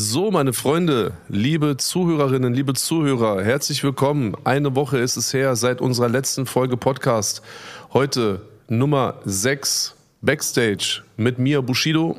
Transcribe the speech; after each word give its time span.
So, 0.00 0.30
meine 0.30 0.52
Freunde, 0.52 1.14
liebe 1.28 1.76
Zuhörerinnen, 1.76 2.54
liebe 2.54 2.72
Zuhörer, 2.72 3.42
herzlich 3.42 3.82
willkommen. 3.82 4.36
Eine 4.44 4.76
Woche 4.76 4.98
ist 4.98 5.16
es 5.16 5.34
her 5.34 5.56
seit 5.56 5.80
unserer 5.80 6.08
letzten 6.08 6.46
Folge 6.46 6.76
Podcast. 6.76 7.42
Heute 7.92 8.42
Nummer 8.68 9.16
6 9.24 9.96
Backstage 10.20 11.02
mit 11.16 11.40
mir 11.40 11.62
Bushido 11.62 12.16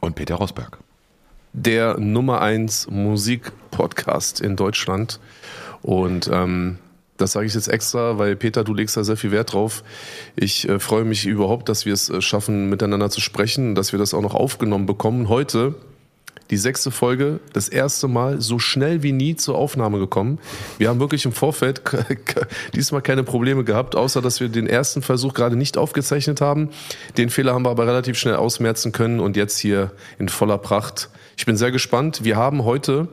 Und 0.00 0.16
Peter 0.16 0.34
Rosberg. 0.34 0.78
der 1.52 1.96
Nummer 1.96 2.40
1 2.40 2.90
Musik-Podcast 2.90 4.40
in 4.40 4.56
Deutschland. 4.56 5.20
Und 5.82 6.28
ähm, 6.32 6.78
das 7.18 7.30
sage 7.30 7.46
ich 7.46 7.54
jetzt 7.54 7.68
extra, 7.68 8.18
weil 8.18 8.34
Peter, 8.34 8.64
du 8.64 8.74
legst 8.74 8.96
da 8.96 9.04
sehr 9.04 9.16
viel 9.16 9.30
Wert 9.30 9.52
drauf. 9.52 9.84
Ich 10.34 10.68
äh, 10.68 10.80
freue 10.80 11.04
mich 11.04 11.24
überhaupt, 11.24 11.68
dass 11.68 11.86
wir 11.86 11.92
es 11.92 12.10
äh, 12.10 12.20
schaffen, 12.20 12.68
miteinander 12.68 13.10
zu 13.10 13.20
sprechen, 13.20 13.76
dass 13.76 13.92
wir 13.92 14.00
das 14.00 14.12
auch 14.12 14.22
noch 14.22 14.34
aufgenommen 14.34 14.86
bekommen. 14.86 15.28
Heute 15.28 15.76
die 16.50 16.56
sechste 16.56 16.90
Folge, 16.90 17.40
das 17.52 17.68
erste 17.68 18.08
Mal 18.08 18.40
so 18.40 18.58
schnell 18.58 19.02
wie 19.02 19.12
nie 19.12 19.36
zur 19.36 19.56
Aufnahme 19.56 19.98
gekommen. 19.98 20.38
Wir 20.78 20.88
haben 20.88 21.00
wirklich 21.00 21.24
im 21.24 21.32
Vorfeld 21.32 21.82
diesmal 22.74 23.02
keine 23.02 23.24
Probleme 23.24 23.64
gehabt, 23.64 23.96
außer 23.96 24.22
dass 24.22 24.40
wir 24.40 24.48
den 24.48 24.66
ersten 24.66 25.02
Versuch 25.02 25.34
gerade 25.34 25.56
nicht 25.56 25.76
aufgezeichnet 25.76 26.40
haben. 26.40 26.70
Den 27.16 27.30
Fehler 27.30 27.54
haben 27.54 27.64
wir 27.64 27.70
aber 27.70 27.86
relativ 27.86 28.18
schnell 28.18 28.36
ausmerzen 28.36 28.92
können 28.92 29.20
und 29.20 29.36
jetzt 29.36 29.58
hier 29.58 29.92
in 30.18 30.28
voller 30.28 30.58
Pracht. 30.58 31.10
Ich 31.36 31.46
bin 31.46 31.56
sehr 31.56 31.70
gespannt. 31.72 32.24
Wir 32.24 32.36
haben 32.36 32.64
heute 32.64 33.08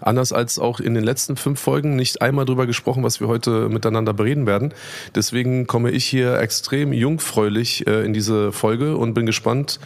Anders 0.00 0.32
als 0.32 0.58
auch 0.58 0.80
in 0.80 0.94
den 0.94 1.02
letzten 1.02 1.36
fünf 1.36 1.60
Folgen 1.60 1.96
nicht 1.96 2.22
einmal 2.22 2.44
drüber 2.44 2.66
gesprochen, 2.66 3.02
was 3.02 3.20
wir 3.20 3.28
heute 3.28 3.68
miteinander 3.68 4.12
bereden 4.12 4.46
werden. 4.46 4.74
Deswegen 5.14 5.66
komme 5.66 5.90
ich 5.90 6.04
hier 6.04 6.38
extrem 6.38 6.92
jungfräulich 6.92 7.86
äh, 7.86 8.04
in 8.04 8.12
diese 8.12 8.52
Folge 8.52 8.96
und 8.96 9.14
bin 9.14 9.26
gespannt, 9.26 9.80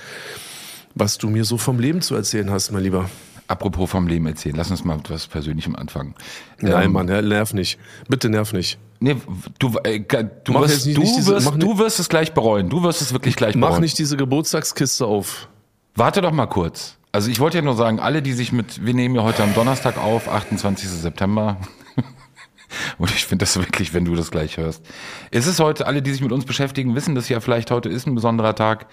was 0.96 1.18
du 1.18 1.28
mir 1.28 1.44
so 1.44 1.56
vom 1.58 1.78
Leben 1.78 2.00
zu 2.00 2.16
erzählen 2.16 2.50
hast, 2.50 2.72
mein 2.72 2.82
Lieber. 2.82 3.08
Apropos 3.48 3.88
vom 3.88 4.08
Leben 4.08 4.26
erzählen, 4.26 4.56
lass 4.56 4.72
uns 4.72 4.82
mal 4.82 4.96
mit 4.96 5.08
was 5.08 5.28
Persönlichem 5.28 5.76
anfangen. 5.76 6.16
Nein, 6.60 6.86
Ähm, 6.86 6.92
Mann, 6.92 7.06
nerv 7.06 7.52
nicht. 7.54 7.78
Bitte 8.08 8.28
nerv 8.28 8.52
nicht. 8.52 8.76
Nee, 8.98 9.14
du, 9.60 9.78
äh, 9.84 10.00
du, 10.00 10.54
wirst, 10.54 10.84
nicht- 10.86 10.96
du, 10.96 11.02
nicht 11.02 11.16
diese- 11.16 11.32
wirst, 11.34 11.52
du 11.56 11.78
wirst 11.78 12.00
es 12.00 12.08
gleich 12.08 12.34
bereuen. 12.34 12.68
Du 12.68 12.82
wirst 12.82 13.02
es 13.02 13.12
wirklich 13.12 13.36
gleich 13.36 13.52
bereuen. 13.54 13.74
Mach 13.74 13.78
nicht 13.78 13.96
diese 14.00 14.16
Geburtstagskiste 14.16 15.06
auf. 15.06 15.48
Warte 15.94 16.22
doch 16.22 16.32
mal 16.32 16.46
kurz. 16.46 16.96
Also 17.12 17.30
ich 17.30 17.38
wollte 17.38 17.58
ja 17.58 17.62
nur 17.62 17.76
sagen, 17.76 18.00
alle, 18.00 18.20
die 18.20 18.32
sich 18.32 18.50
mit, 18.52 18.84
wir 18.84 18.94
nehmen 18.94 19.14
ja 19.14 19.22
heute 19.22 19.44
am 19.44 19.54
Donnerstag 19.54 19.96
auf, 19.98 20.28
28. 20.28 20.88
September. 20.88 21.58
Und 22.98 23.10
ich 23.10 23.26
finde 23.26 23.44
das 23.44 23.56
wirklich, 23.56 23.94
wenn 23.94 24.04
du 24.04 24.14
das 24.16 24.30
gleich 24.32 24.56
hörst. 24.56 24.82
Es 25.30 25.46
ist 25.46 25.60
heute, 25.60 25.86
alle, 25.86 26.02
die 26.02 26.10
sich 26.10 26.20
mit 26.20 26.32
uns 26.32 26.44
beschäftigen, 26.44 26.94
wissen 26.96 27.14
das 27.14 27.28
ja 27.28 27.38
vielleicht, 27.40 27.70
heute 27.70 27.88
ist 27.88 28.06
ein 28.08 28.14
besonderer 28.14 28.54
Tag. 28.56 28.86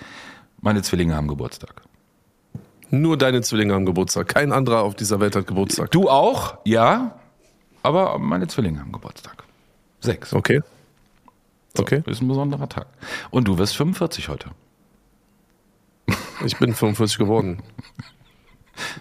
Meine 0.61 0.81
Zwillinge 0.83 1.15
haben 1.15 1.27
Geburtstag. 1.27 1.81
Nur 2.93 3.17
deine 3.17 3.41
Zwillinge 3.41 3.73
haben 3.73 3.87
Geburtstag. 3.87 4.27
Kein 4.27 4.51
anderer 4.51 4.83
auf 4.83 4.93
dieser 4.93 5.19
Welt 5.19 5.35
hat 5.35 5.47
Geburtstag. 5.47 5.89
Du 5.89 6.09
auch, 6.09 6.59
ja, 6.63 7.19
aber 7.81 8.19
meine 8.19 8.47
Zwillinge 8.47 8.81
haben 8.81 8.91
Geburtstag. 8.91 9.43
Sechs. 9.99 10.31
Okay. 10.31 10.61
Okay. 11.75 12.03
Ist 12.05 12.21
ein 12.21 12.27
besonderer 12.27 12.69
Tag. 12.69 12.85
Und 13.31 13.47
du 13.47 13.57
wirst 13.57 13.75
45 13.77 14.29
heute. 14.29 14.51
Ich 16.45 16.55
bin 16.59 16.75
45 16.75 17.17
geworden. 17.17 17.63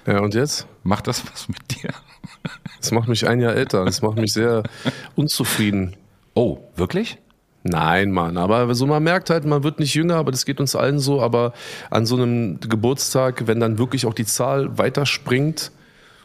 Ja, 0.07 0.21
und 0.21 0.35
jetzt? 0.35 0.67
Macht 0.83 1.07
das 1.07 1.25
was 1.33 1.49
mit 1.49 1.59
dir? 1.71 1.95
Das 2.79 2.91
macht 2.91 3.09
mich 3.09 3.27
ein 3.27 3.41
Jahr 3.41 3.55
älter. 3.55 3.87
Das 3.87 4.03
macht 4.03 4.19
mich 4.19 4.35
sehr 4.35 4.65
unzufrieden. 5.17 5.97
Oh, 6.35 6.59
wirklich? 6.77 7.17
Nein, 7.65 8.11
Mann, 8.11 8.39
aber 8.39 8.75
so 8.75 8.87
man 8.87 9.03
merkt 9.05 9.31
halt, 9.31 9.45
man 9.45 9.63
wird 9.63 9.79
nicht 9.79 9.95
jünger, 9.95 10.17
aber 10.17 10.33
das 10.33 10.45
geht 10.45 10.59
uns 10.59 10.75
allen 10.75 10.99
so, 10.99 11.23
aber 11.23 11.53
an 11.91 12.07
so 12.07 12.17
einem 12.17 12.59
Geburtstag, 12.59 13.47
wenn 13.47 13.61
dann 13.61 13.79
wirklich 13.79 14.05
auch 14.05 14.15
die 14.15 14.25
Zahl 14.25 14.79
weiterspringt 14.79 15.71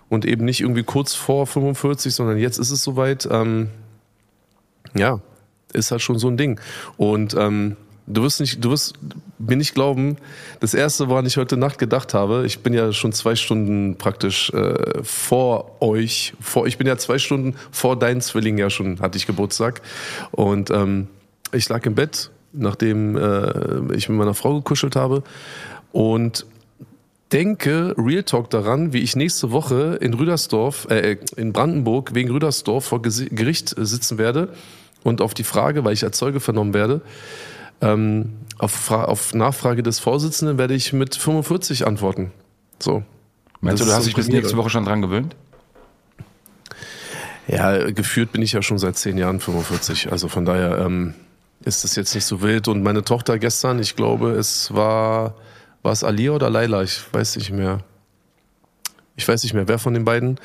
und 0.10 0.26
eben 0.26 0.46
nicht 0.46 0.62
irgendwie 0.62 0.84
kurz 0.84 1.14
vor 1.14 1.46
45, 1.46 2.16
sondern 2.16 2.38
jetzt 2.38 2.58
ist 2.58 2.72
es 2.72 2.84
soweit, 2.84 3.28
ähm, 3.30 3.70
ja, 4.96 5.20
ist 5.74 5.92
halt 5.92 6.02
schon 6.02 6.18
so 6.18 6.28
ein 6.28 6.38
Ding. 6.38 6.60
Und 6.96 7.36
ähm, 7.36 7.76
du 8.08 8.24
wirst 8.24 8.40
nicht, 8.40 8.64
du 8.64 8.72
wirst 8.72 8.96
mir 9.38 9.58
nicht 9.58 9.76
glauben, 9.76 10.18
das 10.60 10.74
erste, 10.74 11.08
woran 11.10 11.28
ich 11.28 11.38
heute 11.38 11.58
Nacht 11.58 11.78
gedacht 11.78 12.16
habe, 12.16 12.46
ich 12.48 12.60
bin 12.60 12.74
ja 12.74 12.94
schon 12.94 13.12
zwei 13.14 13.36
Stunden 13.36 13.98
praktisch 13.98 14.50
äh, 14.52 15.04
vor 15.04 15.82
euch, 15.82 16.34
vor, 16.40 16.66
ich 16.66 16.80
bin 16.80 16.88
ja 16.88 16.98
zwei 16.98 17.20
Stunden 17.20 17.56
vor 17.70 17.96
deinen 18.00 18.22
Zwillingen 18.22 18.58
ja 18.58 18.72
schon, 18.72 19.02
hatte 19.02 19.18
ich 19.18 19.28
Geburtstag. 19.28 19.82
Und 20.32 20.72
ähm, 20.72 21.10
ich 21.52 21.70
lag 21.70 21.86
im 21.86 21.96
Bett, 21.96 22.32
nachdem 22.54 23.18
äh, 23.18 23.94
ich 23.96 24.10
mit 24.10 24.18
meiner 24.18 24.34
Frau 24.34 24.56
gekuschelt 24.56 24.96
habe 24.96 25.24
und 25.92 26.46
denke 27.32 27.94
Real 27.98 28.24
Talk 28.24 28.50
daran, 28.50 28.94
wie 28.94 29.00
ich 29.00 29.16
nächste 29.16 29.52
Woche 29.52 29.98
in 30.02 30.14
Rüdersdorf, 30.14 30.88
äh, 30.90 31.18
in 31.36 31.54
Brandenburg 31.54 32.14
wegen 32.14 32.32
Rüdersdorf 32.32 32.86
vor 32.86 33.02
Gericht 33.02 33.76
sitzen 33.78 34.18
werde 34.18 34.54
und 35.04 35.22
auf 35.22 35.34
die 35.34 35.44
Frage, 35.44 35.84
weil 35.84 35.94
ich 35.94 36.04
als 36.04 36.18
Zeuge 36.18 36.40
vernommen 36.40 36.74
werde, 36.74 37.02
ähm, 37.82 38.34
auf, 38.58 38.72
Fra 38.72 39.06
auf 39.06 39.34
Nachfrage 39.34 39.84
des 39.84 40.00
Vorsitzenden 40.00 40.58
werde 40.58 40.74
ich 40.74 40.94
mit 40.94 41.16
45 41.16 41.86
antworten. 41.86 42.32
So. 42.80 43.04
Meinst 43.62 43.82
Das 43.82 43.88
du, 43.88 43.92
du 43.92 43.98
hast 43.98 44.08
dich 44.08 44.16
bis 44.16 44.28
nächste 44.28 44.58
Woche 44.58 44.70
schon 44.70 44.86
dran 44.86 45.02
gewöhnt? 45.02 45.36
Ja, 47.48 47.90
gefühlt 47.92 48.32
bin 48.32 48.42
ich 48.42 48.52
ja 48.52 48.62
schon 48.62 48.78
seit 48.78 48.98
zehn 48.98 49.18
Jahren 49.18 49.40
45. 49.40 50.12
Also 50.12 50.28
von 50.28 50.46
daher 50.46 50.80
ähm, 50.80 51.14
ist 51.64 51.84
es 51.84 51.96
jetzt 51.96 52.14
nicht 52.16 52.26
so 52.26 52.42
wild. 52.42 52.68
Und 52.68 52.84
meine 52.84 53.04
Tochter 53.04 53.40
gestern, 53.40 53.80
ich 53.80 53.96
glaube, 53.96 54.32
es 54.32 54.74
war, 54.74 55.36
war 55.82 55.92
es 55.92 56.04
Alia 56.04 56.32
oder 56.32 56.50
Laila? 56.50 56.84
Ich 56.84 57.02
weiß 57.12 57.38
nicht 57.38 57.52
mehr. 57.52 57.84
Ich 59.16 59.28
weiß 59.28 59.44
nicht 59.44 59.54
mehr, 59.54 59.68
wer 59.68 59.80
von 59.80 59.94
den 59.94 60.06
beiden. 60.06 60.40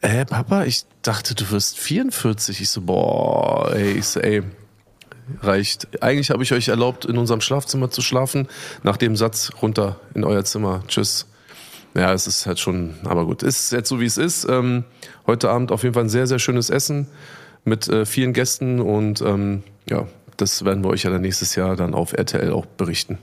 Äh, 0.00 0.24
Papa, 0.24 0.64
ich 0.64 0.84
dachte, 1.02 1.34
du 1.34 1.50
wirst 1.50 1.78
44. 1.78 2.60
Ich 2.60 2.70
so, 2.70 2.82
boah, 2.82 3.72
ey, 3.74 3.92
ich 3.92 4.06
so, 4.06 4.20
ey, 4.20 4.42
reicht. 5.42 6.02
Eigentlich 6.02 6.30
habe 6.30 6.42
ich 6.42 6.52
euch 6.52 6.68
erlaubt, 6.68 7.04
in 7.04 7.16
unserem 7.16 7.40
Schlafzimmer 7.40 7.90
zu 7.90 8.02
schlafen. 8.02 8.48
Nach 8.82 8.96
dem 8.96 9.16
Satz 9.16 9.50
runter 9.62 10.00
in 10.14 10.24
euer 10.24 10.44
Zimmer. 10.44 10.82
Tschüss. 10.88 11.26
Ja, 11.94 12.12
es 12.12 12.26
ist 12.26 12.46
halt 12.46 12.60
schon, 12.60 12.94
aber 13.04 13.26
gut, 13.26 13.42
ist 13.42 13.72
jetzt 13.72 13.88
so 13.88 14.00
wie 14.00 14.06
es 14.06 14.16
ist. 14.16 14.46
Ähm, 14.48 14.84
heute 15.26 15.50
Abend 15.50 15.72
auf 15.72 15.82
jeden 15.82 15.94
Fall 15.94 16.04
ein 16.04 16.08
sehr, 16.08 16.28
sehr 16.28 16.38
schönes 16.38 16.70
Essen 16.70 17.08
mit 17.64 17.88
äh, 17.88 18.06
vielen 18.06 18.32
Gästen 18.32 18.80
und 18.80 19.20
ähm, 19.20 19.62
ja, 19.88 20.06
das 20.40 20.64
werden 20.64 20.82
wir 20.82 20.88
euch 20.90 21.02
ja 21.02 21.10
dann 21.10 21.20
nächstes 21.20 21.54
Jahr 21.54 21.76
dann 21.76 21.94
auf 21.94 22.12
RTL 22.12 22.52
auch 22.52 22.66
berichten. 22.66 23.18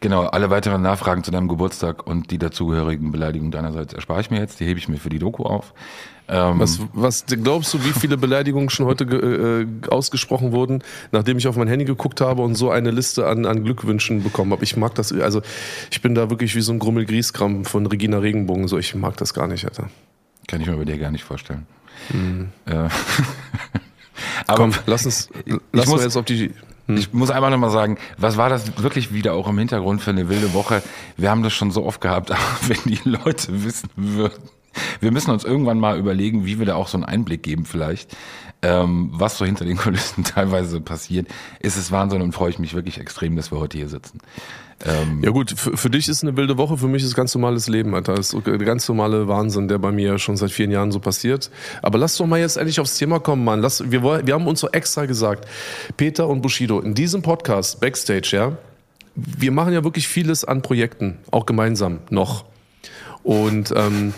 Genau, 0.00 0.24
alle 0.24 0.50
weiteren 0.50 0.82
Nachfragen 0.82 1.24
zu 1.24 1.30
deinem 1.30 1.48
Geburtstag 1.48 2.06
und 2.06 2.30
die 2.30 2.38
dazugehörigen 2.38 3.10
Beleidigungen 3.10 3.50
deinerseits 3.50 3.94
erspare 3.94 4.20
ich 4.20 4.30
mir 4.30 4.38
jetzt. 4.38 4.60
Die 4.60 4.66
hebe 4.66 4.78
ich 4.78 4.88
mir 4.88 4.98
für 4.98 5.08
die 5.08 5.18
Doku 5.18 5.44
auf. 5.44 5.72
Ähm, 6.30 6.60
Was, 6.60 6.78
was 6.92 7.24
glaubst 7.26 7.72
du, 7.72 7.82
wie 7.84 7.98
viele 7.98 8.18
Beleidigungen 8.18 8.68
schon 8.68 8.84
heute 8.84 9.04
äh, 9.04 9.88
ausgesprochen 9.88 10.52
wurden, 10.52 10.82
nachdem 11.10 11.38
ich 11.38 11.48
auf 11.48 11.56
mein 11.56 11.68
Handy 11.68 11.86
geguckt 11.86 12.20
habe 12.20 12.42
und 12.42 12.54
so 12.54 12.70
eine 12.70 12.90
Liste 12.90 13.26
an, 13.26 13.46
an 13.46 13.64
Glückwünschen 13.64 14.22
bekommen 14.22 14.52
habe? 14.52 14.62
Ich 14.62 14.76
mag 14.76 14.94
das, 14.94 15.10
also 15.12 15.40
ich 15.90 16.02
bin 16.02 16.14
da 16.14 16.28
wirklich 16.28 16.54
wie 16.54 16.60
so 16.60 16.72
ein 16.72 16.78
Grummel-Grieskram 16.78 17.64
von 17.64 17.86
Regina 17.86 18.18
Regenbogen, 18.18 18.68
so 18.68 18.76
ich 18.76 18.94
mag 18.94 19.16
das 19.16 19.32
gar 19.32 19.46
nicht, 19.46 19.64
Alter. 19.64 19.88
Kann 20.48 20.60
ich 20.60 20.66
mir 20.66 20.76
bei 20.76 20.84
dir 20.84 20.98
gar 20.98 21.10
nicht 21.10 21.24
vorstellen. 21.24 21.66
Äh, 22.66 22.72
aber 24.46 24.56
Komm, 24.56 24.72
lass 24.86 25.04
uns, 25.04 25.28
lass 25.72 25.86
muss- 25.86 25.94
uns 25.96 26.02
jetzt 26.04 26.16
auf 26.16 26.24
die, 26.24 26.52
Ich 26.88 27.12
muss 27.12 27.30
einmal 27.30 27.50
nochmal 27.50 27.70
sagen, 27.70 27.98
was 28.16 28.36
war 28.36 28.48
das 28.48 28.82
wirklich 28.82 29.12
wieder 29.12 29.34
auch 29.34 29.48
im 29.48 29.58
Hintergrund 29.58 30.00
für 30.02 30.10
eine 30.10 30.28
wilde 30.28 30.54
Woche? 30.54 30.82
Wir 31.16 31.30
haben 31.30 31.42
das 31.42 31.52
schon 31.52 31.70
so 31.70 31.84
oft 31.84 32.00
gehabt, 32.00 32.30
aber 32.32 32.40
wenn 32.66 32.78
die 32.86 33.00
Leute 33.08 33.64
wissen 33.64 33.90
würden, 33.96 34.42
wir 35.00 35.10
müssen 35.10 35.30
uns 35.30 35.44
irgendwann 35.44 35.80
mal 35.80 35.98
überlegen, 35.98 36.46
wie 36.46 36.58
wir 36.58 36.66
da 36.66 36.74
auch 36.76 36.88
so 36.88 36.96
einen 36.96 37.04
Einblick 37.04 37.42
geben 37.42 37.64
vielleicht, 37.64 38.16
ähm, 38.62 39.10
was 39.12 39.38
so 39.38 39.44
hinter 39.44 39.64
den 39.64 39.76
Kulissen 39.76 40.24
teilweise 40.24 40.80
passiert. 40.80 41.28
Ist 41.60 41.76
es 41.76 41.92
Wahnsinn 41.92 42.22
und 42.22 42.32
freue 42.32 42.50
ich 42.50 42.58
mich 42.58 42.74
wirklich 42.74 42.98
extrem, 42.98 43.36
dass 43.36 43.52
wir 43.52 43.58
heute 43.58 43.78
hier 43.78 43.88
sitzen. 43.88 44.18
Ähm, 44.84 45.22
Ja 45.22 45.30
gut, 45.30 45.52
für, 45.56 45.76
für 45.76 45.90
dich 45.90 46.08
ist 46.08 46.22
eine 46.22 46.36
wilde 46.36 46.56
Woche, 46.56 46.76
für 46.76 46.88
mich 46.88 47.02
ist 47.02 47.14
ganz 47.14 47.34
normales 47.34 47.68
Leben, 47.68 47.94
Alter. 47.94 48.14
Das 48.14 48.32
ist 48.32 48.46
der 48.46 48.58
ganz 48.58 48.88
normale 48.88 49.28
Wahnsinn, 49.28 49.68
der 49.68 49.78
bei 49.78 49.92
mir 49.92 50.18
schon 50.18 50.36
seit 50.36 50.50
vielen 50.50 50.70
Jahren 50.70 50.92
so 50.92 51.00
passiert. 51.00 51.50
Aber 51.82 51.98
lass 51.98 52.16
doch 52.16 52.26
mal 52.26 52.40
jetzt 52.40 52.56
endlich 52.56 52.80
aufs 52.80 52.96
Thema 52.96 53.20
kommen, 53.20 53.44
Mann. 53.44 53.60
Lass, 53.60 53.90
wir, 53.90 54.02
wir 54.02 54.34
haben 54.34 54.46
uns 54.46 54.60
so 54.60 54.68
extra 54.68 55.06
gesagt, 55.06 55.48
Peter 55.96 56.28
und 56.28 56.42
Bushido, 56.42 56.80
in 56.80 56.94
diesem 56.94 57.22
Podcast, 57.22 57.80
Backstage, 57.80 58.30
ja, 58.32 58.56
wir 59.14 59.50
machen 59.50 59.72
ja 59.72 59.82
wirklich 59.82 60.06
vieles 60.06 60.44
an 60.44 60.62
Projekten, 60.62 61.18
auch 61.30 61.46
gemeinsam 61.46 61.98
noch. 62.10 62.44
Und 63.24 63.72
ähm, 63.76 64.14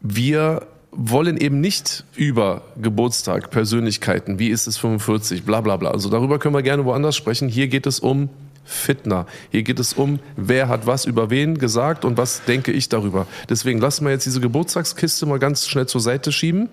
wir 0.00 0.66
wollen 0.96 1.36
eben 1.36 1.60
nicht 1.60 2.04
über 2.16 2.62
Geburtstag, 2.80 3.50
Persönlichkeiten, 3.50 4.38
wie 4.38 4.48
ist 4.48 4.66
es 4.66 4.78
45, 4.78 5.44
bla 5.44 5.60
bla 5.60 5.76
bla. 5.76 5.90
Also 5.90 6.08
darüber 6.08 6.38
können 6.38 6.54
wir 6.54 6.62
gerne 6.62 6.84
woanders 6.84 7.14
sprechen. 7.14 7.48
Hier 7.48 7.68
geht 7.68 7.86
es 7.86 8.00
um 8.00 8.30
Fitner. 8.64 9.26
Hier 9.50 9.62
geht 9.62 9.78
es 9.78 9.92
um, 9.92 10.18
wer 10.36 10.68
hat 10.68 10.86
was 10.86 11.04
über 11.04 11.30
wen 11.30 11.58
gesagt 11.58 12.04
und 12.04 12.16
was 12.16 12.44
denke 12.44 12.72
ich 12.72 12.88
darüber. 12.88 13.26
Deswegen 13.48 13.80
lassen 13.80 14.04
wir 14.04 14.12
jetzt 14.12 14.26
diese 14.26 14.40
Geburtstagskiste 14.40 15.26
mal 15.26 15.38
ganz 15.38 15.68
schnell 15.68 15.86
zur 15.86 16.00
Seite 16.00 16.32
schieben. 16.32 16.68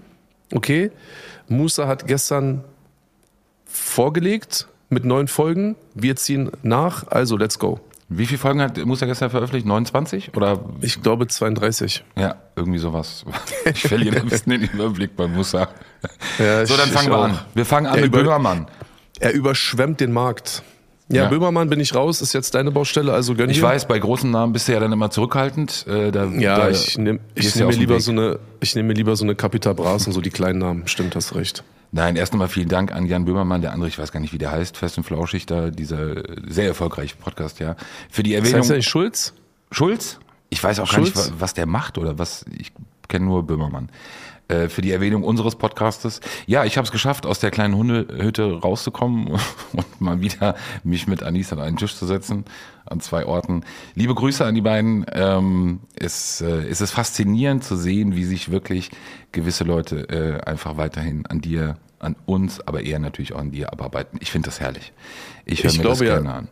Okay, 0.52 0.92
Musa 1.48 1.88
hat 1.88 2.08
gestern 2.08 2.64
vorgelegt 3.66 4.68
mit 4.90 5.06
neun 5.06 5.28
Folgen. 5.28 5.76
Wir 5.94 6.16
ziehen 6.16 6.52
nach, 6.64 7.08
also 7.08 7.38
let's 7.38 7.60
go. 7.60 7.80
Wie 8.18 8.26
viele 8.26 8.38
Folgen 8.38 8.62
hat 8.62 8.78
Musa 8.86 9.06
gestern 9.06 9.30
veröffentlicht? 9.30 9.66
29? 9.66 10.36
Oder? 10.36 10.60
Ich 10.82 11.02
glaube 11.02 11.28
32. 11.28 12.04
Ja, 12.18 12.36
irgendwie 12.56 12.80
sowas. 12.80 13.26
Ich 13.66 13.82
verliere 13.82 14.18
ein 14.18 14.28
bisschen 14.28 14.52
den 14.52 14.64
Überblick 14.64 15.16
bei 15.16 15.28
Musa. 15.28 15.70
Ja, 16.40 16.66
so, 16.66 16.76
dann 16.78 16.90
fangen 16.90 17.10
wir 17.10 17.18
auch. 17.18 17.24
an. 17.24 17.40
Wir 17.54 17.66
fangen 17.66 17.88
an 17.88 17.96
Ja, 17.96 18.02
mit 18.02 18.08
über- 18.14 18.24
Böhmermann. 18.24 18.68
Er 19.20 19.34
überschwemmt 19.34 20.00
den 20.02 20.12
Markt. 20.12 20.64
Ja, 21.10 21.24
Ja. 21.24 21.30
Böhmermann 21.30 21.70
bin 21.70 21.80
ich 21.80 21.94
raus, 21.94 22.22
ist 22.22 22.34
jetzt 22.34 22.56
deine 22.56 22.72
Baustelle, 22.72 23.12
also 23.14 23.36
gönn 23.36 23.50
Ich 23.50 23.58
dir. 23.58 23.64
weiß, 23.64 23.88
bei 23.88 24.00
großen 24.00 24.32
Namen 24.32 24.54
bist 24.54 24.68
du 24.68 24.72
ja 24.72 24.80
dann 24.80 24.92
immer 24.92 25.10
zurückhaltend. 25.12 25.86
Äh, 25.88 26.12
da, 26.12 26.26
Ja, 26.26 26.56
da 26.58 26.70
ich 26.70 26.98
nehme 26.98 27.20
ich 27.36 27.54
nehm 27.56 27.68
mir 27.68 27.74
lieber 27.76 27.96
Weg. 27.96 28.02
so 28.02 28.12
eine, 28.12 28.40
ich 28.62 28.74
nehme 28.76 28.88
mir 28.90 28.94
lieber 28.94 29.16
so 29.16 29.24
eine 29.26 29.36
Capita 29.36 29.74
Bras 29.74 30.08
und 30.08 30.14
so 30.14 30.22
die 30.22 30.30
kleinen 30.30 30.60
Namen. 30.60 30.88
Stimmt, 30.88 31.16
hast 31.16 31.36
recht. 31.36 31.64
Nein, 31.92 32.16
erst 32.16 32.34
einmal 32.34 32.48
vielen 32.48 32.70
Dank 32.70 32.92
an 32.92 33.06
Jan 33.06 33.26
Böhmermann, 33.26 33.62
der 33.62 33.72
andere, 33.74 33.88
ich 33.90 34.00
weiß 34.00 34.12
gar 34.12 34.20
nicht, 34.20 34.34
wie 34.34 34.38
der 34.40 34.52
heißt, 34.52 34.78
Fest 34.78 34.98
und 34.98 35.04
Flauschig, 35.04 35.46
da 35.46 35.70
dieser 35.70 36.24
sehr 36.48 36.68
erfolgreiche 36.68 37.16
Podcast, 37.18 37.60
ja. 37.60 37.76
Für 38.10 38.24
die 38.24 38.32
Das 38.32 38.40
Erwähnung 38.40 38.60
heißt 38.62 38.70
ja 38.72 38.76
nicht 38.78 38.90
Schulz? 38.90 39.34
Schulz? 39.72 40.20
Ich 40.50 40.64
weiß 40.64 40.80
auch 40.80 40.90
gar 40.90 41.02
Schulz? 41.02 41.16
nicht, 41.16 41.32
wa- 41.32 41.36
was 41.40 41.54
der 41.54 41.66
macht 41.68 41.98
oder 42.00 42.18
was, 42.18 42.46
ich 42.58 42.72
kenne 43.10 43.26
nur 43.26 43.44
Böhmermann. 43.46 43.90
Äh, 44.50 44.68
für 44.68 44.82
die 44.82 44.92
Erwähnung 44.92 45.24
unseres 45.24 45.56
Podcastes. 45.56 46.20
Ja, 46.48 46.66
ich 46.66 46.76
habe 46.78 46.86
es 46.86 46.92
geschafft, 46.92 47.26
aus 47.26 47.40
der 47.40 47.50
kleinen 47.50 47.76
Hundehütte 47.76 48.60
rauszukommen 48.60 49.28
und 49.74 50.02
mal 50.02 50.20
wieder 50.20 50.56
mich 50.84 51.08
mit 51.08 51.24
Anis 51.24 51.54
an 51.54 51.60
einen 51.60 51.78
Tisch 51.78 51.96
zu 51.96 52.06
setzen, 52.06 52.44
an 52.86 53.00
zwei 53.00 53.26
Orten. 53.26 53.64
Liebe 53.96 54.14
Grüße 54.14 54.44
an 54.46 54.54
die 54.54 54.62
beiden. 54.62 55.06
Ähm, 55.14 55.80
es, 55.96 56.42
äh, 56.42 56.68
es 56.68 56.82
ist 56.82 56.92
faszinierend 56.92 57.64
zu 57.64 57.78
sehen, 57.78 58.16
wie 58.18 58.26
sich 58.26 58.52
wirklich 58.52 58.92
gewisse 59.32 59.64
Leute 59.64 60.10
äh, 60.10 60.42
einfach 60.46 60.76
weiterhin 60.76 61.26
an 61.26 61.40
dir, 61.40 61.78
an 62.00 62.18
uns, 62.26 62.60
aber 62.68 62.82
eher 62.84 63.00
natürlich 63.00 63.34
auch 63.34 63.40
an 63.40 63.52
dir 63.52 63.72
abarbeiten. 63.72 64.20
Ich 64.22 64.30
finde 64.30 64.48
das 64.50 64.60
herrlich. 64.60 64.92
Ich 65.46 65.64
höre 65.64 65.72
mir 65.72 65.78
das 65.78 66.00
glaube 66.00 66.06
ja- 66.06 66.16
gerne 66.16 66.34
an. 66.34 66.48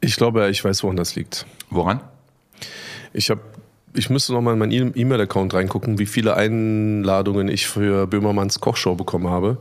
Ich 0.00 0.16
glaube, 0.16 0.40
ja, 0.40 0.48
ich 0.48 0.64
weiß, 0.64 0.82
woran 0.82 0.96
das 0.96 1.14
liegt. 1.14 1.46
Woran? 1.70 2.00
Ich 3.12 3.30
habe, 3.30 3.40
ich 3.94 4.10
müsste 4.10 4.32
noch 4.32 4.40
mal 4.40 4.52
in 4.52 4.58
meinen 4.58 4.72
E- 4.72 5.00
E-Mail-Account 5.00 5.54
reingucken, 5.54 5.98
wie 5.98 6.06
viele 6.06 6.34
Einladungen 6.34 7.48
ich 7.48 7.66
für 7.66 8.06
Böhmermanns 8.06 8.60
Kochshow 8.60 8.94
bekommen 8.94 9.28
habe. 9.28 9.58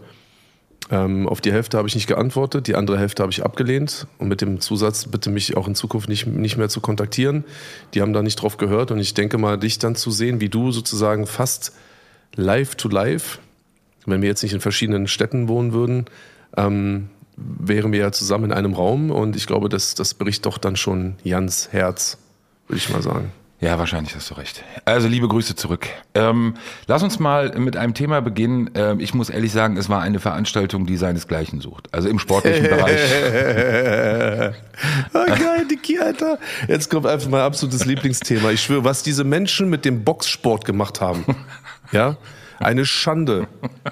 Ähm, 0.90 1.28
auf 1.28 1.42
die 1.42 1.52
Hälfte 1.52 1.78
habe 1.78 1.88
ich 1.88 1.96
nicht 1.96 2.08
geantwortet, 2.08 2.68
die 2.68 2.76
andere 2.76 2.98
Hälfte 2.98 3.22
habe 3.24 3.32
ich 3.32 3.44
abgelehnt 3.44 4.08
und 4.20 4.30
mit 4.30 4.40
dem 4.40 4.62
Zusatz, 4.62 5.06
bitte 5.06 5.30
mich 5.30 5.58
auch 5.58 5.68
in 5.68 5.76
Zukunft 5.76 6.08
nicht, 6.08 6.28
nicht 6.28 6.58
mehr 6.58 6.70
zu 6.70 6.80
kontaktieren. 6.80 7.44
Die 7.94 8.02
haben 8.02 8.14
da 8.14 8.22
nicht 8.22 8.38
drauf 8.38 8.58
gehört 8.58 8.92
und 8.92 9.00
ich 9.00 9.14
denke 9.14 9.38
mal, 9.38 9.58
dich 9.58 9.80
dann 9.80 9.96
zu 9.96 10.12
sehen, 10.12 10.40
wie 10.40 10.50
du 10.50 10.72
sozusagen 10.72 11.28
fast 11.28 11.74
live 12.36 12.76
to 12.76 12.88
live, 12.88 13.40
wenn 14.06 14.22
wir 14.22 14.30
jetzt 14.30 14.44
nicht 14.44 14.54
in 14.54 14.62
verschiedenen 14.62 15.08
Städten 15.08 15.50
wohnen 15.50 15.74
würden, 15.74 16.06
ähm, 16.56 17.10
wären 17.36 17.92
wir 17.92 18.00
ja 18.00 18.12
zusammen 18.14 18.46
in 18.46 18.54
einem 18.54 18.74
Raum 18.74 19.12
und 19.12 19.36
ich 19.36 19.46
glaube, 19.46 19.68
das, 19.68 19.94
das 19.94 20.14
bricht 20.14 20.46
doch 20.46 20.58
dann 20.58 20.78
schon 20.78 21.16
Jans 21.24 21.70
Herz, 21.72 22.18
würde 22.68 22.78
ich 22.78 22.90
mal 22.90 23.02
sagen. 23.02 23.32
Ja, 23.60 23.80
wahrscheinlich 23.80 24.16
hast 24.16 24.30
du 24.30 24.36
recht. 24.36 24.64
Also 24.86 25.08
liebe 25.08 25.28
Grüße 25.28 25.56
zurück. 25.56 25.88
Ähm, 26.14 26.54
lass 26.86 27.02
uns 27.02 27.18
mal 27.18 27.58
mit 27.58 27.76
einem 27.76 27.96
Thema 27.96 28.22
beginnen. 28.22 28.70
Ähm, 28.76 29.00
ich 29.00 29.16
muss 29.16 29.32
ehrlich 29.32 29.52
sagen, 29.52 29.78
es 29.78 29.90
war 29.90 30.02
eine 30.04 30.20
Veranstaltung, 30.20 30.86
die 30.86 30.96
seinesgleichen 30.96 31.60
sucht. 31.60 31.92
Also 31.92 32.08
im 32.08 32.20
sportlichen 32.20 32.64
Bereich. 32.70 33.02
ah, 35.14 35.26
geil, 35.26 35.66
Dicky, 35.72 35.98
Alter. 35.98 36.38
Jetzt 36.68 36.92
kommt 36.92 37.08
einfach 37.08 37.30
mein 37.30 37.42
absolutes 37.42 37.86
Lieblingsthema. 37.86 38.52
Ich 38.52 38.62
schwöre, 38.62 38.84
was 38.84 39.02
diese 39.02 39.24
Menschen 39.24 39.72
mit 39.72 39.86
dem 39.86 40.04
Boxsport 40.04 40.64
gemacht 40.64 41.02
haben. 41.02 41.26
Ja, 41.92 42.18
eine 42.60 42.86
Schande. 42.86 43.48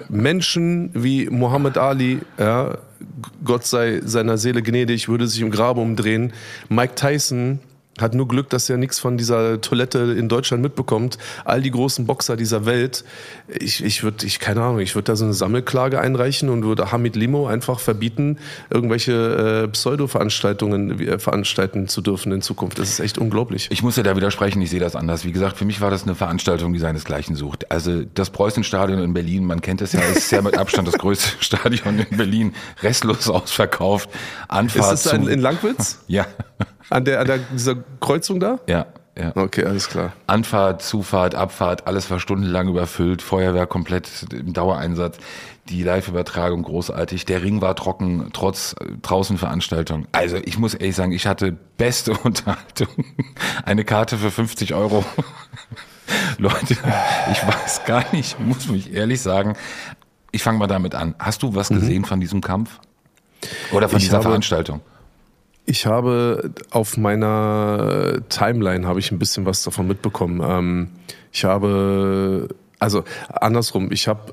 Menschen 0.08 0.90
wie 0.94 1.28
Muhammad 1.28 1.76
Ali, 1.76 2.20
ja, 2.38 2.78
Gott 3.44 3.66
sei 3.66 4.00
seiner 4.04 4.38
Seele 4.38 4.62
gnädig, 4.62 5.08
würde 5.08 5.26
sich 5.26 5.40
im 5.40 5.50
Grabe 5.50 5.80
umdrehen. 5.80 6.32
Mike 6.68 6.94
Tyson 6.94 7.58
hat 7.98 8.14
nur 8.14 8.28
Glück, 8.28 8.50
dass 8.50 8.68
er 8.68 8.76
nichts 8.76 8.98
von 8.98 9.16
dieser 9.16 9.60
Toilette 9.60 10.14
in 10.18 10.28
Deutschland 10.28 10.62
mitbekommt. 10.62 11.18
All 11.44 11.62
die 11.62 11.70
großen 11.70 12.06
Boxer 12.06 12.36
dieser 12.36 12.66
Welt. 12.66 13.04
Ich, 13.48 13.82
ich 13.82 14.02
würde, 14.02 14.26
ich, 14.26 14.38
keine 14.38 14.62
Ahnung, 14.62 14.80
ich 14.80 14.94
würde 14.94 15.04
da 15.04 15.16
so 15.16 15.24
eine 15.24 15.34
Sammelklage 15.34 16.00
einreichen 16.00 16.48
und 16.48 16.64
würde 16.64 16.92
Hamid 16.92 17.16
Limo 17.16 17.46
einfach 17.46 17.80
verbieten, 17.80 18.38
irgendwelche 18.70 19.64
äh, 19.64 19.68
Pseudo-Veranstaltungen 19.68 21.00
äh, 21.00 21.18
veranstalten 21.18 21.88
zu 21.88 22.02
dürfen 22.02 22.32
in 22.32 22.42
Zukunft. 22.42 22.78
Das 22.78 22.90
ist 22.90 23.00
echt 23.00 23.18
unglaublich. 23.18 23.68
Ich 23.70 23.82
muss 23.82 23.94
dir 23.94 24.02
da 24.02 24.16
widersprechen, 24.16 24.60
ich 24.60 24.70
sehe 24.70 24.80
das 24.80 24.94
anders. 24.94 25.24
Wie 25.24 25.32
gesagt, 25.32 25.56
für 25.56 25.64
mich 25.64 25.80
war 25.80 25.90
das 25.90 26.02
eine 26.02 26.14
Veranstaltung, 26.14 26.72
die 26.72 26.78
seinesgleichen 26.78 27.34
sucht. 27.34 27.70
Also 27.70 28.02
das 28.02 28.30
Preußenstadion 28.30 28.98
in 28.98 29.14
Berlin, 29.14 29.44
man 29.44 29.62
kennt 29.62 29.80
es 29.80 29.92
ja, 29.92 30.00
ist 30.00 30.30
ja 30.30 30.42
mit 30.42 30.58
Abstand 30.58 30.86
das 30.88 30.98
größte 30.98 31.30
Stadion 31.40 31.98
in 31.98 32.16
Berlin, 32.16 32.54
restlos 32.82 33.28
ausverkauft. 33.28 34.10
Anfahrt 34.48 34.94
ist 34.94 35.06
es 35.06 35.12
in 35.12 35.40
Langwitz? 35.40 36.00
Ja, 36.08 36.26
An 36.90 37.04
der, 37.04 37.20
an 37.20 37.26
der 37.26 37.38
dieser 37.38 37.76
Kreuzung 38.00 38.40
da? 38.40 38.58
ja, 38.66 38.86
ja. 39.18 39.32
Okay, 39.34 39.64
alles 39.64 39.88
klar. 39.88 40.12
Anfahrt, 40.26 40.82
Zufahrt, 40.82 41.34
Abfahrt, 41.34 41.86
alles 41.86 42.10
war 42.10 42.20
stundenlang 42.20 42.68
überfüllt, 42.68 43.22
Feuerwehr 43.22 43.66
komplett 43.66 44.08
im 44.30 44.52
Dauereinsatz, 44.52 45.16
die 45.70 45.82
Live-Übertragung 45.82 46.62
großartig, 46.62 47.24
der 47.24 47.42
Ring 47.42 47.62
war 47.62 47.74
trocken, 47.76 48.28
trotz 48.34 48.74
äh, 48.78 48.84
draußen 49.00 49.38
Veranstaltung. 49.38 50.06
Also 50.12 50.36
ich 50.36 50.58
muss 50.58 50.74
ehrlich 50.74 50.94
sagen, 50.96 51.12
ich 51.12 51.26
hatte 51.26 51.56
beste 51.78 52.12
Unterhaltung. 52.24 52.88
Eine 53.64 53.84
Karte 53.84 54.18
für 54.18 54.30
50 54.30 54.74
Euro. 54.74 55.02
Leute, 56.38 56.74
ich 57.32 57.46
weiß 57.46 57.84
gar 57.86 58.04
nicht, 58.12 58.38
muss 58.38 58.68
mich 58.68 58.92
ehrlich 58.92 59.20
sagen. 59.22 59.54
Ich 60.30 60.42
fange 60.42 60.58
mal 60.58 60.66
damit 60.66 60.94
an. 60.94 61.14
Hast 61.18 61.42
du 61.42 61.54
was 61.54 61.68
gesehen 61.70 62.04
von 62.04 62.20
diesem 62.20 62.42
Kampf? 62.42 62.78
Oder 63.72 63.88
von 63.88 63.96
Ich 63.98 64.04
dieser 64.04 64.18
habe- 64.18 64.24
Veranstaltung? 64.28 64.82
Ich 65.66 65.84
habe 65.84 66.52
auf 66.70 66.96
meiner 66.96 68.20
Timeline 68.28 68.86
habe 68.86 69.00
ich 69.00 69.10
ein 69.10 69.18
bisschen 69.18 69.46
was 69.46 69.64
davon 69.64 69.88
mitbekommen. 69.88 70.40
Ähm, 70.42 70.88
ich 71.32 71.44
habe, 71.44 72.48
also 72.78 73.02
andersrum, 73.28 73.90
ich 73.90 74.06
habe 74.06 74.32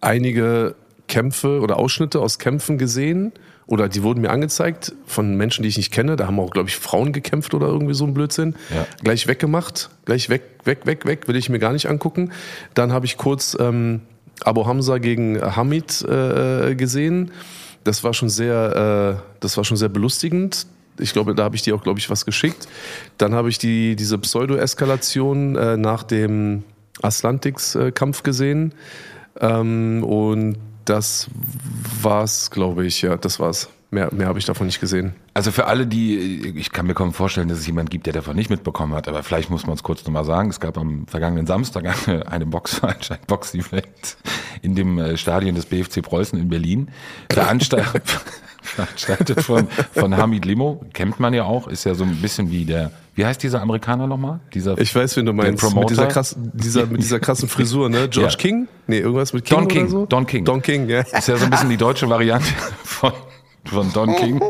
einige 0.00 0.76
Kämpfe 1.08 1.60
oder 1.60 1.76
Ausschnitte 1.76 2.20
aus 2.20 2.38
Kämpfen 2.38 2.78
gesehen 2.78 3.32
oder 3.66 3.88
die 3.88 4.02
wurden 4.02 4.20
mir 4.20 4.30
angezeigt 4.30 4.94
von 5.06 5.36
Menschen, 5.36 5.62
die 5.62 5.68
ich 5.68 5.76
nicht 5.76 5.92
kenne. 5.92 6.16
Da 6.16 6.28
haben 6.28 6.38
auch, 6.38 6.50
glaube 6.50 6.68
ich, 6.68 6.76
Frauen 6.76 7.12
gekämpft 7.12 7.52
oder 7.52 7.66
irgendwie 7.66 7.94
so 7.94 8.04
ein 8.04 8.14
Blödsinn. 8.14 8.54
Ja. 8.72 8.86
Gleich 9.02 9.26
weggemacht, 9.26 9.90
gleich 10.04 10.28
weg, 10.28 10.42
weg, 10.64 10.86
weg, 10.86 11.04
weg, 11.04 11.26
will 11.28 11.36
ich 11.36 11.48
mir 11.48 11.58
gar 11.58 11.72
nicht 11.72 11.88
angucken. 11.88 12.30
Dann 12.74 12.92
habe 12.92 13.06
ich 13.06 13.16
kurz 13.16 13.56
ähm, 13.58 14.02
Abu 14.44 14.66
Hamza 14.66 14.98
gegen 14.98 15.40
Hamid 15.40 16.02
äh, 16.02 16.74
gesehen. 16.74 17.32
Das 17.84 18.02
war 18.02 18.14
schon 18.14 18.30
sehr, 18.30 19.20
äh, 19.20 19.36
das 19.40 19.56
war 19.56 19.64
schon 19.64 19.76
sehr 19.76 19.88
belustigend. 19.88 20.66
Ich 20.98 21.12
glaube, 21.12 21.34
da 21.34 21.44
habe 21.44 21.56
ich 21.56 21.62
dir 21.62 21.74
auch, 21.74 21.82
glaube 21.82 21.98
ich, 21.98 22.08
was 22.08 22.24
geschickt. 22.24 22.68
Dann 23.18 23.34
habe 23.34 23.48
ich 23.48 23.58
die, 23.58 23.96
diese 23.96 24.16
Pseudo-Eskalation 24.18 25.56
äh, 25.56 25.76
nach 25.76 26.02
dem 26.02 26.62
Atlantics-Kampf 27.02 28.22
gesehen. 28.22 28.72
Ähm, 29.40 30.04
und 30.04 30.56
das 30.84 31.28
war's, 32.02 32.50
glaube 32.50 32.86
ich, 32.86 33.02
ja, 33.02 33.16
das 33.16 33.40
war's. 33.40 33.68
Mehr, 33.94 34.12
mehr 34.12 34.26
habe 34.26 34.40
ich 34.40 34.44
davon 34.44 34.66
nicht 34.66 34.80
gesehen. 34.80 35.14
Also 35.34 35.52
für 35.52 35.66
alle, 35.66 35.86
die, 35.86 36.52
ich 36.56 36.72
kann 36.72 36.88
mir 36.88 36.94
kaum 36.94 37.12
vorstellen, 37.12 37.46
dass 37.46 37.58
es 37.58 37.66
jemand 37.68 37.92
gibt, 37.92 38.06
der 38.06 38.12
davon 38.12 38.34
nicht 38.34 38.50
mitbekommen 38.50 38.92
hat, 38.92 39.06
aber 39.06 39.22
vielleicht 39.22 39.50
muss 39.50 39.66
man 39.66 39.76
es 39.76 39.84
kurz 39.84 40.04
nochmal 40.04 40.24
sagen. 40.24 40.50
Es 40.50 40.58
gab 40.58 40.76
am 40.76 41.06
vergangenen 41.06 41.46
Samstag 41.46 41.84
eine, 42.08 42.26
eine 42.26 42.44
Box, 42.44 42.82
ein 42.82 42.96
Box-Event 43.28 44.16
in 44.62 44.74
dem 44.74 44.98
äh, 44.98 45.16
Stadion 45.16 45.54
des 45.54 45.66
BFC 45.66 46.02
Preußen 46.02 46.36
in 46.36 46.48
Berlin. 46.48 46.88
Veranstaltet, 47.30 48.02
veranstaltet 48.62 49.42
von, 49.42 49.68
von 49.92 50.16
Hamid 50.16 50.44
Limo, 50.44 50.84
kennt 50.92 51.20
man 51.20 51.32
ja 51.32 51.44
auch, 51.44 51.68
ist 51.68 51.84
ja 51.84 51.94
so 51.94 52.02
ein 52.02 52.16
bisschen 52.16 52.50
wie 52.50 52.64
der, 52.64 52.90
wie 53.14 53.24
heißt 53.24 53.40
dieser 53.44 53.62
Amerikaner 53.62 54.08
nochmal? 54.08 54.40
Dieser 54.54 54.76
Ich 54.76 54.92
weiß, 54.92 55.16
wen 55.18 55.26
du 55.26 55.32
meinst. 55.32 55.62
Mit 55.72 55.90
dieser, 55.90 56.08
krass, 56.08 56.34
dieser, 56.36 56.86
mit 56.86 57.00
dieser 57.00 57.20
krassen 57.20 57.48
Frisur, 57.48 57.88
ne? 57.88 58.08
George 58.10 58.32
Ja. 58.32 58.38
King? 58.38 58.66
Nee, 58.88 58.98
irgendwas 58.98 59.32
mit 59.32 59.44
King 59.44 59.58
Don 59.58 59.68
King, 59.68 59.88
so? 59.88 60.06
Don 60.06 60.26
King. 60.26 60.44
Don 60.44 60.62
King, 60.62 60.88
ja. 60.88 61.02
ist 61.02 61.28
ja 61.28 61.36
so 61.36 61.44
ein 61.44 61.50
bisschen 61.50 61.70
die 61.70 61.76
deutsche 61.76 62.08
Variante 62.08 62.48
von, 62.82 63.12
von 63.66 63.92
Don 63.92 64.14
King. 64.16 64.40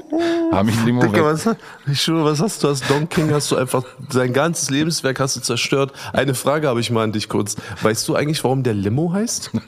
Hamid 0.52 0.84
Limo. 0.84 1.00
Digga, 1.02 1.14
weg- 1.14 1.22
was, 1.24 1.48
ich 1.86 2.00
schwöre, 2.02 2.24
was 2.24 2.40
hast 2.40 2.62
du? 2.62 2.68
Hast 2.68 2.88
Don 2.90 3.08
King 3.08 3.30
hast 3.32 3.50
du 3.50 3.56
einfach 3.56 3.84
sein 4.10 4.32
ganzes 4.32 4.70
Lebenswerk 4.70 5.20
hast 5.20 5.36
du 5.36 5.40
zerstört. 5.40 5.92
Eine 6.12 6.34
Frage 6.34 6.68
habe 6.68 6.80
ich 6.80 6.90
mal 6.90 7.04
an 7.04 7.12
dich 7.12 7.28
kurz. 7.28 7.56
Weißt 7.82 8.06
du 8.08 8.14
eigentlich, 8.14 8.42
warum 8.44 8.62
der 8.62 8.74
Limo 8.74 9.12
heißt? 9.12 9.50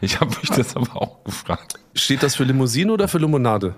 Ich 0.00 0.18
habe 0.18 0.30
mich 0.40 0.50
das 0.50 0.74
aber 0.74 0.96
auch 1.00 1.22
gefragt. 1.22 1.74
Steht 1.94 2.24
das 2.24 2.34
für 2.34 2.42
Limousine 2.42 2.92
oder 2.92 3.06
für 3.06 3.18
Limonade? 3.18 3.76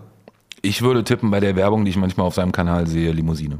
Ich 0.62 0.80
würde 0.80 1.04
tippen 1.04 1.30
bei 1.30 1.40
der 1.40 1.56
Werbung, 1.56 1.84
die 1.84 1.90
ich 1.90 1.96
manchmal 1.98 2.26
auf 2.26 2.34
seinem 2.34 2.52
Kanal 2.52 2.86
sehe, 2.86 3.12
Limousine. 3.12 3.58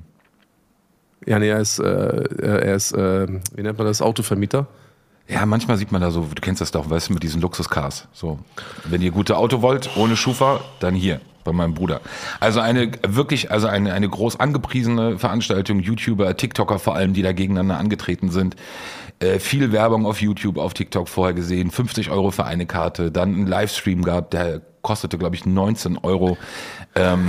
Ja, 1.27 1.39
nee, 1.39 1.49
er 1.50 1.61
ist, 1.61 1.81
äh, 1.81 1.85
er 2.41 2.75
ist, 2.75 2.93
äh, 2.93 3.27
wie 3.55 3.62
nennt 3.62 3.77
man 3.77 3.87
das, 3.87 4.00
Autovermieter. 4.00 4.69
Ja, 5.31 5.47
manchmal 5.47 5.77
sieht 5.77 5.93
man 5.93 6.01
da 6.01 6.11
so, 6.11 6.23
du 6.23 6.41
kennst 6.41 6.61
das 6.61 6.73
doch, 6.73 6.91
weißt 6.91 7.09
du, 7.09 7.15
mit 7.15 7.23
diesen 7.23 7.41
Luxuscars. 7.41 8.09
So, 8.13 8.39
wenn 8.85 9.01
ihr 9.01 9.13
gute 9.13 9.37
Auto 9.37 9.63
wollt, 9.63 9.91
ohne 9.97 10.17
Schufa, 10.17 10.61
dann 10.81 10.95
hier 10.95 11.21
bei 11.45 11.53
meinem 11.53 11.75
Bruder. 11.75 12.01
Also 12.41 12.61
eine 12.61 12.91
wirklich, 13.07 13.51
also 13.51 13.69
eine, 13.69 13.93
eine 13.93 14.09
groß 14.09 14.41
angepriesene 14.41 15.19
Veranstaltung, 15.19 15.81
YouTuber, 15.81 16.37
TikToker 16.37 16.79
vor 16.79 16.97
allem, 16.97 17.13
die 17.13 17.23
da 17.23 17.33
gegeneinander 17.33 17.79
angetreten 17.79 18.31
sind. 18.31 18.57
Äh, 19.21 19.39
viel 19.39 19.73
Werbung 19.73 20.05
auf 20.05 20.21
YouTube, 20.21 20.59
auf 20.59 20.75
TikTok 20.75 21.09
vorher 21.09 21.35
gesehen, 21.35 21.71
50 21.71 22.11
Euro 22.11 22.31
für 22.31 22.45
eine 22.45 22.67
Karte, 22.67 23.13
dann 23.13 23.35
einen 23.35 23.47
Livestream 23.47 24.03
gehabt, 24.03 24.33
der 24.33 24.63
kostete, 24.83 25.19
glaube 25.19 25.37
ich, 25.37 25.47
19 25.47 25.99
Euro. 25.99 26.39
Ähm, 26.94 27.28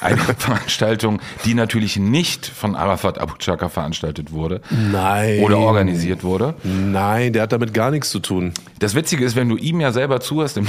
eine 0.00 0.16
Veranstaltung, 0.38 1.20
die 1.44 1.54
natürlich 1.54 1.96
nicht 1.96 2.46
von 2.46 2.76
Arafat 2.76 3.18
Abu 3.18 3.34
Chaka 3.38 3.68
veranstaltet 3.68 4.32
wurde. 4.32 4.60
Nein. 4.70 5.40
Oder 5.40 5.58
organisiert 5.58 6.22
wurde. 6.22 6.54
Nein, 6.62 7.32
der 7.32 7.42
hat 7.42 7.52
damit 7.52 7.74
gar 7.74 7.90
nichts 7.90 8.10
zu 8.10 8.20
tun. 8.20 8.52
Das 8.78 8.94
Witzige 8.94 9.24
ist, 9.24 9.34
wenn 9.34 9.48
du 9.48 9.56
ihm 9.56 9.80
ja 9.80 9.92
selber 9.92 10.20
zuhörst, 10.20 10.56
wenn 10.56 10.66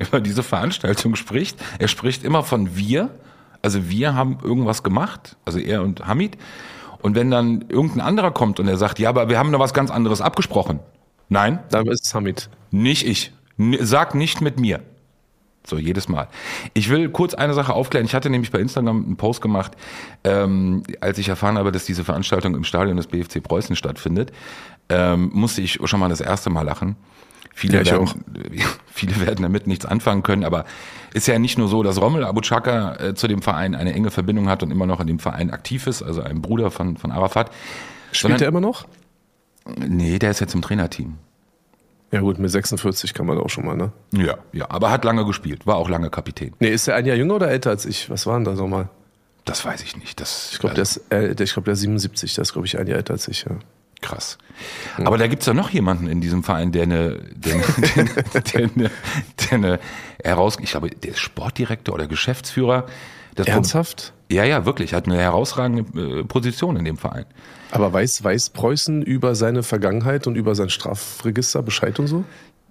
er 0.00 0.06
über 0.06 0.20
diese 0.20 0.42
Veranstaltung 0.42 1.16
spricht, 1.16 1.58
er 1.78 1.88
spricht 1.88 2.24
immer 2.24 2.42
von 2.42 2.76
wir. 2.76 3.10
Also 3.62 3.88
wir 3.88 4.14
haben 4.14 4.38
irgendwas 4.42 4.82
gemacht, 4.82 5.36
also 5.44 5.58
er 5.58 5.82
und 5.82 6.06
Hamid. 6.06 6.36
Und 7.00 7.14
wenn 7.14 7.30
dann 7.30 7.64
irgendein 7.68 8.00
anderer 8.00 8.30
kommt 8.30 8.60
und 8.60 8.68
er 8.68 8.76
sagt, 8.78 8.98
ja, 8.98 9.08
aber 9.10 9.28
wir 9.28 9.38
haben 9.38 9.50
noch 9.50 9.58
was 9.58 9.74
ganz 9.74 9.90
anderes 9.90 10.20
abgesprochen. 10.20 10.80
Nein, 11.28 11.58
Dann 11.70 11.86
ist 11.86 12.06
es 12.06 12.14
Hamid. 12.14 12.48
nicht 12.70 13.06
ich. 13.06 13.32
Sag 13.80 14.14
nicht 14.14 14.40
mit 14.40 14.58
mir. 14.58 14.80
So, 15.66 15.78
jedes 15.78 16.08
Mal. 16.08 16.28
Ich 16.74 16.90
will 16.90 17.08
kurz 17.08 17.32
eine 17.32 17.54
Sache 17.54 17.72
aufklären. 17.72 18.04
Ich 18.04 18.14
hatte 18.14 18.28
nämlich 18.28 18.50
bei 18.50 18.58
Instagram 18.58 19.04
einen 19.04 19.16
Post 19.16 19.40
gemacht, 19.40 19.72
ähm, 20.22 20.82
als 21.00 21.18
ich 21.18 21.28
erfahren 21.28 21.56
habe, 21.56 21.72
dass 21.72 21.86
diese 21.86 22.04
Veranstaltung 22.04 22.54
im 22.54 22.64
Stadion 22.64 22.98
des 22.98 23.06
BFC 23.06 23.42
Preußen 23.42 23.74
stattfindet, 23.74 24.30
ähm, 24.90 25.30
musste 25.32 25.62
ich 25.62 25.78
schon 25.82 26.00
mal 26.00 26.10
das 26.10 26.20
erste 26.20 26.50
Mal 26.50 26.62
lachen. 26.62 26.96
Viele, 27.54 27.82
Ja, 27.82 27.92
werden, 27.92 28.08
viele 28.86 29.18
werden 29.20 29.42
damit 29.42 29.66
nichts 29.66 29.86
anfangen 29.86 30.22
können, 30.22 30.44
aber 30.44 30.66
ist 31.14 31.28
ja 31.28 31.38
nicht 31.38 31.56
nur 31.56 31.68
so, 31.68 31.82
dass 31.82 32.00
Rommel 32.00 32.24
Abu 32.24 32.40
Chaka 32.40 32.96
äh, 32.96 33.14
zu 33.14 33.28
dem 33.28 33.40
Verein 33.40 33.74
eine 33.74 33.94
enge 33.94 34.10
Verbindung 34.10 34.48
hat 34.48 34.62
und 34.62 34.70
immer 34.70 34.86
noch 34.86 35.00
in 35.00 35.06
dem 35.06 35.18
Verein 35.18 35.50
aktiv 35.50 35.86
ist, 35.86 36.02
also 36.02 36.20
ein 36.20 36.42
Bruder 36.42 36.70
von, 36.70 36.96
von 36.96 37.10
Arafat. 37.10 37.50
Spielt 38.12 38.42
er 38.42 38.48
immer 38.48 38.60
noch? 38.60 38.86
Nee, 39.78 40.18
der 40.18 40.32
ist 40.32 40.40
jetzt 40.40 40.54
im 40.54 40.62
Trainerteam. 40.62 41.14
Ja 42.14 42.20
gut, 42.20 42.38
mit 42.38 42.48
46 42.48 43.12
kann 43.12 43.26
man 43.26 43.38
auch 43.38 43.50
schon 43.50 43.66
mal, 43.66 43.76
ne? 43.76 43.90
Ja, 44.12 44.36
ja, 44.52 44.70
aber 44.70 44.92
hat 44.92 45.04
lange 45.04 45.24
gespielt, 45.24 45.66
war 45.66 45.74
auch 45.74 45.88
lange 45.88 46.10
Kapitän. 46.10 46.54
Nee, 46.60 46.68
ist 46.68 46.86
er 46.86 46.94
ein 46.94 47.06
Jahr 47.06 47.16
jünger 47.16 47.34
oder 47.34 47.50
älter 47.50 47.70
als 47.70 47.86
ich? 47.86 48.08
Was 48.08 48.24
war 48.24 48.36
denn 48.36 48.44
das 48.44 48.56
nochmal? 48.56 48.88
Das 49.44 49.64
weiß 49.64 49.82
ich 49.82 49.96
nicht. 49.96 50.20
Das, 50.20 50.50
Ich 50.52 50.60
glaube, 50.60 50.76
der 50.76 50.82
ist, 50.82 50.98
äh, 51.10 51.34
der, 51.34 51.42
ich 51.42 51.52
glaub, 51.52 51.64
der 51.64 51.74
ist 51.74 51.80
77, 51.80 52.36
der 52.36 52.42
ist, 52.42 52.52
glaube 52.52 52.68
ich, 52.68 52.78
ein 52.78 52.86
Jahr 52.86 52.98
älter 52.98 53.14
als 53.14 53.26
ich, 53.26 53.46
ja. 53.50 53.56
Krass. 54.00 54.38
Aber 55.02 55.18
da 55.18 55.26
gibt's 55.26 55.46
ja 55.46 55.54
noch 55.54 55.70
jemanden 55.70 56.06
in 56.06 56.20
diesem 56.20 56.44
Verein, 56.44 56.70
der 56.70 56.84
eine, 56.84 57.18
der, 57.34 57.56
der, 57.96 58.40
der, 58.42 58.70
eine, 58.76 58.90
der 59.40 59.52
eine 59.52 59.80
heraus, 60.22 60.56
ich 60.62 60.70
glaube, 60.70 60.90
der 60.90 61.10
ist 61.10 61.18
Sportdirektor 61.18 61.96
oder 61.96 62.06
Geschäftsführer. 62.06 62.86
Das 63.34 63.46
Ernsthaft? 63.46 64.12
Ja, 64.30 64.44
ja, 64.44 64.64
wirklich. 64.64 64.94
Hat 64.94 65.06
eine 65.06 65.18
herausragende 65.18 66.20
äh, 66.20 66.24
Position 66.24 66.76
in 66.76 66.84
dem 66.84 66.96
Verein. 66.96 67.26
Aber 67.70 67.92
weiß, 67.92 68.22
weiß 68.22 68.50
Preußen 68.50 69.02
über 69.02 69.34
seine 69.34 69.62
Vergangenheit 69.62 70.26
und 70.26 70.36
über 70.36 70.54
sein 70.54 70.70
Strafregister 70.70 71.62
Bescheid 71.62 71.98
und 71.98 72.06
so? 72.06 72.24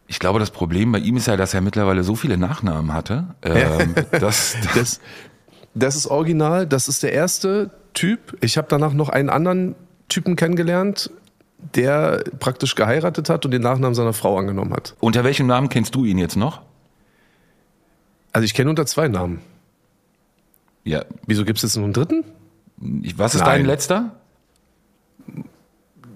Ich 0.08 0.20
glaube, 0.20 0.40
das 0.40 0.52
Problem 0.52 0.92
bei 0.92 1.00
ihm 1.00 1.18
ist 1.18 1.28
ja, 1.28 1.38
dass 1.38 1.54
er 1.54 1.62
mittlerweile 1.62 2.04
so 2.04 2.16
viele 2.16 2.38
Nachnamen 2.38 2.94
hatte, 2.94 3.28
ähm, 3.42 3.96
dass, 4.20 4.56
Das, 4.74 5.00
das 5.74 5.96
ist 5.96 6.08
original, 6.08 6.68
das 6.68 6.88
ist 6.88 7.04
der 7.04 7.14
erste 7.14 7.72
Typ. 7.94 8.38
Ich 8.42 8.58
habe 8.58 8.68
danach 8.70 8.94
noch 8.94 9.10
einen 9.10 9.30
anderen 9.30 9.76
Typen 10.10 10.36
kennengelernt, 10.36 11.10
der 11.76 12.24
praktisch 12.40 12.76
geheiratet 12.76 13.30
hat 13.30 13.46
und 13.46 13.52
den 13.52 13.62
Nachnamen 13.62 13.96
seiner 13.96 14.14
Frau 14.14 14.38
angenommen 14.38 14.74
hat. 14.74 14.96
unter 15.00 15.24
welchem 15.24 15.48
Namen 15.48 15.70
kennst 15.70 15.96
du 15.96 16.06
ihn 16.06 16.18
jetzt 16.18 16.36
noch? 16.36 16.62
Also 18.34 18.46
ich 18.46 18.54
kenne 18.54 18.70
unter 18.70 18.86
zwei 18.86 19.08
Namen. 19.08 19.42
Ja, 20.84 21.06
Wieso 21.28 21.46
gibt 21.46 21.58
es 21.58 21.64
jetzt 21.64 21.76
noch 21.78 21.84
einen 21.84 21.94
dritten? 21.94 22.24
ich- 23.04 23.18
was 23.18 23.36
ist 23.36 23.42
Nein. 23.42 23.60
dein 23.60 23.66
letzter? 23.66 24.16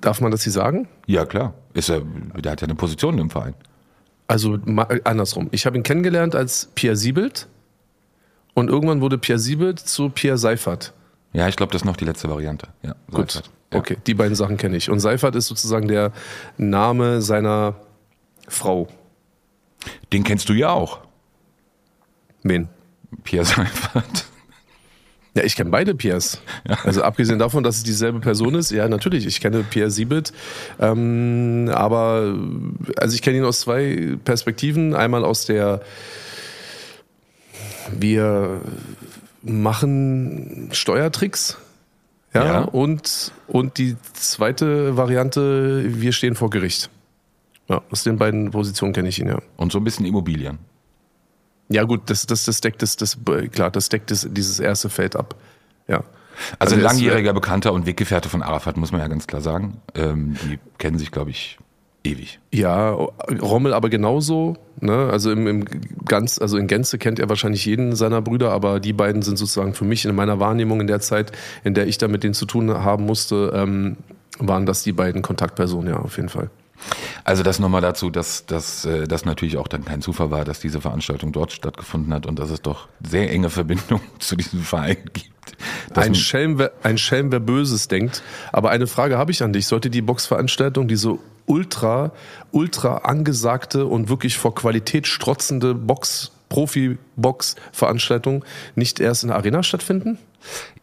Darf 0.01 0.21
man 0.21 0.31
das 0.31 0.43
hier 0.43 0.51
sagen? 0.51 0.87
Ja, 1.07 1.25
klar. 1.25 1.53
Ist 1.73 1.89
er, 1.89 2.01
der 2.01 2.51
hat 2.51 2.61
ja 2.61 2.65
eine 2.67 2.75
Position 2.75 3.17
im 3.17 3.29
Verein. 3.29 3.53
Also 4.27 4.57
andersrum. 5.05 5.47
Ich 5.51 5.65
habe 5.65 5.77
ihn 5.77 5.83
kennengelernt 5.83 6.35
als 6.35 6.69
Pierre 6.75 6.95
Siebelt 6.97 7.47
und 8.53 8.69
irgendwann 8.69 8.99
wurde 9.01 9.17
Pierre 9.17 9.39
Siebelt 9.39 9.79
zu 9.79 10.09
Pierre 10.09 10.37
Seifert. 10.37 10.93
Ja, 11.33 11.47
ich 11.47 11.55
glaube, 11.55 11.71
das 11.71 11.81
ist 11.81 11.85
noch 11.85 11.97
die 11.97 12.05
letzte 12.05 12.29
Variante. 12.29 12.67
Ja, 12.83 12.95
Gut, 13.11 13.31
Seifert. 13.31 13.49
Ja. 13.73 13.79
okay, 13.79 13.97
die 14.05 14.13
beiden 14.13 14.35
Sachen 14.35 14.57
kenne 14.57 14.75
ich. 14.77 14.89
Und 14.89 14.99
Seifert 14.99 15.35
ist 15.35 15.47
sozusagen 15.47 15.87
der 15.87 16.11
Name 16.57 17.21
seiner 17.21 17.75
Frau. 18.47 18.87
Den 20.13 20.23
kennst 20.23 20.49
du 20.49 20.53
ja 20.53 20.69
auch. 20.69 20.99
Wen? 22.43 22.67
Pierre 23.23 23.45
Seifert. 23.45 24.25
Ja, 25.37 25.43
ich 25.43 25.55
kenne 25.55 25.69
beide 25.69 25.93
Piers. 25.93 26.41
Also 26.83 27.03
abgesehen 27.03 27.37
davon, 27.37 27.63
dass 27.63 27.77
es 27.77 27.83
dieselbe 27.83 28.19
Person 28.19 28.55
ist, 28.55 28.71
ja, 28.71 28.89
natürlich, 28.89 29.27
ich 29.27 29.39
kenne 29.39 29.63
Pierre 29.63 29.91
Siebelt. 29.91 30.33
Ähm, 30.79 31.69
aber 31.71 32.35
also 32.97 33.13
ich 33.13 33.21
kenne 33.21 33.37
ihn 33.37 33.43
aus 33.45 33.59
zwei 33.59 34.17
Perspektiven. 34.25 34.95
Einmal 34.95 35.23
aus 35.23 35.45
der 35.45 35.81
wir 37.91 38.61
machen 39.43 40.69
Steuertricks. 40.71 41.59
Ja, 42.33 42.43
Ja. 42.43 42.59
Und, 42.61 43.31
und 43.47 43.77
die 43.77 43.95
zweite 44.13 44.97
Variante, 44.97 45.83
wir 46.01 46.13
stehen 46.13 46.33
vor 46.33 46.49
Gericht. 46.49 46.89
Ja, 47.69 47.83
aus 47.91 48.03
den 48.03 48.17
beiden 48.17 48.49
Positionen 48.49 48.91
kenne 48.91 49.09
ich 49.09 49.19
ihn, 49.19 49.27
ja. 49.27 49.37
Und 49.55 49.71
so 49.71 49.77
ein 49.77 49.83
bisschen 49.83 50.07
Immobilien. 50.07 50.57
Ja, 51.69 51.83
gut, 51.83 52.09
das, 52.09 52.25
das, 52.25 52.45
das 52.45 52.61
deckt 52.61 52.81
das, 52.81 52.95
das, 52.95 53.17
klar, 53.51 53.71
das 53.71 53.89
deckt 53.89 54.11
das, 54.11 54.27
dieses 54.29 54.59
erste 54.59 54.89
Feld 54.89 55.15
ab. 55.15 55.35
Ja. 55.87 56.03
Also, 56.59 56.75
ein 56.75 56.81
er 56.81 56.85
ist, 56.85 56.91
langjähriger 56.93 57.33
Bekannter 57.33 57.73
und 57.73 57.85
Weggefährte 57.85 58.29
von 58.29 58.41
Arafat, 58.41 58.77
muss 58.77 58.91
man 58.91 59.01
ja 59.01 59.07
ganz 59.07 59.27
klar 59.27 59.41
sagen. 59.41 59.81
Ähm, 59.95 60.35
die 60.43 60.59
kennen 60.77 60.97
sich, 60.99 61.11
glaube 61.11 61.31
ich, 61.31 61.57
ewig. 62.03 62.39
Ja, 62.53 62.91
Rommel 62.91 63.73
aber 63.73 63.89
genauso. 63.89 64.55
Ne? 64.79 65.09
Also 65.11 65.31
im, 65.31 65.47
im 65.47 65.65
ganz, 66.05 66.39
also 66.39 66.57
in 66.57 66.67
Gänze 66.67 66.97
kennt 66.97 67.19
er 67.19 67.29
wahrscheinlich 67.29 67.65
jeden 67.65 67.95
seiner 67.95 68.21
Brüder, 68.21 68.51
aber 68.51 68.79
die 68.79 68.93
beiden 68.93 69.21
sind 69.21 69.37
sozusagen 69.37 69.73
für 69.73 69.85
mich 69.85 70.05
in 70.05 70.15
meiner 70.15 70.39
Wahrnehmung 70.39 70.81
in 70.81 70.87
der 70.87 70.99
Zeit, 70.99 71.31
in 71.63 71.73
der 71.73 71.87
ich 71.87 71.97
da 71.97 72.07
mit 72.07 72.23
denen 72.23 72.33
zu 72.33 72.45
tun 72.45 72.71
haben 72.71 73.05
musste, 73.05 73.51
ähm, 73.55 73.97
waren 74.39 74.65
das 74.65 74.83
die 74.83 74.93
beiden 74.93 75.21
Kontaktpersonen, 75.21 75.93
ja, 75.93 75.99
auf 75.99 76.17
jeden 76.17 76.29
Fall. 76.29 76.49
Also 77.23 77.43
das 77.43 77.59
nochmal 77.59 77.81
dazu, 77.81 78.09
dass, 78.09 78.45
dass 78.45 78.85
äh, 78.85 79.07
das 79.07 79.25
natürlich 79.25 79.57
auch 79.57 79.67
dann 79.67 79.85
kein 79.85 80.01
Zufall 80.01 80.31
war, 80.31 80.45
dass 80.45 80.59
diese 80.59 80.81
Veranstaltung 80.81 81.31
dort 81.31 81.51
stattgefunden 81.51 82.13
hat 82.13 82.25
und 82.25 82.39
dass 82.39 82.49
es 82.49 82.61
doch 82.61 82.87
sehr 83.05 83.31
enge 83.31 83.49
Verbindungen 83.49 84.03
zu 84.19 84.35
diesem 84.35 84.61
Verein 84.61 84.97
gibt. 85.13 85.31
Ein 85.95 86.15
Schelm, 86.15 86.59
wer, 86.59 86.71
ein 86.83 86.97
Schelm, 86.97 87.31
wer 87.31 87.39
Böses 87.39 87.87
denkt. 87.87 88.21
Aber 88.51 88.69
eine 88.69 88.85
Frage 88.85 89.17
habe 89.17 89.31
ich 89.31 89.41
an 89.43 89.53
dich. 89.53 89.65
Sollte 89.65 89.89
die 89.89 90.01
Boxveranstaltung, 90.01 90.87
diese 90.87 91.17
ultra, 91.45 92.11
ultra 92.51 92.97
angesagte 92.97 93.85
und 93.85 94.09
wirklich 94.09 94.37
vor 94.37 94.53
Qualität 94.53 95.07
strotzende 95.07 95.73
Box, 95.73 96.31
Profi-Box-Veranstaltung 96.49 98.43
nicht 98.75 98.99
erst 98.99 99.23
in 99.23 99.29
der 99.29 99.37
Arena 99.37 99.63
stattfinden? 99.63 100.17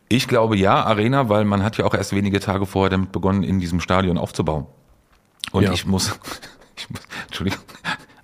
ich 0.09 0.29
glaube 0.29 0.57
ja, 0.57 0.85
Arena, 0.85 1.29
weil 1.29 1.45
man 1.45 1.63
hat 1.63 1.77
ja 1.79 1.85
auch 1.85 1.95
erst 1.95 2.15
wenige 2.15 2.41
Tage 2.41 2.67
vorher 2.67 2.91
damit 2.91 3.13
begonnen, 3.13 3.43
in 3.43 3.59
diesem 3.61 3.81
Stadion 3.81 4.19
aufzubauen. 4.19 4.67
Und 5.55 5.63
Ja. 5.63 5.73
ich 5.73 5.87
muss, 5.87 6.09
ich 6.77 6.91
muss, 6.91 7.01
Entschuldigung, 7.27 7.61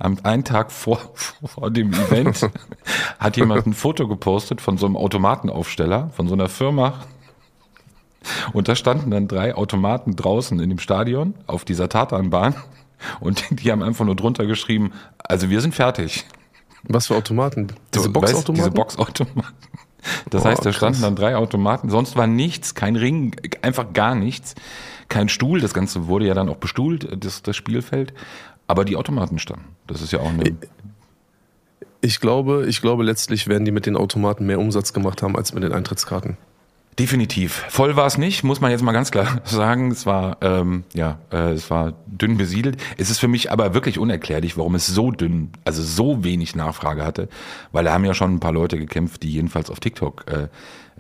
am 0.01 0.19
einen 0.25 0.45
Tag 0.45 0.73
vor, 0.73 0.99
vor 1.45 1.71
dem 1.71 1.93
Event 1.93 2.51
hat 3.19 3.37
jemand 3.37 3.67
ein 3.67 3.75
Foto 3.75 4.09
gepostet 4.09 4.61
von 4.61 4.79
so 4.79 4.87
einem 4.87 4.97
Automatenaufsteller, 4.97 6.11
von 6.11 6.27
so 6.27 6.35
einer 6.35 6.49
Firma. 6.49 6.95
Und 8.53 8.69
da 8.69 8.75
standen 8.75 9.11
dann 9.11 9.29
drei 9.29 9.55
Automaten 9.55 10.17
draußen 10.17 10.59
in 10.61 10.69
dem 10.69 10.79
Stadion 10.79 11.35
auf 11.47 11.65
dieser 11.65 11.89
Tatanbahn. 11.89 12.55
Und 13.21 13.45
die 13.51 13.71
haben 13.73 13.83
einfach 13.83 14.05
nur 14.05 14.17
drunter 14.17 14.45
geschrieben, 14.47 14.93
also 15.19 15.49
wir 15.51 15.61
sind 15.61 15.75
fertig. 15.75 16.27
Was 16.83 17.07
für 17.07 17.15
Automaten? 17.17 17.69
Diese 17.95 18.05
So, 18.05 18.11
Boxautomaten? 18.11 18.49
Weißt, 18.49 18.59
diese 18.59 18.71
Boxautomaten. 18.71 19.55
Das 20.31 20.43
Boah, 20.43 20.49
heißt, 20.51 20.61
da 20.61 20.71
krass. 20.71 20.77
standen 20.77 21.03
dann 21.03 21.15
drei 21.17 21.37
Automaten, 21.37 21.91
sonst 21.91 22.17
war 22.17 22.27
nichts, 22.27 22.75
kein 22.75 22.97
Ring, 22.97 23.37
einfach 23.63 23.93
gar 23.93 24.15
nichts, 24.15 24.55
kein 25.11 25.29
Stuhl, 25.29 25.61
das 25.61 25.75
Ganze 25.75 26.07
wurde 26.07 26.27
ja 26.27 26.33
dann 26.33 26.49
auch 26.49 26.57
bestuhlt, 26.57 27.07
das, 27.23 27.43
das 27.43 27.57
Spielfeld, 27.57 28.15
aber 28.67 28.87
die 28.87 28.97
Automaten 28.97 29.39
standen. 29.39 29.77
Das 29.87 30.01
ist 30.01 30.13
ja 30.13 30.21
auch 30.21 30.31
eine, 30.31 30.57
Ich 32.01 32.21
glaube, 32.21 32.65
ich 32.67 32.81
glaube, 32.81 33.05
letztlich 33.05 33.47
werden 33.47 33.67
die 33.67 33.73
mit 33.73 33.85
den 33.85 33.97
Automaten 33.97 34.47
mehr 34.47 34.59
Umsatz 34.59 34.95
gemacht 34.95 35.23
haben 35.23 35.37
als 35.37 35.53
mit 35.53 35.63
den 35.63 35.73
Eintrittskarten. 35.73 36.39
Definitiv. 36.99 37.65
Voll 37.69 37.97
war 37.97 38.07
es 38.07 38.19
nicht, 38.19 38.43
muss 38.45 38.61
man 38.61 38.71
jetzt 38.71 38.83
mal 38.83 38.93
ganz 38.93 39.11
klar 39.11 39.41
sagen. 39.45 39.91
Es 39.91 40.07
war 40.07 40.39
ähm, 40.43 40.85
ja, 40.93 41.19
äh, 41.33 41.53
es 41.53 41.71
war 41.71 41.95
dünn 42.07 42.37
besiedelt. 42.37 42.77
Es 42.99 43.11
ist 43.11 43.19
für 43.19 43.29
mich 43.29 43.51
aber 43.51 43.75
wirklich 43.75 43.99
unerklärlich, 43.99 44.59
warum 44.59 44.75
es 44.75 44.87
so 44.87 45.11
dünn, 45.11 45.51
also 45.65 45.83
so 45.83 46.25
wenig 46.25 46.55
Nachfrage 46.57 47.05
hatte, 47.05 47.29
weil 47.73 47.85
da 47.85 47.93
haben 47.93 48.05
ja 48.05 48.13
schon 48.13 48.35
ein 48.35 48.41
paar 48.41 48.53
Leute 48.53 48.77
gekämpft, 48.77 49.23
die 49.23 49.31
jedenfalls 49.31 49.71
auf 49.71 49.81
TikTok 49.81 50.31
äh, 50.31 50.49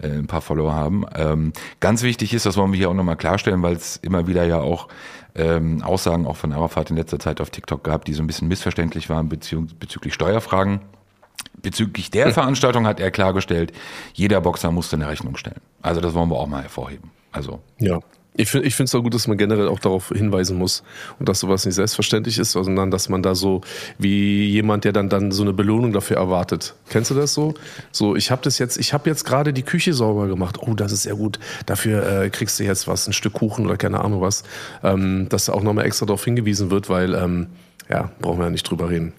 äh, 0.02 0.18
ein 0.18 0.26
paar 0.26 0.40
Follower 0.40 0.74
haben. 0.74 1.04
Ähm, 1.14 1.52
ganz 1.80 2.02
wichtig 2.02 2.34
ist, 2.34 2.46
das 2.46 2.56
wollen 2.56 2.72
wir 2.72 2.78
hier 2.78 2.90
auch 2.90 2.94
nochmal 2.94 3.16
klarstellen, 3.16 3.62
weil 3.62 3.74
es 3.74 3.96
immer 3.96 4.26
wieder 4.26 4.44
ja 4.44 4.60
auch 4.60 4.88
ähm, 5.34 5.82
Aussagen 5.82 6.26
auch 6.26 6.36
von 6.36 6.52
Arafat 6.52 6.90
in 6.90 6.96
letzter 6.96 7.18
Zeit 7.18 7.40
auf 7.40 7.50
TikTok 7.50 7.84
gab, 7.84 8.04
die 8.04 8.14
so 8.14 8.22
ein 8.22 8.26
bisschen 8.26 8.48
missverständlich 8.48 9.08
waren 9.08 9.28
bezüglich 9.28 10.14
Steuerfragen. 10.14 10.80
Bezüglich 11.62 12.10
der 12.10 12.32
Veranstaltung 12.32 12.86
hat 12.86 13.00
er 13.00 13.10
klargestellt, 13.10 13.72
jeder 14.14 14.40
Boxer 14.40 14.70
musste 14.70 14.96
eine 14.96 15.08
Rechnung 15.08 15.36
stellen. 15.36 15.60
Also 15.82 16.00
das 16.00 16.14
wollen 16.14 16.30
wir 16.30 16.36
auch 16.36 16.46
mal 16.46 16.62
hervorheben. 16.62 17.10
Also 17.32 17.60
Ja. 17.78 18.00
Ich 18.40 18.50
finde 18.50 18.66
ich 18.66 18.78
es 18.78 18.94
auch 18.94 19.02
gut, 19.02 19.14
dass 19.14 19.26
man 19.26 19.36
generell 19.36 19.68
auch 19.68 19.78
darauf 19.78 20.08
hinweisen 20.08 20.56
muss 20.56 20.82
und 21.18 21.28
dass 21.28 21.40
sowas 21.40 21.66
nicht 21.66 21.74
selbstverständlich 21.74 22.38
ist, 22.38 22.52
sondern 22.52 22.90
dass 22.90 23.08
man 23.08 23.22
da 23.22 23.34
so 23.34 23.60
wie 23.98 24.46
jemand, 24.46 24.84
der 24.84 24.92
dann 24.92 25.08
dann 25.08 25.30
so 25.32 25.42
eine 25.42 25.52
Belohnung 25.52 25.92
dafür 25.92 26.16
erwartet. 26.16 26.74
Kennst 26.88 27.10
du 27.10 27.14
das 27.14 27.34
so? 27.34 27.54
So, 27.92 28.16
ich 28.16 28.30
habe 28.30 28.42
das 28.42 28.58
jetzt, 28.58 28.78
ich 28.78 28.92
habe 28.92 29.08
jetzt 29.10 29.24
gerade 29.24 29.52
die 29.52 29.62
Küche 29.62 29.92
sauber 29.92 30.26
gemacht. 30.26 30.58
Oh, 30.60 30.74
das 30.74 30.92
ist 30.92 31.02
sehr 31.02 31.14
gut. 31.16 31.38
Dafür 31.66 32.22
äh, 32.22 32.30
kriegst 32.30 32.58
du 32.58 32.64
jetzt 32.64 32.88
was, 32.88 33.06
ein 33.06 33.12
Stück 33.12 33.34
Kuchen 33.34 33.66
oder 33.66 33.76
keine 33.76 34.02
Ahnung 34.02 34.20
was, 34.20 34.42
ähm, 34.82 35.26
dass 35.28 35.44
da 35.46 35.52
auch 35.52 35.62
nochmal 35.62 35.86
extra 35.86 36.06
darauf 36.06 36.24
hingewiesen 36.24 36.70
wird, 36.70 36.88
weil 36.88 37.14
ähm, 37.14 37.48
ja, 37.88 38.10
brauchen 38.20 38.38
wir 38.38 38.44
ja 38.44 38.50
nicht 38.50 38.68
drüber 38.68 38.88
reden. 38.88 39.12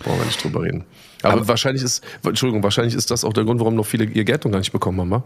Brauchen 0.00 0.18
wir 0.18 0.26
nicht 0.26 0.42
drüber 0.42 0.62
reden. 0.62 0.84
Aber, 1.22 1.34
Aber- 1.34 1.48
wahrscheinlich 1.48 1.82
ist, 1.84 2.02
Entschuldigung, 2.24 2.62
wahrscheinlich 2.62 2.94
ist 2.94 3.10
das 3.10 3.24
auch 3.24 3.32
der 3.32 3.44
Grund, 3.44 3.60
warum 3.60 3.74
noch 3.76 3.86
viele 3.86 4.04
ihr 4.04 4.24
Geld 4.24 4.44
noch 4.44 4.50
gar 4.50 4.58
nicht 4.58 4.72
bekommen 4.72 5.00
haben, 5.00 5.10
wa? 5.10 5.22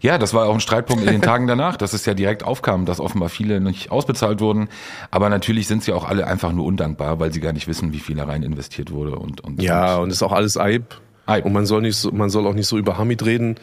Ja, 0.00 0.18
das 0.18 0.34
war 0.34 0.46
auch 0.46 0.54
ein 0.54 0.60
Streitpunkt 0.60 1.04
in 1.04 1.10
den 1.10 1.22
Tagen 1.22 1.46
danach, 1.46 1.76
dass 1.76 1.92
es 1.92 2.06
ja 2.06 2.14
direkt 2.14 2.44
aufkam, 2.44 2.86
dass 2.86 3.00
offenbar 3.00 3.28
viele 3.28 3.60
nicht 3.60 3.90
ausbezahlt 3.90 4.40
wurden. 4.40 4.68
Aber 5.10 5.28
natürlich 5.28 5.66
sind 5.66 5.84
sie 5.84 5.92
auch 5.92 6.04
alle 6.04 6.26
einfach 6.26 6.52
nur 6.52 6.64
undankbar, 6.64 7.20
weil 7.20 7.32
sie 7.32 7.40
gar 7.40 7.52
nicht 7.52 7.68
wissen, 7.68 7.92
wie 7.92 8.00
viel 8.00 8.16
da 8.16 8.24
rein 8.24 8.42
investiert 8.42 8.90
wurde. 8.90 9.16
Und, 9.16 9.42
und 9.42 9.62
Ja, 9.62 9.96
und 9.96 10.10
ist 10.10 10.22
auch 10.22 10.32
alles 10.32 10.56
Eib. 10.56 10.96
Eib. 11.26 11.44
Und 11.44 11.52
man 11.52 11.66
soll 11.66 11.82
nicht 11.82 11.96
so, 11.96 12.10
man 12.12 12.30
soll 12.30 12.46
auch 12.46 12.54
nicht 12.54 12.66
so 12.66 12.78
über 12.78 12.98
Hamid 12.98 13.24
reden. 13.24 13.56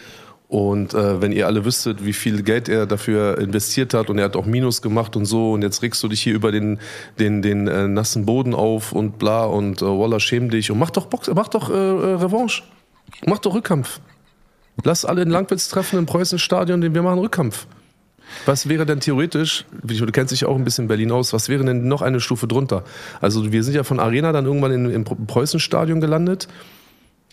Und 0.52 0.94
äh, 0.94 1.22
wenn 1.22 1.32
ihr 1.32 1.48
alle 1.48 1.64
wüsstet, 1.64 2.04
wie 2.04 2.12
viel 2.12 2.44
Geld 2.44 2.68
er 2.68 2.86
dafür 2.86 3.38
investiert 3.38 3.94
hat 3.94 4.10
und 4.10 4.18
er 4.18 4.26
hat 4.26 4.36
auch 4.36 4.46
Minus 4.46 4.82
gemacht 4.82 5.16
und 5.16 5.24
so 5.24 5.54
und 5.54 5.62
jetzt 5.62 5.82
regst 5.82 6.04
du 6.04 6.10
dich 6.10 6.22
hier 6.22 6.34
über 6.34 6.52
den 6.52 6.78
den 7.20 7.42
den 7.42 7.70
äh, 7.70 7.88
nassen 7.88 8.26
Boden 8.26 8.54
auf 8.54 8.92
und 8.92 9.18
bla 9.18 9.46
und 9.46 9.82
äh, 9.82 9.86
Walla 9.86 10.20
schäm 10.20 10.50
dich 10.50 10.70
und 10.70 10.78
mach 10.78 10.90
doch 10.90 11.06
Box, 11.06 11.32
mach 11.34 11.48
doch 11.48 11.70
äh, 11.70 11.74
äh, 11.74 12.16
Revanche, 12.16 12.64
mach 13.26 13.40
doch 13.40 13.54
Rückkampf. 13.54 14.02
Lass 14.84 15.06
alle 15.06 15.22
in 15.22 15.30
Langwitz 15.30 15.70
treffen 15.70 16.00
im 16.00 16.06
Preußenstadion, 16.06 16.82
denn 16.82 16.94
wir 16.94 17.04
machen 17.04 17.20
Rückkampf. 17.20 17.68
Was 18.46 18.70
wäre 18.70 18.86
denn 18.86 19.02
theoretisch, 19.02 19.66
du 19.84 20.06
kennst 20.08 20.32
dich 20.32 20.46
auch 20.46 20.56
ein 20.56 20.64
bisschen 20.64 20.86
in 20.86 20.88
Berlin 20.88 21.12
aus, 21.12 21.34
was 21.34 21.50
wäre 21.50 21.66
denn 21.66 21.88
noch 21.88 22.02
eine 22.02 22.22
Stufe 22.22 22.48
drunter? 22.48 22.84
Also 23.20 23.52
wir 23.52 23.64
sind 23.64 23.74
ja 23.74 23.84
von 23.84 24.00
Arena 24.00 24.32
dann 24.32 24.46
irgendwann 24.46 24.72
in, 24.72 24.90
im 24.90 25.04
Preußenstadion 25.04 26.00
gelandet. 26.00 26.48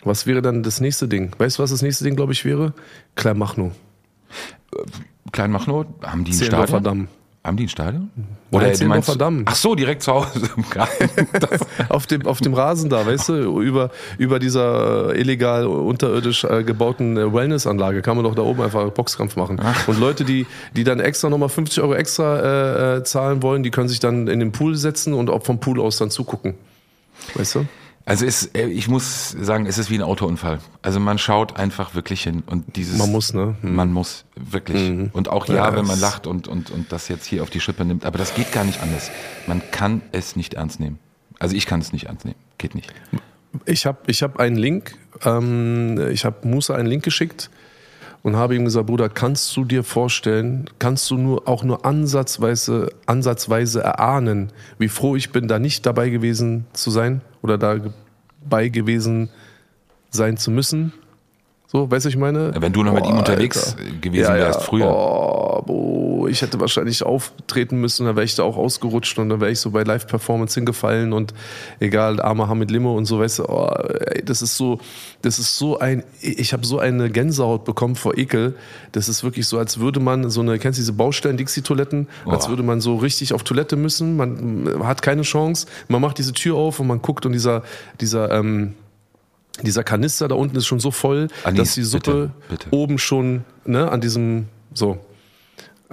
Was 0.03 0.25
wäre 0.27 0.41
dann 0.41 0.63
das 0.63 0.81
nächste 0.81 1.07
Ding? 1.07 1.31
Weißt 1.37 1.57
du, 1.57 1.63
was 1.63 1.71
das 1.71 1.81
nächste 1.81 2.03
Ding, 2.03 2.15
glaube 2.15 2.33
ich, 2.33 2.45
wäre? 2.45 2.73
Kleinmachnow. 3.15 3.71
Kleinmachnow, 5.31 5.85
haben 6.03 6.23
die 6.23 6.31
ein 6.31 6.43
Stadion? 6.43 6.83
Damm. 6.83 7.07
Haben 7.41 7.55
die 7.55 7.65
ein 7.65 7.69
Stadion? 7.69 8.09
Nein, 8.15 8.29
du 8.51 8.57
meinst- 8.59 8.77
Zehlendorfer 8.79 9.15
Damm. 9.17 9.43
Ach 9.45 9.55
so, 9.55 9.73
direkt 9.73 10.03
zu 10.03 10.13
Hause 10.13 10.49
im 10.57 10.69
Garten. 10.69 11.09
Auf 11.89 12.05
dem, 12.05 12.27
auf 12.27 12.39
dem 12.41 12.53
Rasen 12.53 12.89
da, 12.89 13.05
weißt 13.05 13.29
du, 13.29 13.61
über, 13.61 13.91
über 14.17 14.39
dieser 14.39 15.15
illegal 15.15 15.65
unterirdisch 15.65 16.43
äh, 16.43 16.63
gebauten 16.63 17.15
Wellnessanlage 17.33 18.01
kann 18.01 18.17
man 18.17 18.25
doch 18.25 18.35
da 18.35 18.41
oben 18.41 18.61
einfach 18.61 18.89
Boxkampf 18.91 19.35
machen. 19.37 19.59
Und 19.87 19.99
Leute, 19.99 20.25
die, 20.25 20.45
die 20.75 20.83
dann 20.83 20.99
extra 20.99 21.29
nochmal 21.29 21.49
50 21.49 21.81
Euro 21.81 21.93
extra 21.95 22.39
äh, 22.39 22.97
äh, 22.97 23.03
zahlen 23.03 23.41
wollen, 23.41 23.63
die 23.63 23.71
können 23.71 23.87
sich 23.87 23.99
dann 23.99 24.27
in 24.27 24.39
den 24.39 24.51
Pool 24.51 24.75
setzen 24.75 25.13
und 25.13 25.29
auch 25.29 25.43
vom 25.43 25.59
Pool 25.59 25.79
aus 25.79 25.97
dann 25.97 26.11
zugucken. 26.11 26.55
Weißt 27.35 27.55
du? 27.55 27.65
Also 28.05 28.25
es, 28.25 28.47
äh, 28.55 28.67
ich 28.67 28.87
muss 28.87 29.29
sagen, 29.31 29.65
es 29.65 29.77
ist 29.77 29.91
wie 29.91 29.95
ein 29.95 30.01
Autounfall. 30.01 30.59
Also 30.81 30.99
man 30.99 31.17
schaut 31.17 31.57
einfach 31.57 31.93
wirklich 31.93 32.23
hin 32.23 32.43
und 32.45 32.75
dieses. 32.75 32.97
Man 32.97 33.11
muss, 33.11 33.33
ne? 33.33 33.55
Mhm. 33.61 33.75
Man 33.75 33.93
muss 33.93 34.25
wirklich. 34.35 35.13
Und 35.13 35.29
auch 35.29 35.47
ja, 35.47 35.55
Ja, 35.55 35.75
wenn 35.75 35.85
man 35.85 35.99
lacht 35.99 36.25
und, 36.25 36.47
und, 36.47 36.71
und 36.71 36.91
das 36.91 37.07
jetzt 37.07 37.25
hier 37.25 37.43
auf 37.43 37.49
die 37.49 37.59
Schippe 37.59 37.85
nimmt. 37.85 38.05
Aber 38.05 38.17
das 38.17 38.33
geht 38.33 38.51
gar 38.51 38.63
nicht 38.63 38.81
anders. 38.81 39.11
Man 39.47 39.61
kann 39.71 40.01
es 40.11 40.35
nicht 40.35 40.55
ernst 40.55 40.79
nehmen. 40.79 40.97
Also 41.37 41.55
ich 41.55 41.65
kann 41.65 41.81
es 41.81 41.93
nicht 41.93 42.05
ernst 42.05 42.25
nehmen. 42.25 42.37
Geht 42.57 42.75
nicht. 42.75 42.91
Ich 43.65 43.85
habe 43.85 43.99
ich 44.07 44.23
hab 44.23 44.39
einen 44.39 44.57
Link, 44.57 44.95
ähm, 45.23 46.09
ich 46.11 46.25
habe 46.25 46.47
Musa 46.47 46.75
einen 46.75 46.87
Link 46.87 47.03
geschickt 47.03 47.49
und 48.23 48.35
habe 48.35 48.55
ihm 48.55 48.65
gesagt, 48.65 48.87
Bruder, 48.87 49.09
kannst 49.09 49.55
du 49.55 49.63
dir 49.65 49.83
vorstellen, 49.83 50.69
kannst 50.79 51.09
du 51.09 51.17
nur 51.17 51.47
auch 51.47 51.63
nur 51.63 51.85
ansatzweise, 51.85 52.91
ansatzweise 53.05 53.81
erahnen, 53.81 54.51
wie 54.77 54.89
froh 54.89 55.15
ich 55.15 55.31
bin, 55.31 55.47
da 55.47 55.59
nicht 55.59 55.85
dabei 55.85 56.09
gewesen 56.09 56.65
zu 56.73 56.91
sein 56.91 57.21
oder 57.41 57.57
dabei 57.57 58.69
gewesen 58.69 59.29
sein 60.09 60.37
zu 60.37 60.51
müssen? 60.51 60.93
So, 61.71 61.89
weißt 61.91 62.05
du, 62.05 62.09
ich 62.09 62.17
meine? 62.17 62.51
Wenn 62.59 62.73
du 62.73 62.81
noch 62.81 62.93
mit 62.95 63.05
ihm 63.05 63.19
unterwegs 63.19 63.75
Alter. 63.77 63.91
gewesen 64.01 64.23
Ja, 64.23 64.35
ja. 64.35 64.45
wärst 64.45 64.63
früher. 64.63 64.87
Oh, 64.89 65.61
boah, 65.63 66.27
ich 66.27 66.41
hätte 66.41 66.59
wahrscheinlich 66.59 67.03
auftreten 67.03 67.79
müssen, 67.79 68.07
dann 68.07 68.15
wäre 68.15 68.25
ich 68.25 68.33
da 68.33 68.41
auch 68.41 68.57
ausgerutscht 68.57 69.19
und 69.19 69.29
dann 69.29 69.39
wäre 69.39 69.51
ich 69.51 69.59
so 69.59 69.69
bei 69.69 69.83
Live-Performance 69.83 70.55
hingefallen 70.55 71.13
und 71.13 71.35
egal, 71.79 72.19
armer 72.23 72.47
Hamid 72.47 72.71
Limo 72.71 72.97
und 72.97 73.05
so, 73.05 73.19
weißt 73.19 73.39
du, 73.39 73.43
oh, 73.49 73.67
ey, 73.67 74.25
das 74.25 74.41
ist 74.41 74.57
so, 74.57 74.79
das 75.21 75.37
ist 75.37 75.59
so 75.59 75.77
ein, 75.77 76.03
ich 76.21 76.53
habe 76.53 76.65
so 76.65 76.79
eine 76.79 77.11
Gänsehaut 77.11 77.65
bekommen 77.65 77.95
vor 77.95 78.17
Ekel. 78.17 78.55
Das 78.93 79.07
ist 79.07 79.23
wirklich 79.23 79.45
so, 79.45 79.59
als 79.59 79.79
würde 79.79 79.99
man 79.99 80.31
so 80.31 80.41
eine, 80.41 80.57
kennst 80.57 80.79
du 80.79 80.81
diese 80.81 80.93
Baustellen-Dixie-Toiletten? 80.93 82.07
Als 82.25 82.47
Oh. 82.47 82.49
würde 82.49 82.63
man 82.63 82.81
so 82.81 82.95
richtig 82.95 83.31
auf 83.33 83.43
Toilette 83.43 83.75
müssen, 83.75 84.17
man 84.17 84.83
hat 84.83 85.03
keine 85.03 85.21
Chance, 85.21 85.67
man 85.87 86.01
macht 86.01 86.17
diese 86.17 86.33
Tür 86.33 86.55
auf 86.55 86.79
und 86.79 86.87
man 86.87 87.03
guckt 87.03 87.27
und 87.27 87.33
dieser, 87.33 87.61
dieser, 88.01 88.31
ähm, 88.31 88.73
dieser 89.65 89.83
Kanister 89.83 90.27
da 90.27 90.35
unten 90.35 90.55
ist 90.55 90.67
schon 90.67 90.79
so 90.79 90.91
voll, 90.91 91.27
Anis, 91.43 91.59
dass 91.59 91.73
die 91.75 91.83
Suppe 91.83 92.31
bitte, 92.49 92.63
bitte. 92.65 92.75
oben 92.75 92.97
schon 92.97 93.43
ne, 93.65 93.91
an 93.91 94.01
diesem 94.01 94.47
so. 94.73 94.99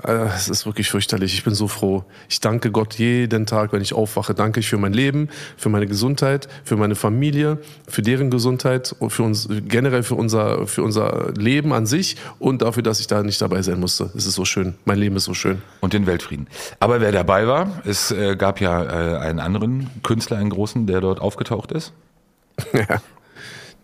Äh, 0.02 0.26
Es 0.37 0.48
ist 0.48 0.66
wirklich 0.66 0.90
fürchterlich. 0.90 1.33
Ich 1.35 1.44
bin 1.44 1.55
so 1.55 1.68
froh. 1.68 2.05
Ich 2.29 2.40
danke 2.40 2.70
Gott 2.70 2.94
jeden 2.94 3.46
Tag, 3.46 3.72
wenn 3.72 3.81
ich 3.81 3.94
aufwache. 3.94 4.35
Danke 4.35 4.61
ich 4.61 4.68
für 4.68 4.76
mein 4.76 4.92
Leben, 4.92 5.29
für 5.57 5.70
meine 5.70 5.87
Gesundheit, 5.87 6.48
für 6.64 6.76
meine 6.76 6.94
Familie, 6.94 7.59
für 7.88 8.02
deren 8.02 8.31
Gesundheit 8.31 8.94
und 8.98 9.11
für 9.11 9.22
uns 9.22 9.48
generell 9.50 10.02
für 10.02 10.14
unser 10.14 10.66
für 10.66 10.83
unser 10.83 11.33
Leben 11.33 11.72
an 11.72 11.87
sich 11.87 12.16
und 12.38 12.62
dafür, 12.62 12.83
dass 12.83 13.00
ich 13.00 13.07
da 13.07 13.22
nicht 13.22 13.40
dabei 13.40 13.62
sein 13.62 13.81
musste. 13.81 14.11
Es 14.14 14.26
ist 14.26 14.35
so 14.35 14.44
schön. 14.44 14.74
Mein 14.85 14.98
Leben 14.98 15.16
ist 15.16 15.24
so 15.24 15.35
schön. 15.35 15.62
Und 15.81 15.92
den 15.94 16.07
Weltfrieden. 16.07 16.46
Aber 16.79 17.00
wer 17.00 17.12
dabei 17.12 17.46
war, 17.46 17.83
es 17.87 18.11
äh, 18.11 18.37
gab 18.37 18.61
ja 18.61 18.83
äh, 18.83 19.18
einen 19.18 19.40
anderen 19.40 19.88
Künstler, 20.02 20.37
einen 20.37 20.50
großen, 20.50 20.87
der 20.87 21.00
dort 21.00 21.20
aufgetaucht 21.20 21.72
ist. 21.72 21.92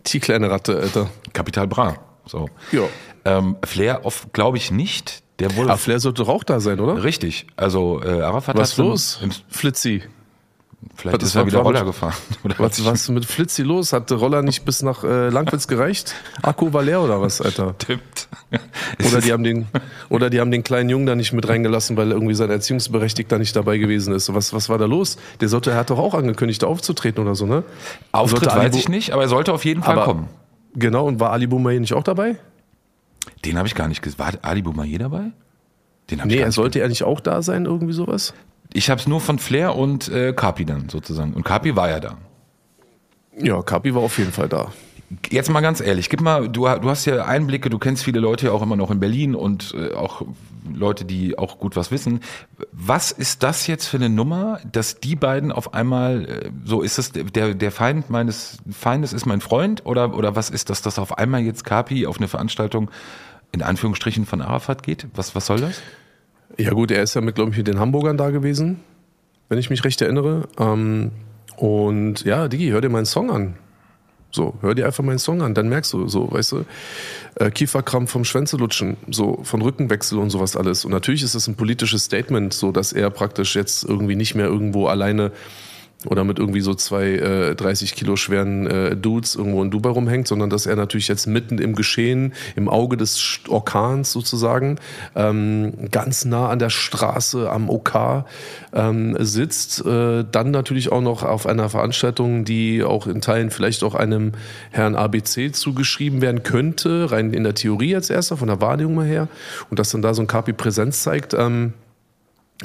Die 0.07 0.19
kleine 0.19 0.49
Ratte, 0.49 0.77
Alter. 0.77 1.09
Kapital 1.33 1.67
Bra. 1.67 1.95
So. 2.25 2.49
Ja. 2.71 2.83
Ähm, 3.25 3.57
Flair, 3.65 4.01
glaube 4.33 4.57
ich 4.57 4.71
nicht. 4.71 5.23
Der 5.39 5.55
wurde 5.55 5.69
Aber 5.69 5.77
Flair 5.77 5.99
sollte 5.99 6.23
doch 6.23 6.29
auch 6.29 6.43
da 6.43 6.59
sein, 6.59 6.79
oder? 6.79 7.03
richtig. 7.03 7.47
Also 7.55 8.01
äh, 8.03 8.21
Arafat 8.21 8.55
Was 8.57 8.71
hat 8.73 8.77
los? 8.79 9.19
Flitzi. 9.49 10.03
Vielleicht 10.95 11.21
Was 11.21 11.29
ist 11.29 11.35
er 11.35 11.45
wieder 11.45 11.59
Roller 11.59 11.83
gefahren. 11.85 12.13
Oder 12.43 12.55
Was, 12.59 12.83
was 12.85 13.01
ist 13.01 13.09
mit 13.09 13.25
Flitzi 13.25 13.63
los? 13.63 13.93
Hat 13.93 14.09
der 14.09 14.17
Roller 14.17 14.41
nicht 14.41 14.65
bis 14.65 14.81
nach 14.81 15.03
äh, 15.03 15.29
Langwitz 15.29 15.67
gereicht? 15.67 16.15
Akku 16.41 16.73
war 16.73 16.83
leer 16.83 17.01
oder 17.01 17.21
was, 17.21 17.41
Alter? 17.41 17.75
Stimmt. 17.83 18.27
Oder 19.07 19.21
die 19.21 19.31
haben 19.33 19.43
den, 19.43 19.67
oder 20.09 20.29
die 20.29 20.39
haben 20.39 20.51
den 20.51 20.63
kleinen 20.63 20.89
Jungen 20.89 21.05
da 21.05 21.15
nicht 21.15 21.33
mit 21.33 21.47
reingelassen, 21.47 21.97
weil 21.97 22.11
irgendwie 22.11 22.35
sein 22.35 22.49
Erziehungsberechtigter 22.49 23.37
nicht 23.39 23.55
dabei 23.55 23.77
gewesen 23.77 24.13
ist. 24.13 24.33
Was, 24.33 24.53
was 24.53 24.69
war 24.69 24.77
da 24.77 24.85
los? 24.85 25.17
Der 25.41 25.49
sollte, 25.49 25.71
er 25.71 25.77
hat 25.77 25.89
doch 25.89 25.99
auch 25.99 26.13
angekündigt, 26.13 26.63
da 26.63 26.67
aufzutreten 26.67 27.21
oder 27.23 27.35
so, 27.35 27.45
ne? 27.45 27.63
Auftritt 28.11 28.43
Sollte 28.45 28.59
weiß 28.59 28.75
ich 28.75 28.89
nicht, 28.89 29.11
aber 29.11 29.23
er 29.23 29.29
sollte 29.29 29.53
auf 29.53 29.65
jeden 29.65 29.83
Fall 29.83 29.93
Aber- 29.97 30.05
kommen. 30.05 30.27
Genau, 30.75 31.05
und 31.07 31.19
war 31.19 31.31
Ali 31.31 31.45
Boumaier 31.47 31.79
nicht 31.79 31.93
auch 31.93 32.03
dabei? 32.03 32.35
Den 33.45 33.57
habe 33.57 33.67
ich 33.67 33.75
gar 33.75 33.87
nicht 33.87 34.01
gesehen. 34.01 34.19
War 34.19 34.31
Ali 34.41 34.61
Boumaier 34.63 34.97
dabei? 34.99 35.31
Den 36.09 36.19
hab 36.19 36.25
ich 36.27 36.31
Nee, 36.31 36.35
gar 36.37 36.41
er 36.43 36.47
nicht 36.47 36.55
sollte 36.55 36.79
er 36.79 36.89
nicht 36.89 37.03
auch 37.03 37.19
da 37.19 37.41
sein, 37.41 37.65
irgendwie 37.65 37.93
sowas? 37.93 38.33
Ich 38.73 38.89
habe 38.89 38.99
es 38.99 39.07
nur 39.07 39.21
von 39.21 39.39
Flair 39.39 39.75
und 39.75 40.09
äh, 40.09 40.33
Kapi 40.33 40.65
dann 40.65 40.89
sozusagen. 40.89 41.33
Und 41.33 41.43
Kapi 41.43 41.75
war 41.75 41.89
ja 41.89 41.99
da. 41.99 42.17
Ja, 43.37 43.61
Kapi 43.61 43.93
war 43.93 44.01
auf 44.01 44.17
jeden 44.17 44.31
Fall 44.31 44.49
da. 44.49 44.71
Jetzt 45.29 45.49
mal 45.51 45.61
ganz 45.61 45.79
ehrlich, 45.79 46.09
gib 46.09 46.21
mal, 46.21 46.49
du, 46.49 46.61
du 46.63 46.89
hast 46.89 47.05
ja 47.05 47.25
Einblicke, 47.25 47.69
du 47.69 47.77
kennst 47.77 48.03
viele 48.03 48.19
Leute 48.19 48.47
ja 48.47 48.51
auch 48.51 48.63
immer 48.63 48.75
noch 48.75 48.89
in 48.89 48.99
Berlin 48.99 49.35
und 49.35 49.75
äh, 49.77 49.93
auch 49.93 50.23
Leute, 50.71 51.05
die 51.05 51.37
auch 51.37 51.59
gut 51.59 51.75
was 51.75 51.91
wissen. 51.91 52.21
Was 52.71 53.11
ist 53.11 53.43
das 53.43 53.67
jetzt 53.67 53.85
für 53.85 53.97
eine 53.97 54.09
Nummer, 54.09 54.59
dass 54.71 54.99
die 54.99 55.15
beiden 55.15 55.51
auf 55.51 55.75
einmal, 55.75 56.25
äh, 56.25 56.49
so 56.65 56.81
ist 56.81 56.97
es, 56.97 57.11
der, 57.11 57.53
der 57.53 57.71
Feind 57.71 58.09
meines 58.09 58.57
Feindes 58.71 59.13
ist 59.13 59.27
mein 59.27 59.41
Freund 59.41 59.85
oder, 59.85 60.15
oder 60.15 60.35
was 60.35 60.49
ist 60.49 60.71
das, 60.71 60.81
dass 60.81 60.97
auf 60.97 61.17
einmal 61.19 61.41
jetzt 61.41 61.63
Kapi 61.63 62.07
auf 62.07 62.17
eine 62.17 62.27
Veranstaltung 62.27 62.89
in 63.51 63.61
Anführungsstrichen 63.61 64.25
von 64.25 64.41
Arafat 64.41 64.81
geht? 64.81 65.07
Was, 65.13 65.35
was 65.35 65.45
soll 65.45 65.61
das? 65.61 65.79
Ja 66.57 66.71
gut, 66.71 66.91
er 66.91 67.01
ist 67.01 67.15
ja 67.15 67.21
mit, 67.21 67.35
glaube 67.35 67.51
ich, 67.51 67.57
mit 67.57 67.67
den 67.67 67.79
Hamburgern 67.79 68.17
da 68.17 68.29
gewesen, 68.29 68.79
wenn 69.49 69.57
ich 69.57 69.69
mich 69.69 69.83
recht 69.83 70.01
erinnere. 70.01 70.47
Ähm, 70.59 71.11
und 71.57 72.23
ja, 72.25 72.47
Digi, 72.47 72.69
hör 72.69 72.81
dir 72.81 72.89
meinen 72.89 73.05
Song 73.05 73.31
an. 73.31 73.55
So, 74.31 74.55
hör 74.61 74.73
dir 74.73 74.87
einfach 74.87 75.03
meinen 75.03 75.19
Song 75.19 75.43
an, 75.43 75.53
dann 75.53 75.69
merkst 75.69 75.93
du, 75.93 76.07
so, 76.07 76.31
weißt 76.31 76.53
du, 76.53 76.65
äh, 77.35 77.51
Kieferkrampf 77.51 78.11
vom 78.11 78.25
Schwänze 78.25 78.57
lutschen, 78.57 78.97
so, 79.11 79.39
von 79.43 79.61
Rückenwechsel 79.61 80.17
und 80.17 80.31
sowas 80.31 80.55
alles. 80.55 80.85
Und 80.85 80.91
natürlich 80.91 81.21
ist 81.21 81.35
es 81.35 81.47
ein 81.47 81.55
politisches 81.55 82.05
Statement, 82.05 82.51
so, 82.51 82.71
dass 82.71 82.93
er 82.93 83.11
praktisch 83.11 83.55
jetzt 83.55 83.83
irgendwie 83.83 84.15
nicht 84.15 84.33
mehr 84.33 84.47
irgendwo 84.47 84.87
alleine 84.87 85.31
oder 86.05 86.23
mit 86.23 86.39
irgendwie 86.39 86.61
so 86.61 86.73
zwei 86.73 87.11
äh, 87.13 87.55
30 87.55 87.95
Kilo 87.95 88.15
schweren 88.15 88.67
äh, 88.67 88.95
Dudes 88.95 89.35
irgendwo 89.35 89.61
in 89.63 89.71
Dubai 89.71 89.89
rumhängt, 89.89 90.27
sondern 90.27 90.49
dass 90.49 90.65
er 90.65 90.75
natürlich 90.75 91.07
jetzt 91.07 91.27
mitten 91.27 91.57
im 91.57 91.75
Geschehen, 91.75 92.33
im 92.55 92.69
Auge 92.69 92.97
des 92.97 93.39
Orkans 93.47 94.11
sozusagen, 94.11 94.77
ähm, 95.15 95.73
ganz 95.91 96.25
nah 96.25 96.49
an 96.49 96.59
der 96.59 96.69
Straße 96.69 97.49
am 97.49 97.69
OK 97.69 98.25
ähm, 98.73 99.15
sitzt. 99.19 99.85
Äh, 99.85 100.25
dann 100.31 100.51
natürlich 100.51 100.91
auch 100.91 101.01
noch 101.01 101.23
auf 101.23 101.45
einer 101.45 101.69
Veranstaltung, 101.69 102.45
die 102.45 102.83
auch 102.83 103.07
in 103.07 103.21
Teilen 103.21 103.49
vielleicht 103.49 103.83
auch 103.83 103.95
einem 103.95 104.33
Herrn 104.71 104.95
ABC 104.95 105.51
zugeschrieben 105.51 106.21
werden 106.21 106.43
könnte, 106.43 107.11
rein 107.11 107.33
in 107.33 107.43
der 107.43 107.55
Theorie 107.55 107.95
als 107.95 108.09
erster, 108.09 108.37
von 108.37 108.47
der 108.47 108.61
Wahrnehmung 108.61 109.03
her. 109.03 109.27
Und 109.69 109.79
dass 109.79 109.91
dann 109.91 110.01
da 110.01 110.13
so 110.13 110.21
ein 110.21 110.27
Kapi 110.27 110.53
Präsenz 110.53 111.03
zeigt. 111.03 111.33
Ähm, 111.33 111.73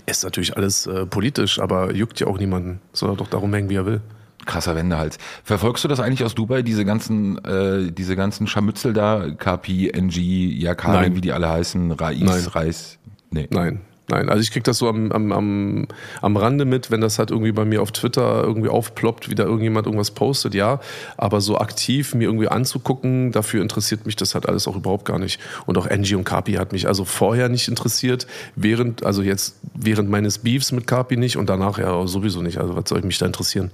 ist 0.06 0.24
natürlich 0.24 0.56
alles 0.56 0.86
äh, 0.86 1.06
politisch, 1.06 1.58
aber 1.58 1.94
juckt 1.94 2.20
ja 2.20 2.26
auch 2.26 2.38
niemanden. 2.38 2.80
Soll 2.92 3.10
er 3.10 3.16
doch 3.16 3.28
darum 3.28 3.52
hängen, 3.52 3.68
wie 3.68 3.76
er 3.76 3.86
will. 3.86 4.00
Krasser 4.46 4.74
Wendehals. 4.74 5.18
Verfolgst 5.44 5.84
du 5.84 5.88
das 5.88 6.00
eigentlich 6.00 6.24
aus 6.24 6.34
Dubai, 6.34 6.62
diese 6.62 6.84
ganzen, 6.84 7.44
äh, 7.44 7.92
diese 7.92 8.16
ganzen 8.16 8.46
Scharmützel 8.46 8.92
da? 8.92 9.28
KP, 9.36 9.90
NG, 9.90 10.18
Yakari, 10.18 11.14
wie 11.14 11.20
die 11.20 11.32
alle 11.32 11.48
heißen, 11.48 11.92
Rais, 11.92 12.20
Nein. 12.20 12.46
Reis? 12.46 12.98
Nee. 13.30 13.48
Nein. 13.50 13.82
Nein, 14.10 14.30
also 14.30 14.40
ich 14.40 14.50
krieg 14.50 14.64
das 14.64 14.78
so 14.78 14.88
am, 14.88 15.12
am, 15.12 15.32
am, 15.32 15.88
am 16.22 16.36
Rande 16.36 16.64
mit, 16.64 16.90
wenn 16.90 17.02
das 17.02 17.18
halt 17.18 17.30
irgendwie 17.30 17.52
bei 17.52 17.66
mir 17.66 17.82
auf 17.82 17.92
Twitter 17.92 18.42
irgendwie 18.42 18.70
aufploppt, 18.70 19.28
wie 19.28 19.34
da 19.34 19.44
irgendjemand 19.44 19.86
irgendwas 19.86 20.12
postet, 20.12 20.54
ja. 20.54 20.80
Aber 21.18 21.42
so 21.42 21.58
aktiv 21.58 22.14
mir 22.14 22.24
irgendwie 22.24 22.48
anzugucken, 22.48 23.32
dafür 23.32 23.60
interessiert 23.60 24.06
mich 24.06 24.16
das 24.16 24.34
halt 24.34 24.48
alles 24.48 24.66
auch 24.66 24.76
überhaupt 24.76 25.04
gar 25.04 25.18
nicht. 25.18 25.38
Und 25.66 25.76
auch 25.76 25.88
Angie 25.88 26.14
und 26.14 26.24
Kapi 26.24 26.54
hat 26.54 26.72
mich 26.72 26.88
also 26.88 27.04
vorher 27.04 27.50
nicht 27.50 27.68
interessiert, 27.68 28.26
während, 28.56 29.04
also 29.04 29.22
jetzt 29.22 29.56
während 29.74 30.08
meines 30.08 30.38
Beefs 30.38 30.72
mit 30.72 30.86
Kapi 30.86 31.18
nicht 31.18 31.36
und 31.36 31.50
danach 31.50 31.78
ja 31.78 32.06
sowieso 32.06 32.40
nicht. 32.40 32.58
Also 32.58 32.76
was 32.76 32.88
soll 32.88 33.00
ich 33.00 33.04
mich 33.04 33.18
da 33.18 33.26
interessieren? 33.26 33.72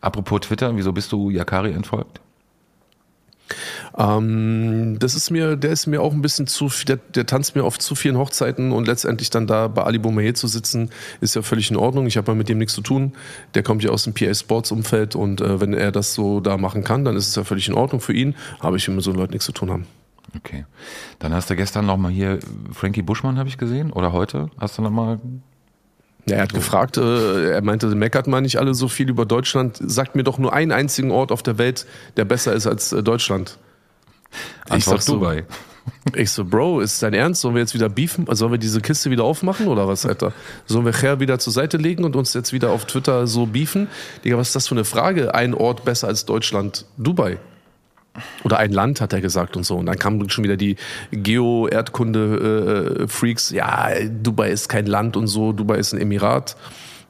Apropos 0.00 0.42
Twitter, 0.42 0.76
wieso 0.76 0.92
bist 0.92 1.10
du 1.10 1.30
Yakari 1.30 1.72
entfolgt? 1.72 2.20
Ähm, 3.96 4.98
das 4.98 5.14
ist 5.14 5.30
mir, 5.30 5.56
der 5.56 5.70
ist 5.70 5.86
mir 5.86 6.02
auch 6.02 6.12
ein 6.12 6.22
bisschen 6.22 6.46
zu, 6.46 6.70
der, 6.86 6.96
der 7.14 7.26
tanzt 7.26 7.54
mir 7.54 7.64
auf 7.64 7.78
zu 7.78 7.94
vielen 7.94 8.16
Hochzeiten 8.16 8.72
und 8.72 8.86
letztendlich 8.86 9.30
dann 9.30 9.46
da 9.46 9.68
bei 9.68 9.82
Ali 9.82 9.98
Boumaier 9.98 10.34
zu 10.34 10.46
sitzen, 10.46 10.90
ist 11.20 11.34
ja 11.34 11.42
völlig 11.42 11.70
in 11.70 11.76
Ordnung. 11.76 12.06
Ich 12.06 12.16
habe 12.16 12.32
ja 12.32 12.34
mit 12.34 12.48
dem 12.48 12.58
nichts 12.58 12.74
zu 12.74 12.80
tun. 12.80 13.12
Der 13.54 13.62
kommt 13.62 13.82
ja 13.82 13.90
aus 13.90 14.04
dem 14.04 14.14
PA 14.14 14.34
Sports 14.34 14.72
Umfeld 14.72 15.14
und 15.14 15.40
äh, 15.40 15.60
wenn 15.60 15.74
er 15.74 15.92
das 15.92 16.14
so 16.14 16.40
da 16.40 16.56
machen 16.56 16.84
kann, 16.84 17.04
dann 17.04 17.16
ist 17.16 17.28
es 17.28 17.34
ja 17.34 17.44
völlig 17.44 17.68
in 17.68 17.74
Ordnung 17.74 18.00
für 18.00 18.12
ihn. 18.12 18.34
Aber 18.60 18.76
ich 18.76 18.86
will 18.88 18.94
mit 18.94 19.04
so 19.04 19.12
Leuten 19.12 19.32
nichts 19.32 19.46
zu 19.46 19.52
tun 19.52 19.70
haben. 19.70 19.86
Okay. 20.36 20.64
Dann 21.18 21.32
hast 21.34 21.50
du 21.50 21.56
gestern 21.56 21.86
noch 21.86 21.96
mal 21.96 22.10
hier 22.10 22.38
Frankie 22.72 23.02
Buschmann, 23.02 23.38
habe 23.38 23.48
ich 23.48 23.58
gesehen, 23.58 23.92
oder 23.92 24.12
heute? 24.12 24.50
Hast 24.58 24.78
du 24.78 24.82
noch 24.82 24.90
mal 24.90 25.20
Ja, 26.26 26.36
er 26.36 26.42
hat 26.42 26.54
gefragt, 26.54 26.96
äh, 26.98 27.50
er 27.50 27.62
meinte, 27.62 27.86
meckert 27.88 28.28
mal 28.28 28.40
nicht 28.40 28.58
alle 28.58 28.74
so 28.74 28.88
viel 28.88 29.08
über 29.08 29.26
Deutschland. 29.26 29.78
Sagt 29.80 30.14
mir 30.14 30.22
doch 30.22 30.38
nur 30.38 30.52
einen 30.52 30.70
einzigen 30.70 31.10
Ort 31.10 31.32
auf 31.32 31.42
der 31.42 31.58
Welt, 31.58 31.86
der 32.16 32.24
besser 32.24 32.52
ist 32.52 32.66
als 32.66 32.92
äh, 32.92 33.02
Deutschland. 33.02 33.58
Antwort 34.68 34.82
sag 34.82 35.02
so, 35.02 35.14
Dubai? 35.14 35.44
Ich 36.14 36.30
so, 36.30 36.44
Bro, 36.44 36.80
ist 36.80 37.02
dein 37.02 37.12
Ernst? 37.12 37.40
Sollen 37.40 37.54
wir 37.54 37.60
jetzt 37.60 37.74
wieder 37.74 37.88
beefen? 37.88 38.26
Sollen 38.30 38.52
wir 38.52 38.58
diese 38.58 38.80
Kiste 38.80 39.10
wieder 39.10 39.24
aufmachen 39.24 39.66
oder 39.66 39.88
was, 39.88 40.06
Alter? 40.06 40.32
Sollen 40.66 40.84
wir 40.84 40.92
Cher 40.92 41.18
wieder 41.20 41.40
zur 41.40 41.52
Seite 41.52 41.76
legen 41.76 42.04
und 42.04 42.14
uns 42.14 42.34
jetzt 42.34 42.52
wieder 42.52 42.70
auf 42.70 42.84
Twitter 42.84 43.26
so 43.26 43.46
beefen? 43.46 43.88
Digga, 44.24 44.36
was 44.36 44.48
ist 44.48 44.56
das 44.56 44.68
für 44.68 44.74
eine 44.74 44.84
Frage? 44.84 45.34
Ein 45.34 45.54
Ort 45.54 45.84
besser 45.84 46.06
als 46.08 46.24
Deutschland? 46.24 46.86
Dubai. 46.98 47.38
Oder 48.44 48.58
ein 48.58 48.72
Land, 48.72 49.00
hat 49.00 49.12
er 49.12 49.20
gesagt 49.20 49.56
und 49.56 49.64
so. 49.64 49.76
Und 49.76 49.86
dann 49.86 49.98
kamen 49.98 50.28
schon 50.28 50.44
wieder 50.44 50.56
die 50.56 50.76
Geo-Erdkunde-Freaks. 51.12 53.50
ja, 53.50 53.90
Dubai 54.22 54.50
ist 54.50 54.68
kein 54.68 54.86
Land 54.86 55.16
und 55.16 55.28
so. 55.28 55.52
Dubai 55.52 55.78
ist 55.78 55.94
ein 55.94 56.00
Emirat. 56.00 56.56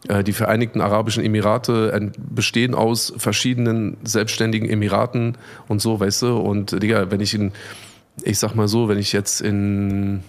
Äh, 0.08 0.24
Die 0.24 0.32
Vereinigten 0.32 0.80
Arabischen 0.80 1.24
Emirate 1.24 1.92
äh, 1.92 2.10
bestehen 2.16 2.74
aus 2.74 3.12
verschiedenen 3.16 3.96
selbstständigen 4.04 4.68
Emiraten 4.68 5.36
und 5.68 5.80
so, 5.80 6.00
weißt 6.00 6.22
du. 6.22 6.36
Und 6.36 6.82
Digga, 6.82 7.10
wenn 7.10 7.20
ich 7.20 7.34
in, 7.34 7.52
ich 8.22 8.38
sag 8.38 8.54
mal 8.54 8.68
so, 8.68 8.88
wenn 8.88 8.98
ich 8.98 9.12
jetzt 9.12 9.40
in 9.40 10.22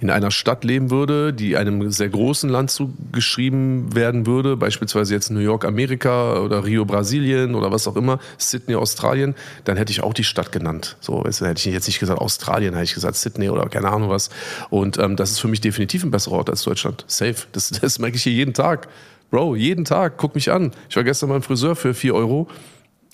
in 0.00 0.10
einer 0.10 0.30
Stadt 0.30 0.64
leben 0.64 0.90
würde, 0.90 1.32
die 1.32 1.56
einem 1.56 1.90
sehr 1.90 2.08
großen 2.08 2.48
Land 2.48 2.70
zugeschrieben 2.70 3.94
werden 3.94 4.26
würde, 4.26 4.56
beispielsweise 4.56 5.14
jetzt 5.14 5.30
New 5.30 5.40
York, 5.40 5.64
Amerika 5.64 6.40
oder 6.40 6.64
Rio, 6.64 6.84
Brasilien 6.84 7.54
oder 7.54 7.70
was 7.70 7.86
auch 7.86 7.96
immer, 7.96 8.18
Sydney, 8.38 8.74
Australien, 8.74 9.34
dann 9.64 9.76
hätte 9.76 9.92
ich 9.92 10.02
auch 10.02 10.14
die 10.14 10.24
Stadt 10.24 10.52
genannt. 10.52 10.96
So, 11.00 11.22
du, 11.22 11.46
hätte 11.46 11.68
ich 11.68 11.74
jetzt 11.74 11.86
nicht 11.86 12.00
gesagt 12.00 12.20
Australien, 12.20 12.74
hätte 12.74 12.84
ich 12.84 12.94
gesagt 12.94 13.16
Sydney 13.16 13.50
oder 13.50 13.68
keine 13.68 13.90
Ahnung 13.90 14.08
was. 14.08 14.30
Und 14.70 14.98
ähm, 14.98 15.16
das 15.16 15.30
ist 15.30 15.40
für 15.40 15.48
mich 15.48 15.60
definitiv 15.60 16.04
ein 16.04 16.10
besserer 16.10 16.36
Ort 16.36 16.50
als 16.50 16.62
Deutschland. 16.62 17.04
Safe. 17.06 17.36
Das, 17.52 17.68
das 17.80 17.98
merke 17.98 18.16
ich 18.16 18.22
hier 18.22 18.32
jeden 18.32 18.54
Tag. 18.54 18.88
Bro, 19.30 19.56
jeden 19.56 19.84
Tag. 19.84 20.14
Guck 20.16 20.34
mich 20.34 20.50
an. 20.50 20.72
Ich 20.88 20.96
war 20.96 21.04
gestern 21.04 21.28
beim 21.28 21.42
Friseur 21.42 21.76
für 21.76 21.94
4 21.94 22.14
Euro 22.14 22.48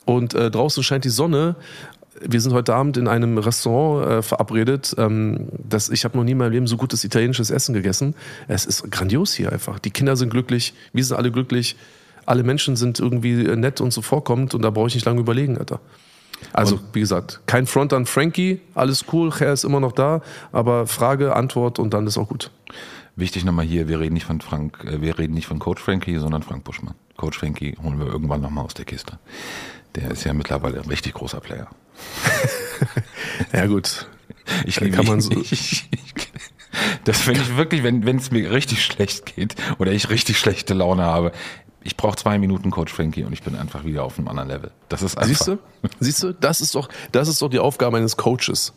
und 0.06 0.34
äh, 0.34 0.50
draußen 0.50 0.82
scheint 0.82 1.04
die 1.04 1.10
Sonne. 1.10 1.56
Wir 2.20 2.40
sind 2.40 2.52
heute 2.52 2.74
Abend 2.74 2.96
in 2.96 3.08
einem 3.08 3.38
Restaurant 3.38 4.06
äh, 4.06 4.22
verabredet. 4.22 4.94
Ähm, 4.98 5.48
das, 5.58 5.88
ich 5.88 6.04
habe 6.04 6.16
noch 6.16 6.24
nie 6.24 6.32
in 6.32 6.38
meinem 6.38 6.52
Leben 6.52 6.66
so 6.66 6.76
gutes 6.76 7.04
italienisches 7.04 7.50
Essen 7.50 7.74
gegessen. 7.74 8.14
Es 8.48 8.64
ist 8.64 8.90
grandios 8.90 9.34
hier 9.34 9.52
einfach. 9.52 9.78
Die 9.78 9.90
Kinder 9.90 10.16
sind 10.16 10.30
glücklich, 10.30 10.74
wir 10.92 11.04
sind 11.04 11.16
alle 11.16 11.30
glücklich. 11.30 11.76
Alle 12.26 12.42
Menschen 12.42 12.74
sind 12.74 12.98
irgendwie 12.98 13.44
äh, 13.44 13.56
nett 13.56 13.80
und 13.80 13.92
so 13.92 14.02
vorkommend 14.02 14.54
und 14.54 14.62
da 14.62 14.70
brauche 14.70 14.88
ich 14.88 14.94
nicht 14.94 15.06
lange 15.06 15.20
überlegen, 15.20 15.58
Alter. 15.58 15.80
Also, 16.52 16.80
wie 16.92 17.00
gesagt, 17.00 17.40
kein 17.46 17.66
Front 17.66 17.92
an 17.92 18.04
Frankie, 18.04 18.60
alles 18.74 19.06
cool, 19.12 19.32
Cher 19.32 19.52
ist 19.52 19.64
immer 19.64 19.80
noch 19.80 19.92
da, 19.92 20.20
aber 20.52 20.86
Frage, 20.86 21.34
Antwort 21.34 21.78
und 21.78 21.94
dann 21.94 22.06
ist 22.06 22.18
auch 22.18 22.28
gut. 22.28 22.50
Wichtig 23.14 23.44
nochmal 23.44 23.64
hier, 23.64 23.88
wir 23.88 24.00
reden 24.00 24.14
nicht 24.14 24.26
von 24.26 24.40
Frank, 24.40 24.84
äh, 24.84 25.00
wir 25.00 25.18
reden 25.18 25.34
nicht 25.34 25.46
von 25.46 25.58
Coach 25.58 25.82
Frankie, 25.82 26.18
sondern 26.18 26.42
Frank 26.42 26.64
Buschmann. 26.64 26.94
Coach 27.16 27.38
Frankie 27.38 27.76
holen 27.82 27.98
wir 27.98 28.06
irgendwann 28.06 28.42
nochmal 28.42 28.64
aus 28.64 28.74
der 28.74 28.84
Kiste. 28.84 29.18
Der 29.94 30.10
ist 30.10 30.24
ja 30.24 30.34
mittlerweile 30.34 30.80
ein 30.80 30.88
richtig 30.88 31.14
großer 31.14 31.40
Player. 31.40 31.68
Ja, 33.52 33.66
gut. 33.66 34.06
Ich 34.64 34.76
Kann 34.76 34.88
liebe 34.90 35.02
man 35.04 35.14
ihn. 35.16 35.20
so- 35.20 35.30
Ich, 35.32 35.52
ich, 35.52 35.88
das 37.04 37.20
finde 37.20 37.40
ich 37.40 37.56
wirklich, 37.56 37.82
wenn 37.82 38.04
es 38.18 38.30
mir 38.30 38.50
richtig 38.52 38.84
schlecht 38.84 39.26
geht 39.34 39.54
oder 39.78 39.92
ich 39.92 40.10
richtig 40.10 40.38
schlechte 40.38 40.74
Laune 40.74 41.02
habe. 41.04 41.32
Ich 41.82 41.96
brauche 41.96 42.16
zwei 42.16 42.38
Minuten 42.38 42.70
Coach 42.70 42.92
Frankie 42.92 43.24
und 43.24 43.32
ich 43.32 43.42
bin 43.42 43.54
einfach 43.56 43.84
wieder 43.84 44.02
auf 44.04 44.18
einem 44.18 44.28
anderen 44.28 44.48
Level. 44.48 44.70
Das 44.88 45.02
ist 45.02 45.16
einfach. 45.16 45.28
Siehst 45.28 45.46
du? 45.48 45.58
Siehst 46.00 46.22
du? 46.22 46.32
Das 46.34 46.60
ist 46.60 46.74
doch, 46.74 46.88
das 47.12 47.28
ist 47.28 47.40
doch 47.42 47.48
die 47.48 47.60
Aufgabe 47.60 47.96
eines 47.96 48.16
Coaches. 48.16 48.72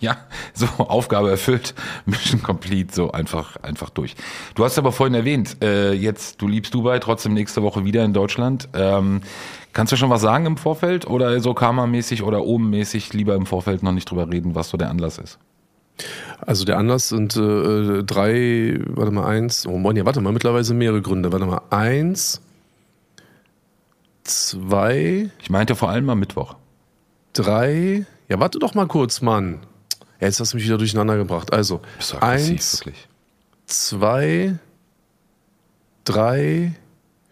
Ja, 0.00 0.16
so 0.52 0.66
Aufgabe 0.78 1.30
erfüllt, 1.30 1.74
Mission 2.06 2.42
complete, 2.42 2.92
so 2.92 3.12
einfach 3.12 3.56
einfach 3.62 3.88
durch. 3.90 4.16
Du 4.56 4.64
hast 4.64 4.76
aber 4.76 4.90
vorhin 4.90 5.14
erwähnt, 5.14 5.58
äh, 5.62 5.92
jetzt 5.92 6.40
du 6.42 6.48
liebst 6.48 6.74
Dubai, 6.74 6.98
trotzdem 6.98 7.34
nächste 7.34 7.62
Woche 7.62 7.84
wieder 7.84 8.04
in 8.04 8.12
Deutschland. 8.12 8.68
Ähm, 8.74 9.20
kannst 9.72 9.92
du 9.92 9.96
schon 9.96 10.10
was 10.10 10.20
sagen 10.22 10.46
im 10.46 10.56
Vorfeld 10.56 11.06
oder 11.06 11.38
so 11.40 11.54
Karma-mäßig 11.54 12.22
oder 12.22 12.44
oben-mäßig 12.44 13.12
lieber 13.12 13.34
im 13.34 13.46
Vorfeld 13.46 13.82
noch 13.82 13.92
nicht 13.92 14.10
drüber 14.10 14.30
reden, 14.30 14.54
was 14.54 14.68
so 14.70 14.76
der 14.76 14.90
Anlass 14.90 15.18
ist? 15.18 15.38
Also 16.40 16.64
der 16.64 16.78
Anlass 16.78 17.08
sind 17.10 17.36
äh, 17.36 18.02
drei, 18.02 18.78
warte 18.88 19.12
mal, 19.12 19.26
eins, 19.26 19.66
oh 19.66 19.78
Mann, 19.78 19.94
ja, 19.96 20.04
warte 20.04 20.20
mal, 20.20 20.32
mittlerweile 20.32 20.74
mehrere 20.74 21.02
Gründe. 21.02 21.30
Warte 21.32 21.46
mal, 21.46 21.60
eins, 21.70 22.40
zwei, 24.24 25.30
Ich 25.40 25.50
meinte 25.50 25.74
vor 25.76 25.90
allem 25.90 26.08
am 26.10 26.18
Mittwoch. 26.18 26.56
drei, 27.32 28.06
ja, 28.28 28.40
warte 28.40 28.58
doch 28.58 28.74
mal 28.74 28.86
kurz, 28.86 29.20
Mann. 29.20 29.60
Ja, 30.20 30.28
jetzt 30.28 30.40
hast 30.40 30.52
du 30.52 30.56
mich 30.56 30.66
wieder 30.66 30.78
durcheinander 30.78 31.16
gebracht. 31.16 31.52
Also, 31.52 31.80
Bist 31.98 32.12
du 32.12 32.16
aggressiv, 32.16 32.50
eins, 32.52 32.80
wirklich. 32.80 33.08
zwei, 33.66 34.54
drei, 36.04 36.72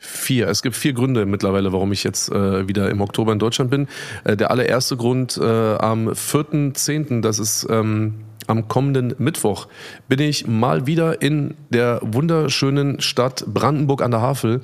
vier. 0.01 0.49
Es 0.49 0.63
gibt 0.63 0.75
vier 0.75 0.95
Gründe 0.95 1.27
mittlerweile, 1.27 1.73
warum 1.73 1.93
ich 1.93 2.03
jetzt 2.03 2.33
äh, 2.33 2.67
wieder 2.67 2.91
im 2.91 3.03
Oktober 3.03 3.33
in 3.33 3.39
Deutschland 3.39 3.71
bin. 3.71 3.87
Äh, 4.25 4.37
der 4.37 4.51
allererste 4.51 4.97
Grund 4.97 5.37
äh, 5.37 5.45
am 5.45 6.09
4.10., 6.09 7.21
das 7.21 7.39
ist 7.39 7.67
ähm, 7.71 8.15
am 8.47 8.67
kommenden 8.67 9.15
Mittwoch, 9.19 9.69
bin 10.09 10.19
ich 10.21 10.47
mal 10.47 10.87
wieder 10.87 11.23
in 11.23 11.55
der 11.69 12.01
wunderschönen 12.03 13.01
Stadt 13.01 13.45
Brandenburg 13.47 14.03
an 14.03 14.11
der 14.11 14.23
Havel, 14.23 14.63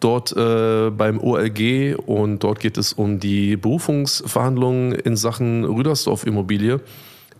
dort 0.00 0.34
äh, 0.36 0.90
beim 0.90 1.20
OLG 1.20 1.96
und 2.06 2.42
dort 2.42 2.58
geht 2.58 2.78
es 2.78 2.94
um 2.94 3.20
die 3.20 3.56
Berufungsverhandlungen 3.56 4.92
in 4.92 5.16
Sachen 5.16 5.64
Rüdersdorf 5.64 6.26
Immobilie, 6.26 6.80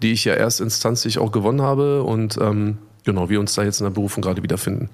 die 0.02 0.12
ich 0.12 0.26
ja 0.26 0.34
erstinstanzlich 0.34 1.18
auch 1.18 1.32
gewonnen 1.32 1.62
habe 1.62 2.02
und 2.02 2.38
ähm, 2.40 2.78
genau, 3.04 3.30
wir 3.30 3.40
uns 3.40 3.54
da 3.54 3.64
jetzt 3.64 3.80
in 3.80 3.84
der 3.84 3.90
Berufung 3.90 4.22
gerade 4.22 4.42
wiederfinden. 4.42 4.90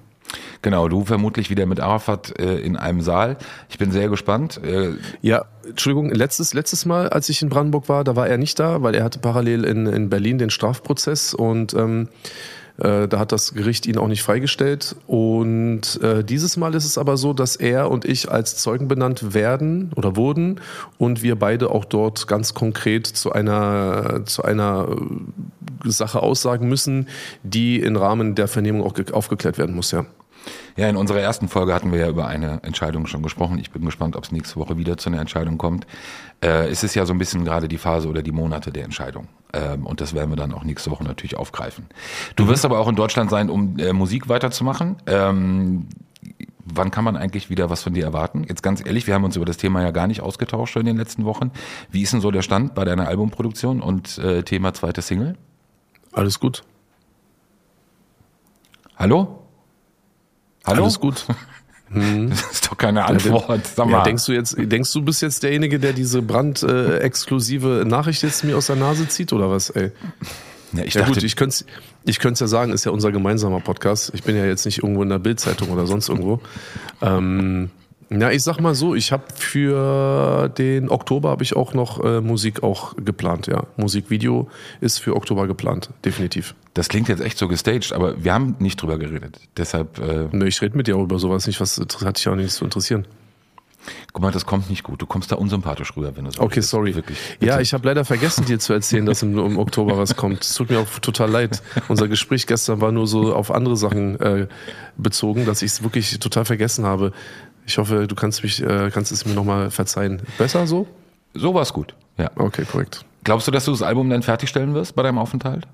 Genau, 0.61 0.87
du 0.87 1.05
vermutlich 1.05 1.49
wieder 1.49 1.65
mit 1.65 1.79
Arafat 1.79 2.39
äh, 2.39 2.57
in 2.59 2.75
einem 2.75 3.01
Saal. 3.01 3.37
Ich 3.69 3.77
bin 3.77 3.91
sehr 3.91 4.09
gespannt. 4.09 4.59
Äh, 4.63 4.93
Ja, 5.21 5.45
Entschuldigung, 5.67 6.09
letztes, 6.11 6.53
letztes 6.53 6.85
Mal, 6.85 7.09
als 7.09 7.29
ich 7.29 7.41
in 7.41 7.49
Brandenburg 7.49 7.89
war, 7.89 8.03
da 8.03 8.15
war 8.15 8.27
er 8.27 8.37
nicht 8.37 8.59
da, 8.59 8.81
weil 8.81 8.95
er 8.95 9.03
hatte 9.03 9.19
parallel 9.19 9.63
in, 9.63 9.85
in 9.85 10.09
Berlin 10.09 10.37
den 10.37 10.49
Strafprozess 10.49 11.33
und 11.33 11.73
ähm, 11.73 12.09
Äh, 12.77 13.07
da 13.07 13.19
hat 13.19 13.31
das 13.31 13.53
Gericht 13.53 13.85
ihn 13.85 13.97
auch 13.97 14.07
nicht 14.07 14.23
freigestellt. 14.23 14.95
Und 15.07 16.01
äh, 16.01 16.23
dieses 16.23 16.57
Mal 16.57 16.75
ist 16.75 16.85
es 16.85 16.97
aber 16.97 17.17
so, 17.17 17.33
dass 17.33 17.55
er 17.55 17.89
und 17.89 18.05
ich 18.05 18.31
als 18.31 18.57
Zeugen 18.57 18.87
benannt 18.87 19.33
werden 19.33 19.91
oder 19.95 20.15
wurden 20.15 20.61
und 20.97 21.21
wir 21.21 21.37
beide 21.37 21.71
auch 21.71 21.85
dort 21.85 22.27
ganz 22.27 22.53
konkret 22.53 23.07
zu 23.07 23.31
einer, 23.31 24.25
zu 24.25 24.43
einer 24.43 24.87
äh, 24.89 25.89
Sache 25.89 26.21
aussagen 26.21 26.67
müssen, 26.67 27.07
die 27.43 27.79
im 27.79 27.95
Rahmen 27.95 28.35
der 28.35 28.47
Vernehmung 28.47 28.83
auch 28.83 28.93
aufgeklärt 29.11 29.57
werden 29.57 29.75
muss, 29.75 29.91
ja. 29.91 30.05
Ja, 30.77 30.87
in 30.87 30.95
unserer 30.95 31.19
ersten 31.19 31.47
Folge 31.47 31.73
hatten 31.73 31.91
wir 31.91 31.99
ja 31.99 32.07
über 32.07 32.27
eine 32.27 32.61
Entscheidung 32.63 33.07
schon 33.07 33.23
gesprochen. 33.23 33.57
Ich 33.59 33.71
bin 33.71 33.83
gespannt, 33.83 34.15
ob 34.15 34.23
es 34.23 34.31
nächste 34.31 34.57
Woche 34.57 34.77
wieder 34.77 34.97
zu 34.97 35.09
einer 35.09 35.19
Entscheidung 35.19 35.57
kommt. 35.57 35.87
Äh, 36.41 36.69
es 36.69 36.83
ist 36.83 36.95
ja 36.95 37.05
so 37.05 37.13
ein 37.13 37.17
bisschen 37.17 37.45
gerade 37.45 37.67
die 37.67 37.77
Phase 37.77 38.07
oder 38.07 38.21
die 38.21 38.31
Monate 38.31 38.71
der 38.71 38.83
Entscheidung. 38.83 39.27
Ähm, 39.53 39.85
und 39.85 40.01
das 40.01 40.13
werden 40.13 40.29
wir 40.29 40.35
dann 40.35 40.53
auch 40.53 40.63
nächste 40.63 40.91
Woche 40.91 41.03
natürlich 41.03 41.35
aufgreifen. 41.35 41.87
Du 42.35 42.43
mhm. 42.43 42.49
wirst 42.49 42.65
aber 42.65 42.79
auch 42.79 42.87
in 42.87 42.95
Deutschland 42.95 43.29
sein, 43.29 43.49
um 43.49 43.77
äh, 43.79 43.93
Musik 43.93 44.29
weiterzumachen. 44.29 44.97
Ähm, 45.07 45.87
wann 46.65 46.91
kann 46.91 47.03
man 47.03 47.15
eigentlich 47.15 47.49
wieder 47.49 47.69
was 47.69 47.81
von 47.81 47.93
dir 47.93 48.03
erwarten? 48.03 48.45
Jetzt 48.47 48.61
ganz 48.61 48.85
ehrlich, 48.85 49.07
wir 49.07 49.13
haben 49.13 49.23
uns 49.23 49.35
über 49.35 49.45
das 49.45 49.57
Thema 49.57 49.81
ja 49.81 49.91
gar 49.91 50.07
nicht 50.07 50.21
ausgetauscht 50.21 50.75
in 50.75 50.85
den 50.85 50.97
letzten 50.97 51.25
Wochen. 51.25 51.51
Wie 51.89 52.01
ist 52.01 52.13
denn 52.13 52.21
so 52.21 52.29
der 52.31 52.41
Stand 52.41 52.75
bei 52.75 52.85
deiner 52.85 53.07
Albumproduktion 53.07 53.81
und 53.81 54.17
äh, 54.19 54.43
Thema 54.43 54.73
zweite 54.73 55.01
Single? 55.01 55.35
Alles 56.11 56.39
gut. 56.39 56.63
Hallo? 58.95 59.43
Hallo? 60.65 60.83
Alles 60.83 60.99
gut. 60.99 61.25
Hm. 61.91 62.29
Das 62.29 62.51
ist 62.51 62.67
doch 62.67 62.77
keine 62.77 63.05
Antwort. 63.05 63.67
Sag 63.75 63.85
mal. 63.85 63.99
Ja, 63.99 64.03
denkst 64.03 64.25
du 64.25 64.33
jetzt, 64.33 64.55
denkst 64.57 64.91
du 64.93 65.01
bist 65.01 65.21
jetzt 65.21 65.43
derjenige, 65.43 65.79
der 65.79 65.93
diese 65.93 66.21
brandexklusive 66.21 67.81
äh, 67.81 67.85
Nachricht 67.85 68.23
jetzt 68.23 68.43
mir 68.43 68.57
aus 68.57 68.67
der 68.67 68.75
Nase 68.75 69.07
zieht 69.07 69.33
oder 69.33 69.49
was? 69.49 69.69
Ey? 69.69 69.91
Ja, 70.73 70.83
ich 70.83 70.93
ja 70.93 71.01
dachte, 71.01 71.13
gut, 71.13 71.23
ich 71.23 71.35
könnte 71.35 71.65
ich 72.03 72.19
könnte 72.19 72.41
ja 72.41 72.47
sagen, 72.47 72.71
ist 72.71 72.85
ja 72.85 72.91
unser 72.91 73.11
gemeinsamer 73.11 73.59
Podcast. 73.59 74.11
Ich 74.13 74.23
bin 74.23 74.35
ja 74.35 74.45
jetzt 74.45 74.65
nicht 74.65 74.79
irgendwo 74.79 75.03
in 75.03 75.09
der 75.09 75.19
Bildzeitung 75.19 75.69
oder 75.69 75.85
sonst 75.87 76.09
irgendwo. 76.09 76.39
Ähm, 77.01 77.69
ja, 78.09 78.31
ich 78.31 78.43
sag 78.43 78.59
mal 78.61 78.73
so, 78.73 78.95
ich 78.95 79.11
habe 79.11 79.23
für 79.35 80.47
den 80.49 80.89
Oktober 80.89 81.29
habe 81.29 81.43
ich 81.43 81.55
auch 81.55 81.73
noch 81.73 82.03
äh, 82.03 82.21
Musik 82.21 82.63
auch 82.63 82.95
geplant, 82.95 83.47
ja. 83.47 83.63
Musikvideo 83.75 84.49
ist 84.79 84.99
für 84.99 85.15
Oktober 85.15 85.47
geplant, 85.47 85.89
definitiv. 86.05 86.55
Das 86.77 86.89
klingt 86.89 87.07
jetzt 87.07 87.21
echt 87.21 87.39
so 87.39 87.47
gestaged, 87.47 87.91
aber 87.91 88.23
wir 88.23 88.31
haben 88.35 88.55
nicht 88.59 88.79
drüber 88.79 88.99
geredet. 88.99 89.39
Deshalb. 89.57 89.97
Äh 89.97 90.27
Nö, 90.31 90.45
ich 90.45 90.61
rede 90.61 90.77
mit 90.77 90.85
dir 90.85 90.95
auch 90.95 91.01
über 91.01 91.17
sowas 91.17 91.47
nicht, 91.47 91.59
was 91.59 91.79
hat 92.05 92.17
dich 92.19 92.27
auch 92.27 92.35
nicht 92.35 92.51
zu 92.51 92.65
interessieren. 92.65 93.07
Guck 94.13 94.21
mal, 94.21 94.31
das 94.31 94.45
kommt 94.45 94.69
nicht 94.69 94.83
gut. 94.83 95.01
Du 95.01 95.07
kommst 95.07 95.31
da 95.31 95.37
unsympathisch 95.37 95.97
rüber, 95.97 96.15
wenn 96.15 96.25
du 96.25 96.31
so 96.31 96.39
Okay, 96.39 96.55
redest. 96.55 96.69
sorry. 96.69 96.93
Wirklich. 96.93 97.17
Ja, 97.39 97.59
ich 97.59 97.73
habe 97.73 97.87
leider 97.87 98.05
vergessen, 98.05 98.45
dir 98.45 98.59
zu 98.59 98.73
erzählen, 98.73 99.07
dass 99.07 99.23
im, 99.23 99.35
im, 99.39 99.57
Oktober 99.57 99.97
was 99.97 100.15
kommt. 100.15 100.43
Es 100.43 100.53
tut 100.53 100.69
mir 100.69 100.79
auch 100.79 100.99
total 100.99 101.31
leid. 101.31 101.63
Unser 101.87 102.07
Gespräch 102.07 102.45
gestern 102.45 102.79
war 102.79 102.91
nur 102.91 103.07
so 103.07 103.33
auf 103.33 103.49
andere 103.49 103.75
Sachen 103.75 104.19
äh, 104.19 104.47
bezogen, 104.97 105.47
dass 105.47 105.63
ich 105.63 105.71
es 105.71 105.81
wirklich 105.83 106.19
total 106.19 106.45
vergessen 106.45 106.85
habe. 106.85 107.11
Ich 107.65 107.79
hoffe, 107.79 108.05
du 108.05 108.13
kannst 108.13 108.43
mich, 108.43 108.61
äh, 108.61 108.91
kannst 108.93 109.11
es 109.11 109.25
mir 109.25 109.33
nochmal 109.33 109.71
verzeihen. 109.71 110.21
Besser 110.37 110.67
so? 110.67 110.85
So 111.33 111.55
war 111.55 111.63
es 111.63 111.73
gut. 111.73 111.95
Ja. 112.19 112.29
Okay, 112.35 112.65
korrekt. 112.71 113.03
Glaubst 113.23 113.47
du, 113.47 113.51
dass 113.51 113.65
du 113.65 113.71
das 113.71 113.81
Album 113.81 114.11
dann 114.11 114.21
fertigstellen 114.21 114.75
wirst 114.75 114.93
bei 114.95 115.01
deinem 115.01 115.17
Aufenthalt? 115.17 115.67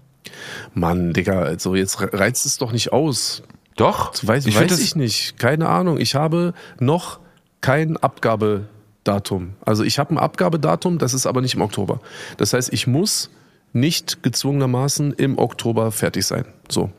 Mann, 0.73 1.13
Digga, 1.13 1.39
also 1.39 1.75
jetzt 1.75 1.97
reizt 2.13 2.45
es 2.45 2.57
doch 2.57 2.71
nicht 2.71 2.93
aus. 2.93 3.43
Doch? 3.75 4.11
Das 4.11 4.27
weiß 4.27 4.45
ich, 4.45 4.55
weiß 4.59 4.79
ich 4.79 4.95
nicht. 4.95 5.37
Keine 5.39 5.69
Ahnung. 5.69 5.99
Ich 5.99 6.15
habe 6.15 6.53
noch 6.79 7.19
kein 7.61 7.97
Abgabedatum. 7.97 9.55
Also 9.65 9.83
ich 9.83 9.99
habe 9.99 10.13
ein 10.13 10.17
Abgabedatum, 10.17 10.97
das 10.97 11.13
ist 11.13 11.25
aber 11.25 11.41
nicht 11.41 11.55
im 11.55 11.61
Oktober. 11.61 11.99
Das 12.37 12.53
heißt, 12.53 12.71
ich 12.71 12.87
muss 12.87 13.29
nicht 13.71 14.21
gezwungenermaßen 14.21 15.13
im 15.13 15.37
Oktober 15.37 15.91
fertig 15.91 16.25
sein. 16.25 16.45
So. 16.69 16.91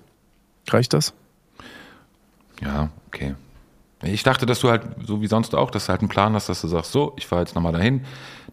Reicht 0.68 0.92
das? 0.92 1.12
Ja, 2.60 2.90
okay. 3.08 3.34
Ich 4.02 4.22
dachte, 4.22 4.44
dass 4.44 4.60
du 4.60 4.70
halt, 4.70 4.82
so 5.06 5.20
wie 5.20 5.26
sonst 5.28 5.54
auch, 5.54 5.70
dass 5.70 5.86
du 5.86 5.90
halt 5.90 6.00
einen 6.00 6.08
Plan 6.08 6.34
hast, 6.34 6.48
dass 6.48 6.60
du 6.60 6.68
sagst, 6.68 6.92
so, 6.92 7.14
ich 7.16 7.26
fahre 7.26 7.42
jetzt 7.42 7.54
nochmal 7.54 7.72
dahin. 7.72 8.04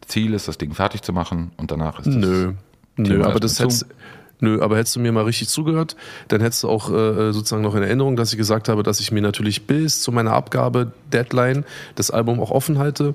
Ziel 0.07 0.34
ist, 0.34 0.47
das 0.47 0.57
Ding 0.57 0.73
fertig 0.73 1.01
zu 1.01 1.13
machen 1.13 1.51
und 1.57 1.71
danach 1.71 1.99
ist 1.99 2.07
das. 2.07 2.15
Nö, 2.15 2.53
nö, 2.97 3.23
aber 3.23 3.39
das 3.39 3.60
hättest, 3.60 3.86
nö, 4.41 4.62
aber 4.62 4.77
hättest 4.77 4.95
du 4.95 4.99
mir 4.99 5.12
mal 5.12 5.23
richtig 5.23 5.47
zugehört, 5.47 5.95
dann 6.27 6.41
hättest 6.41 6.63
du 6.63 6.69
auch 6.69 6.89
äh, 6.91 7.32
sozusagen 7.32 7.63
noch 7.63 7.75
in 7.75 7.84
Erinnerung, 7.84 8.15
dass 8.15 8.32
ich 8.32 8.38
gesagt 8.38 8.69
habe, 8.69 8.84
dass 8.84 8.99
ich 8.99 9.12
mir 9.12 9.21
natürlich 9.21 9.67
bis 9.67 10.01
zu 10.01 10.12
meiner 10.12 10.34
Abgabe, 10.34 10.91
Deadline, 11.13 11.63
das 11.95 12.12
Album 12.12 12.39
auch 12.39 12.51
offen 12.51 12.77
halte 12.77 13.13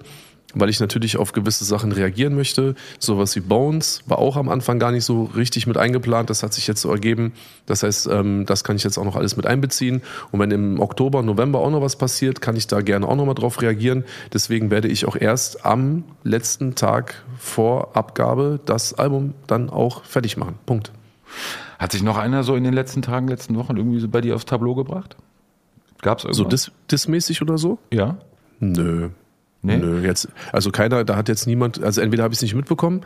weil 0.54 0.70
ich 0.70 0.80
natürlich 0.80 1.18
auf 1.18 1.32
gewisse 1.32 1.64
Sachen 1.64 1.92
reagieren 1.92 2.34
möchte. 2.34 2.74
Sowas 2.98 3.36
wie 3.36 3.40
Bones 3.40 4.00
war 4.06 4.18
auch 4.18 4.36
am 4.36 4.48
Anfang 4.48 4.78
gar 4.78 4.90
nicht 4.90 5.04
so 5.04 5.24
richtig 5.24 5.66
mit 5.66 5.76
eingeplant. 5.76 6.30
Das 6.30 6.42
hat 6.42 6.54
sich 6.54 6.66
jetzt 6.66 6.80
so 6.80 6.90
ergeben. 6.90 7.32
Das 7.66 7.82
heißt, 7.82 8.08
ähm, 8.10 8.46
das 8.46 8.64
kann 8.64 8.76
ich 8.76 8.84
jetzt 8.84 8.98
auch 8.98 9.04
noch 9.04 9.16
alles 9.16 9.36
mit 9.36 9.46
einbeziehen. 9.46 10.02
Und 10.32 10.40
wenn 10.40 10.50
im 10.50 10.80
Oktober, 10.80 11.22
November 11.22 11.60
auch 11.60 11.70
noch 11.70 11.82
was 11.82 11.96
passiert, 11.96 12.40
kann 12.40 12.56
ich 12.56 12.66
da 12.66 12.80
gerne 12.80 13.06
auch 13.06 13.16
noch 13.16 13.26
mal 13.26 13.34
drauf 13.34 13.60
reagieren. 13.60 14.04
Deswegen 14.32 14.70
werde 14.70 14.88
ich 14.88 15.06
auch 15.06 15.16
erst 15.16 15.64
am 15.66 16.04
letzten 16.24 16.74
Tag 16.74 17.22
vor 17.38 17.96
Abgabe 17.96 18.58
das 18.64 18.94
Album 18.94 19.34
dann 19.46 19.68
auch 19.68 20.04
fertig 20.04 20.36
machen. 20.36 20.54
Punkt. 20.64 20.90
Hat 21.78 21.92
sich 21.92 22.02
noch 22.02 22.16
einer 22.16 22.42
so 22.42 22.56
in 22.56 22.64
den 22.64 22.74
letzten 22.74 23.02
Tagen, 23.02 23.28
letzten 23.28 23.56
Wochen 23.56 23.76
irgendwie 23.76 24.00
so 24.00 24.08
bei 24.08 24.20
dir 24.20 24.34
aufs 24.34 24.46
Tableau 24.46 24.74
gebracht? 24.74 25.16
Gab's 26.02 26.24
irgendwas? 26.24 26.36
So 26.38 26.44
dis 26.44 26.72
dismäßig 26.90 27.42
oder 27.42 27.58
so? 27.58 27.78
Ja. 27.92 28.16
Nö. 28.60 29.10
Nee? 29.66 29.78
Nö, 29.78 30.00
jetzt, 30.00 30.28
also 30.52 30.70
keiner, 30.70 31.02
da 31.02 31.16
hat 31.16 31.28
jetzt 31.28 31.46
niemand, 31.46 31.82
also 31.82 32.00
entweder 32.00 32.22
habe 32.22 32.32
ich 32.32 32.38
es 32.38 32.42
nicht 32.42 32.54
mitbekommen, 32.54 33.00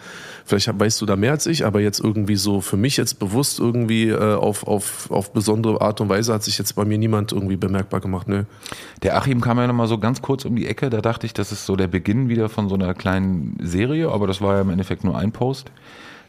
vielleicht 0.44 0.68
weißt 0.78 1.00
du 1.00 1.06
da 1.06 1.16
mehr 1.16 1.30
als 1.30 1.46
ich, 1.46 1.64
aber 1.64 1.80
jetzt 1.80 2.00
irgendwie 2.00 2.36
so 2.36 2.60
für 2.60 2.76
mich 2.76 2.98
jetzt 2.98 3.18
bewusst 3.18 3.58
irgendwie 3.58 4.08
äh, 4.08 4.34
auf, 4.34 4.66
auf, 4.66 5.10
auf 5.10 5.32
besondere 5.32 5.80
Art 5.80 6.02
und 6.02 6.10
Weise 6.10 6.34
hat 6.34 6.42
sich 6.42 6.58
jetzt 6.58 6.74
bei 6.74 6.84
mir 6.84 6.98
niemand 6.98 7.32
irgendwie 7.32 7.56
bemerkbar 7.56 8.00
gemacht, 8.00 8.28
nö. 8.28 8.44
Der 9.02 9.16
Achim 9.16 9.40
kam 9.40 9.56
ja 9.56 9.66
nochmal 9.68 9.86
so 9.86 9.96
ganz 9.96 10.20
kurz 10.20 10.44
um 10.44 10.54
die 10.54 10.66
Ecke, 10.66 10.90
da 10.90 11.00
dachte 11.00 11.24
ich, 11.24 11.32
das 11.32 11.50
ist 11.50 11.64
so 11.64 11.76
der 11.76 11.86
Beginn 11.86 12.28
wieder 12.28 12.50
von 12.50 12.68
so 12.68 12.74
einer 12.74 12.92
kleinen 12.92 13.56
Serie, 13.62 14.10
aber 14.10 14.26
das 14.26 14.42
war 14.42 14.56
ja 14.56 14.60
im 14.60 14.68
Endeffekt 14.68 15.02
nur 15.02 15.16
ein 15.16 15.32
Post 15.32 15.70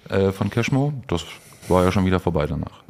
äh, 0.08 0.32
von 0.32 0.49
Cashmo, 0.49 0.93
das 1.08 1.25
war 1.71 1.84
ja 1.84 1.91
schon 1.91 2.05
wieder 2.05 2.19
vorbei 2.19 2.45
danach. 2.45 2.84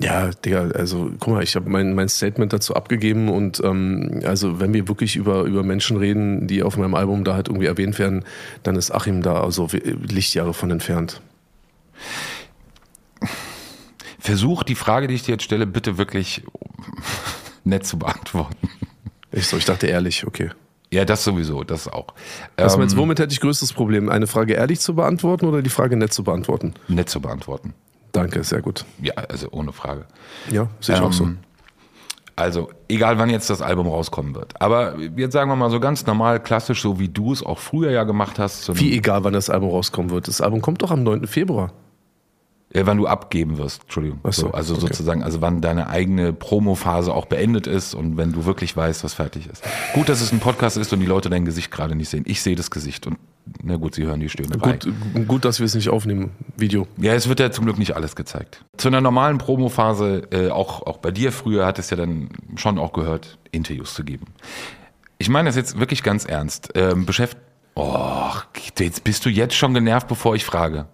Ja, 0.00 0.30
Digga, 0.30 0.68
also 0.74 1.10
guck 1.18 1.34
mal, 1.34 1.42
ich 1.42 1.56
habe 1.56 1.68
mein, 1.68 1.94
mein 1.94 2.08
Statement 2.08 2.52
dazu 2.52 2.74
abgegeben 2.74 3.28
und 3.28 3.60
ähm, 3.64 4.20
also 4.24 4.60
wenn 4.60 4.72
wir 4.72 4.86
wirklich 4.86 5.16
über, 5.16 5.42
über 5.42 5.64
Menschen 5.64 5.96
reden, 5.96 6.46
die 6.46 6.62
auf 6.62 6.76
meinem 6.76 6.94
Album 6.94 7.24
da 7.24 7.34
halt 7.34 7.48
irgendwie 7.48 7.66
erwähnt 7.66 7.98
werden, 7.98 8.24
dann 8.62 8.76
ist 8.76 8.92
Achim 8.92 9.22
da 9.22 9.42
also 9.42 9.68
Lichtjahre 9.72 10.54
von 10.54 10.70
entfernt. 10.70 11.20
Versuch 14.20 14.62
die 14.62 14.76
Frage, 14.76 15.08
die 15.08 15.14
ich 15.14 15.24
dir 15.24 15.32
jetzt 15.32 15.44
stelle, 15.44 15.66
bitte 15.66 15.98
wirklich 15.98 16.44
nett 17.64 17.84
zu 17.84 17.98
beantworten. 17.98 18.68
Ich 19.32 19.48
so, 19.48 19.56
ich 19.56 19.64
dachte 19.64 19.88
ehrlich, 19.88 20.26
okay. 20.26 20.50
Ja, 20.90 21.04
das 21.04 21.24
sowieso, 21.24 21.64
das 21.64 21.88
auch. 21.88 22.14
Was 22.56 22.74
ähm, 22.74 22.80
meinst 22.80 22.94
du, 22.94 23.00
womit 23.00 23.18
hätte 23.18 23.32
ich 23.32 23.40
größtes 23.40 23.72
Problem? 23.72 24.08
Eine 24.08 24.26
Frage 24.26 24.54
ehrlich 24.54 24.80
zu 24.80 24.94
beantworten 24.94 25.46
oder 25.46 25.60
die 25.60 25.70
Frage 25.70 25.96
nett 25.96 26.12
zu 26.12 26.24
beantworten? 26.24 26.74
Nett 26.86 27.08
zu 27.08 27.20
beantworten. 27.20 27.74
Danke, 28.12 28.42
sehr 28.44 28.62
gut. 28.62 28.84
Ja, 29.00 29.14
also 29.14 29.48
ohne 29.50 29.72
Frage. 29.72 30.06
Ja, 30.50 30.68
sehe 30.80 30.96
ich 30.96 31.00
ähm, 31.00 31.06
auch 31.06 31.12
so. 31.12 31.28
Also, 32.36 32.70
egal 32.88 33.18
wann 33.18 33.30
jetzt 33.30 33.50
das 33.50 33.60
Album 33.62 33.88
rauskommen 33.88 34.36
wird. 34.36 34.60
Aber 34.60 34.94
jetzt 35.16 35.32
sagen 35.32 35.50
wir 35.50 35.56
mal 35.56 35.70
so 35.70 35.80
ganz 35.80 36.06
normal, 36.06 36.40
klassisch, 36.40 36.82
so 36.82 37.00
wie 37.00 37.08
du 37.08 37.32
es 37.32 37.42
auch 37.42 37.58
früher 37.58 37.90
ja 37.90 38.04
gemacht 38.04 38.38
hast. 38.38 38.78
Wie 38.78 38.96
egal, 38.96 39.24
wann 39.24 39.32
das 39.32 39.50
Album 39.50 39.70
rauskommen 39.70 40.10
wird. 40.12 40.28
Das 40.28 40.40
Album 40.40 40.62
kommt 40.62 40.82
doch 40.82 40.92
am 40.92 41.02
9. 41.02 41.26
Februar. 41.26 41.72
Ja, 42.72 42.86
wann 42.86 42.98
du 42.98 43.06
abgeben 43.06 43.56
wirst, 43.56 43.82
Entschuldigung. 43.82 44.20
Ach 44.22 44.32
so, 44.32 44.52
also 44.52 44.74
okay. 44.74 44.82
sozusagen, 44.82 45.22
also 45.22 45.40
wann 45.40 45.62
deine 45.62 45.88
eigene 45.88 46.34
Promophase 46.34 47.14
auch 47.14 47.24
beendet 47.24 47.66
ist 47.66 47.94
und 47.94 48.18
wenn 48.18 48.32
du 48.32 48.44
wirklich 48.44 48.76
weißt, 48.76 49.04
was 49.04 49.14
fertig 49.14 49.48
ist. 49.50 49.64
Gut, 49.94 50.08
dass 50.08 50.20
es 50.20 50.32
ein 50.32 50.38
Podcast 50.38 50.76
ist 50.76 50.92
und 50.92 51.00
die 51.00 51.06
Leute 51.06 51.30
dein 51.30 51.46
Gesicht 51.46 51.70
gerade 51.70 51.94
nicht 51.94 52.10
sehen. 52.10 52.24
Ich 52.26 52.42
sehe 52.42 52.56
das 52.56 52.70
Gesicht 52.70 53.06
und 53.06 53.16
na 53.62 53.76
gut, 53.76 53.94
sie 53.94 54.04
hören 54.04 54.20
die 54.20 54.28
Stöhne. 54.28 54.58
Gut, 54.58 54.88
gut, 55.26 55.44
dass 55.44 55.58
wir 55.58 55.66
es 55.66 55.74
nicht 55.74 55.88
aufnehmen, 55.88 56.30
Video. 56.56 56.86
Ja, 56.96 57.14
es 57.14 57.28
wird 57.28 57.40
ja 57.40 57.50
zum 57.50 57.64
Glück 57.64 57.78
nicht 57.78 57.96
alles 57.96 58.16
gezeigt. 58.16 58.64
Zu 58.76 58.88
einer 58.88 59.00
normalen 59.00 59.38
Promophase, 59.38 60.28
äh, 60.30 60.50
auch, 60.50 60.82
auch 60.86 60.98
bei 60.98 61.10
dir 61.10 61.32
früher, 61.32 61.66
hat 61.66 61.78
es 61.78 61.90
ja 61.90 61.96
dann 61.96 62.30
schon 62.56 62.78
auch 62.78 62.92
gehört, 62.92 63.38
Interviews 63.50 63.94
zu 63.94 64.04
geben. 64.04 64.26
Ich 65.18 65.28
meine 65.28 65.48
das 65.48 65.56
jetzt 65.56 65.78
wirklich 65.78 66.02
ganz 66.02 66.24
ernst. 66.24 66.70
Ähm, 66.74 67.06
beschäftigt. 67.06 67.42
Oh, 67.74 68.32
jetzt 68.78 69.04
bist 69.04 69.24
du 69.24 69.30
jetzt 69.30 69.54
schon 69.54 69.74
genervt, 69.74 70.08
bevor 70.08 70.34
ich 70.34 70.44
frage. 70.44 70.86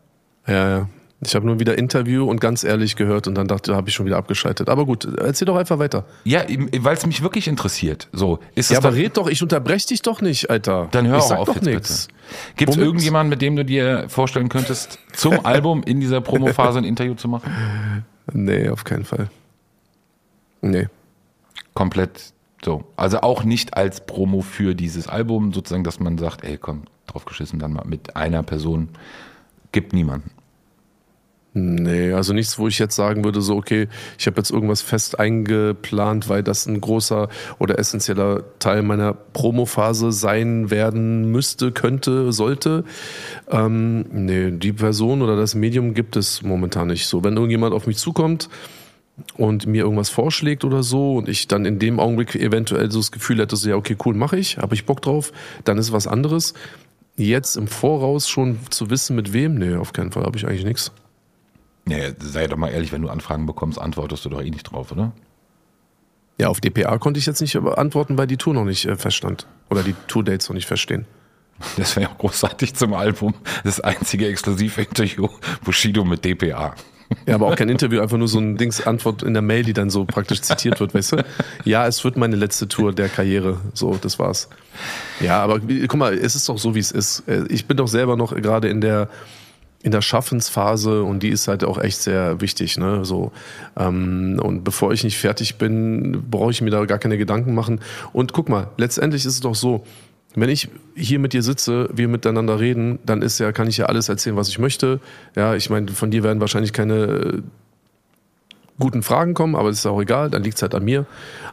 Ja, 0.47 0.69
ja. 0.69 0.89
Ich 1.21 1.35
habe 1.35 1.47
nur 1.47 1.59
wieder 1.59 1.79
Interview 1.79 2.29
und 2.29 2.41
ganz 2.41 2.65
ehrlich 2.65 2.97
gehört 2.97 3.27
und 3.27 3.35
dann 3.35 3.47
dachte, 3.47 3.71
da 3.71 3.77
habe 3.77 3.89
ich 3.89 3.95
schon 3.95 4.05
wieder 4.05 4.17
abgeschaltet. 4.17 4.69
Aber 4.69 4.85
gut, 4.85 5.07
erzähl 5.19 5.47
doch 5.47 5.57
einfach 5.57 5.79
weiter. 5.79 6.05
Ja, 6.25 6.45
weil 6.81 6.97
es 6.97 7.07
mich 7.07 7.23
wirklich 7.23 7.49
interessiert. 7.49 8.09
So, 8.13 8.41
ist 8.55 8.71
ja, 8.71 8.79
aber 8.79 8.91
doch, 8.91 8.97
red 8.97 9.17
doch, 9.17 9.29
ich 9.29 9.43
unterbreche 9.43 9.89
dich 9.89 10.03
doch 10.03 10.21
nicht, 10.21 10.51
Alter. 10.51 10.89
Dann 10.91 11.07
hör 11.07 11.19
ich 11.19 11.25
auch 11.25 11.49
auf 11.49 11.59
doch 11.59 11.63
jetzt 11.63 12.09
Gibt 12.57 12.73
es 12.73 12.77
irgendjemanden, 12.77 13.31
mit 13.31 13.43
dem 13.43 13.57
du 13.57 13.65
dir 13.65 14.07
vorstellen 14.09 14.49
könntest, 14.49 14.99
zum 15.13 15.41
Album 15.47 15.83
in 15.83 16.01
dieser 16.01 16.21
Promophase 16.21 16.79
ein 16.79 16.85
Interview 16.85 17.15
zu 17.15 17.29
machen? 17.29 18.05
Nee, 18.33 18.69
auf 18.69 18.85
keinen 18.85 19.05
Fall. 19.05 19.31
Nee. 20.61 20.89
Komplett 21.75 22.33
so. 22.65 22.85
Also 22.97 23.21
auch 23.21 23.45
nicht 23.45 23.77
als 23.77 24.05
Promo 24.07 24.41
für 24.41 24.75
dieses 24.75 25.09
Album, 25.09 25.53
sozusagen, 25.53 25.85
dass 25.85 26.01
man 26.01 26.19
sagt, 26.19 26.45
ey, 26.45 26.59
komm, 26.59 26.85
drauf 27.07 27.25
geschissen, 27.25 27.59
dann 27.59 27.73
mal 27.73 27.85
mit 27.87 28.17
einer 28.17 28.43
Person. 28.43 28.89
Gibt 29.73 29.93
niemanden. 29.93 30.31
Nee, 31.57 32.13
also 32.13 32.33
nichts, 32.33 32.59
wo 32.59 32.67
ich 32.67 32.81
jetzt 32.81 32.97
sagen 32.97 33.23
würde, 33.23 33.41
so, 33.41 33.55
okay, 33.55 33.87
ich 34.19 34.27
habe 34.27 34.39
jetzt 34.39 34.51
irgendwas 34.51 34.83
fest 34.83 35.21
eingeplant, 35.21 36.29
weil 36.29 36.43
das 36.43 36.67
ein 36.67 36.81
großer 36.81 37.29
oder 37.61 37.79
essentieller 37.79 38.43
Teil 38.59 38.83
meiner 38.83 39.13
Promophase 39.13 40.11
sein 40.11 40.73
werden 40.73 41.31
müsste, 41.31 41.71
könnte, 41.71 42.33
sollte. 42.33 42.83
Ähm, 43.49 44.05
nee, 44.11 44.51
die 44.51 44.73
Person 44.73 45.23
oder 45.23 45.37
das 45.37 45.55
Medium 45.55 45.95
gibt 45.95 46.17
es 46.17 46.43
momentan 46.43 46.89
nicht 46.89 47.07
so. 47.07 47.23
Wenn 47.23 47.37
irgendjemand 47.37 47.73
auf 47.73 47.87
mich 47.87 47.99
zukommt, 47.99 48.49
und 49.37 49.67
mir 49.67 49.85
irgendwas 49.85 50.11
vorschlägt 50.11 50.65
oder 50.65 50.83
so 50.83 51.15
und 51.15 51.29
ich 51.29 51.47
dann 51.47 51.67
in 51.67 51.79
dem 51.79 52.01
Augenblick 52.01 52.35
eventuell 52.35 52.91
so 52.91 52.99
das 52.99 53.13
Gefühl 53.13 53.39
hätte, 53.39 53.55
so 53.55 53.69
ja, 53.69 53.77
okay, 53.77 53.97
cool, 54.05 54.13
mache 54.13 54.37
ich, 54.37 54.59
habe 54.59 54.75
ich 54.75 54.87
Bock 54.87 55.03
drauf, 55.03 55.33
dann 55.63 55.79
ist 55.79 55.93
was 55.93 56.09
anderes. 56.09 56.53
Jetzt 57.17 57.57
im 57.57 57.69
Voraus 57.69 58.29
schon 58.29 58.59
zu 58.71 58.91
wissen, 58.91 59.15
mit 59.15 59.33
wem, 59.33 59.55
nee, 59.55 59.77
auf 59.77 59.93
keinen 59.93 60.11
Fall 60.11 60.25
habe 60.25 60.37
ich 60.37 60.49
eigentlich 60.49 60.65
nichts. 60.65 60.91
Ja, 61.89 61.99
sei 62.19 62.47
doch 62.47 62.57
mal 62.57 62.71
ehrlich, 62.71 62.93
wenn 62.93 63.03
du 63.03 63.09
Anfragen 63.09 63.47
bekommst, 63.47 63.79
antwortest 63.79 64.25
du 64.25 64.31
doch 64.31 64.43
eh 64.43 64.51
nicht 64.51 64.65
drauf, 64.65 64.91
oder? 64.93 65.13
Ja, 66.39 66.49
auf 66.49 66.61
DPA 66.61 66.99
konnte 66.99 67.21
ich 67.21 67.27
jetzt 67.27 67.41
nicht 67.41 67.57
antworten, 67.57 68.19
weil 68.19 68.27
die 68.27 68.37
Tour 68.37 68.55
noch 68.55 68.65
nicht 68.65 68.87
äh, 68.87 68.97
feststand. 68.97 69.47
Oder 69.71 69.83
die 69.83 69.95
Tour-Dates 70.09 70.49
noch 70.49 70.55
nicht 70.55 70.67
feststehen. 70.67 71.07
Das 71.77 71.95
wäre 71.95 72.11
ja 72.11 72.17
großartig 72.19 72.75
zum 72.75 72.95
Album. 72.95 73.35
Das 73.63 73.81
einzige 73.81 74.27
Exklusivinterview 74.27 75.29
Bushido 75.65 76.05
mit 76.05 76.25
DPA. 76.25 76.75
Ja, 77.27 77.35
aber 77.37 77.47
auch 77.47 77.57
kein 77.57 77.69
Interview, 77.69 78.01
einfach 78.01 78.17
nur 78.17 78.27
so 78.27 78.39
ein 78.39 78.57
Dings 78.57 78.85
Antwort 78.87 79.23
in 79.23 79.35
der 79.35 79.43
Mail, 79.43 79.63
die 79.63 79.73
dann 79.73 79.91
so 79.91 80.05
praktisch 80.05 80.41
zitiert 80.43 80.81
wird, 80.81 80.95
weißt 80.95 81.13
du? 81.13 81.25
Ja, 81.65 81.87
es 81.87 82.03
wird 82.03 82.17
meine 82.17 82.35
letzte 82.35 82.67
Tour 82.67 82.93
der 82.93 83.09
Karriere. 83.09 83.61
So, 83.73 83.97
das 83.97 84.19
war's. 84.19 84.49
Ja, 85.21 85.43
aber 85.43 85.61
guck 85.61 85.95
mal, 85.95 86.15
es 86.15 86.35
ist 86.35 86.49
doch 86.49 86.59
so, 86.59 86.75
wie 86.75 86.81
es 86.81 86.91
ist. 86.91 87.23
Äh, 87.29 87.45
ich 87.49 87.67
bin 87.67 87.77
doch 87.77 87.89
selber 87.89 88.17
noch 88.17 88.35
gerade 88.35 88.69
in 88.69 88.81
der 88.81 89.09
in 89.85 89.91
der 89.91 90.01
Schaffensphase 90.01 91.03
und 91.03 91.23
die 91.23 91.29
ist 91.29 91.47
halt 91.47 91.63
auch 91.63 91.79
echt 91.79 92.01
sehr 92.01 92.41
wichtig. 92.41 92.79
Ne? 92.79 93.05
So, 93.05 93.33
ähm, 93.77 94.41
und 94.43 94.65
bevor 94.65 94.93
ich 94.93 95.05
nicht 95.05 95.19
fertig 95.19 95.57
bin, 95.57 96.25
brauche 96.31 96.51
ich 96.51 96.63
mir 96.63 96.71
da 96.71 96.87
gar 96.87 96.99
keine 96.99 97.19
Gedanken 97.19 97.55
machen. 97.55 97.81
Und 98.15 98.33
guck 98.33 98.49
mal, 98.49 98.69
letztendlich 98.79 99.27
ist 99.27 99.35
es 99.35 99.41
doch 99.41 99.55
so, 99.55 99.85
wenn 100.35 100.49
ich 100.49 100.71
hier 100.97 101.19
mit 101.19 101.35
dir 101.35 101.43
sitze, 101.43 101.91
wir 101.93 102.09
miteinander 102.09 102.59
reden, 102.59 102.99
dann 103.05 103.21
ist 103.21 103.39
ja, 103.39 103.53
kann 103.53 103.69
ich 103.69 103.77
ja 103.77 103.85
alles 103.85 104.09
erzählen, 104.09 104.37
was 104.37 104.49
ich 104.49 104.59
möchte. 104.59 105.01
Ja, 105.37 105.55
ich 105.55 105.69
meine, 105.69 105.89
von 105.89 106.11
dir 106.11 106.23
werden 106.23 106.41
wahrscheinlich 106.41 106.73
keine 106.73 106.95
äh, 106.95 107.43
guten 108.79 109.03
Fragen 109.03 109.35
kommen, 109.35 109.55
aber 109.55 109.69
das 109.69 109.81
ist 109.81 109.87
auch 109.87 110.01
egal, 110.01 110.31
dann 110.31 110.43
liegt 110.43 110.57
es 110.57 110.63
halt 110.63 110.75
an 110.75 110.83
mir. 110.83 111.05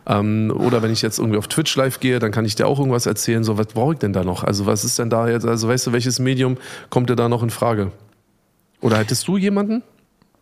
Ähm, 0.08 0.54
oder 0.56 0.82
wenn 0.82 0.92
ich 0.92 1.02
jetzt 1.02 1.20
irgendwie 1.20 1.38
auf 1.38 1.50
Twitch 1.50 1.76
live 1.76 2.00
gehe, 2.00 2.20
dann 2.20 2.32
kann 2.32 2.46
ich 2.46 2.56
dir 2.56 2.66
auch 2.66 2.80
irgendwas 2.80 3.08
erzählen. 3.08 3.44
So, 3.44 3.58
was 3.58 3.68
brauche 3.68 3.92
ich 3.92 4.00
denn 4.00 4.14
da 4.14 4.24
noch? 4.24 4.46
Also, 4.46 4.66
was 4.66 4.86
ist 4.86 4.98
denn 5.00 5.10
da 5.10 5.28
jetzt? 5.28 5.46
Also, 5.46 5.68
weißt 5.68 5.88
du, 5.88 5.92
welches 5.92 6.20
Medium 6.20 6.56
kommt 6.90 7.10
dir 7.10 7.18
da 7.18 7.28
noch 7.28 7.44
in 7.44 7.50
Frage? 7.50 7.92
Oder 8.82 8.98
hättest 8.98 9.28
du 9.28 9.38
jemanden? 9.38 9.84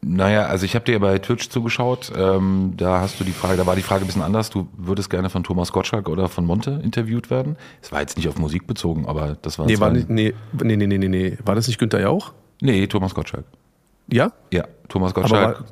Naja, 0.02 0.45
also 0.45 0.65
ich 0.65 0.75
habe 0.75 0.86
dir 0.86 0.99
bei 0.99 1.19
Twitch 1.19 1.49
zugeschaut. 1.49 2.12
Ähm, 2.15 2.73
da 2.78 3.02
hast 3.02 3.19
du 3.19 3.25
die 3.25 3.34
Frage, 3.34 3.58
da 3.58 3.65
war 3.65 3.75
die 3.75 3.82
Frage 3.82 4.06
ein 4.06 4.08
bisschen 4.08 4.21
anders. 4.21 4.49
Du 4.49 4.69
würdest 4.78 5.10
gerne 5.10 5.30
von 5.30 5.43
Thomas 5.43 5.73
Gottschalk 5.73 6.08
oder 6.08 6.30
von 6.30 6.45
Monte 6.45 6.80
interviewt 6.84 7.30
werden. 7.30 7.58
Es 7.82 7.91
war 7.91 7.99
jetzt 7.99 8.15
nicht 8.15 8.30
auf 8.30 8.38
Musik 8.38 8.65
bezogen, 8.65 9.06
aber 9.08 9.38
das 9.41 9.60
war. 9.60 9.65
Nee, 9.65 9.80
war 9.80 9.91
nicht, 9.91 10.10
nee, 10.10 10.34
nee, 10.54 10.78
nee, 10.78 10.88
nee, 10.88 11.08
nee. 11.10 11.38
War 11.43 11.56
das 11.56 11.67
nicht 11.67 11.80
Günther 11.80 11.99
Jauch? 11.99 12.32
Nee, 12.62 12.88
Thomas 12.88 13.13
Gottschalk. 13.13 13.45
Ja? 14.08 14.32
Ja, 14.52 14.65
Thomas 14.88 15.13
Gottschalk. 15.13 15.60
War, 15.60 15.65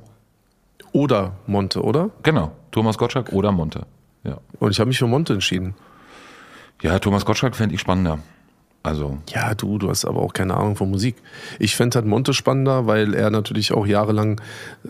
oder 0.91 1.33
Monte, 1.47 1.81
oder? 1.81 2.09
Genau, 2.23 2.51
Thomas 2.71 2.97
Gottschalk 2.97 3.31
oder 3.31 3.51
Monte. 3.53 3.85
Ja. 4.23 4.39
Und 4.59 4.71
ich 4.71 4.79
habe 4.79 4.89
mich 4.89 4.97
für 4.97 5.07
Monte 5.07 5.33
entschieden. 5.33 5.73
Ja, 6.81 6.99
Thomas 6.99 7.25
Gottschalk 7.25 7.55
fände 7.55 7.75
ich 7.75 7.81
spannender. 7.81 8.19
Also. 8.87 9.17
Ja, 9.33 9.53
du, 9.53 9.77
du 9.77 9.89
hast 9.89 10.05
aber 10.05 10.21
auch 10.21 10.31
keine 10.31 10.55
Ahnung 10.55 10.77
von 10.77 10.89
Musik. 10.89 11.17
Ich 11.59 11.75
fände 11.75 11.95
halt 11.95 12.05
Monte 12.05 12.33
spannender, 12.33 12.87
weil 12.87 13.13
er 13.13 13.29
natürlich 13.29 13.73
auch 13.73 13.85
jahrelang 13.85 14.39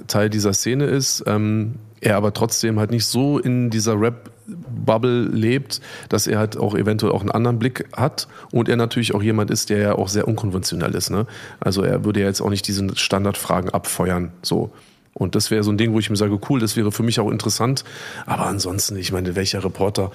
Teil 0.05 0.29
dieser 0.29 0.53
Szene 0.53 0.85
ist. 0.85 1.23
Ähm, 1.25 1.75
er 1.99 2.15
aber 2.15 2.31
trotzdem 2.31 2.77
halt 2.77 2.91
nicht 2.91 3.07
so 3.07 3.39
in 3.39 3.71
dieser 3.71 3.99
Rap-Bubble 3.99 5.29
lebt, 5.29 5.81
dass 6.09 6.27
er 6.27 6.37
halt 6.37 6.57
auch 6.57 6.75
eventuell 6.75 7.11
auch 7.11 7.21
einen 7.21 7.31
anderen 7.31 7.57
Blick 7.57 7.85
hat 7.91 8.27
und 8.51 8.69
er 8.69 8.75
natürlich 8.75 9.15
auch 9.15 9.23
jemand 9.23 9.49
ist, 9.49 9.71
der 9.71 9.79
ja 9.79 9.95
auch 9.95 10.09
sehr 10.09 10.27
unkonventionell 10.27 10.93
ist. 10.93 11.09
Ne? 11.09 11.25
Also 11.59 11.81
er 11.81 12.05
würde 12.05 12.19
ja 12.19 12.27
jetzt 12.27 12.41
auch 12.41 12.51
nicht 12.51 12.67
diese 12.67 12.95
Standardfragen 12.95 13.71
abfeuern. 13.71 14.31
So. 14.43 14.69
Und 15.15 15.33
das 15.33 15.49
wäre 15.49 15.63
so 15.63 15.71
ein 15.71 15.79
Ding, 15.79 15.93
wo 15.93 15.99
ich 15.99 16.11
mir 16.11 16.17
sage, 16.17 16.39
cool, 16.47 16.59
das 16.59 16.75
wäre 16.75 16.91
für 16.91 17.01
mich 17.01 17.19
auch 17.19 17.31
interessant. 17.31 17.83
Aber 18.27 18.45
ansonsten, 18.45 18.95
ich 18.97 19.11
meine, 19.11 19.35
welcher 19.35 19.63
Reporter 19.63 20.11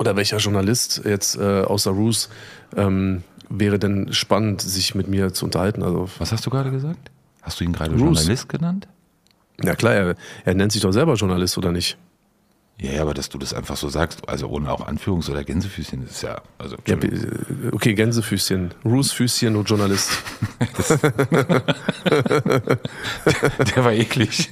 oder 0.00 0.16
welcher 0.16 0.38
Journalist 0.38 1.02
jetzt 1.04 1.36
äh, 1.36 1.60
außer 1.60 1.90
Roos 1.90 2.30
ähm, 2.74 3.22
wäre 3.50 3.78
denn 3.78 4.12
spannend, 4.14 4.62
sich 4.62 4.94
mit 4.94 5.08
mir 5.08 5.34
zu 5.34 5.44
unterhalten? 5.44 5.82
Also, 5.82 6.08
Was 6.18 6.32
hast 6.32 6.46
du 6.46 6.50
gerade 6.50 6.70
gesagt? 6.70 7.10
Hast 7.42 7.60
du 7.60 7.64
ihn 7.64 7.72
gerade 7.74 7.94
Journalist 7.94 8.48
genannt? 8.48 8.88
Ja 9.62 9.74
klar, 9.74 9.92
er, 9.92 10.14
er 10.46 10.54
nennt 10.54 10.72
sich 10.72 10.80
doch 10.80 10.92
selber 10.92 11.14
Journalist, 11.14 11.58
oder 11.58 11.70
nicht? 11.70 11.98
Ja, 12.80 13.02
aber 13.02 13.12
dass 13.12 13.28
du 13.28 13.36
das 13.36 13.52
einfach 13.52 13.76
so 13.76 13.90
sagst, 13.90 14.26
also 14.26 14.48
ohne 14.48 14.72
auch 14.72 14.88
Anführungs- 14.88 15.30
oder 15.30 15.44
Gänsefüßchen, 15.44 16.06
ist 16.06 16.22
ja, 16.22 16.40
also. 16.56 16.76
Ja, 16.86 16.96
okay, 17.72 17.92
Gänsefüßchen. 17.92 18.72
Rußfüßchen 18.86 19.54
und 19.54 19.68
Journalist. 19.68 20.10
der 23.74 23.84
war 23.84 23.92
eklig. 23.92 24.50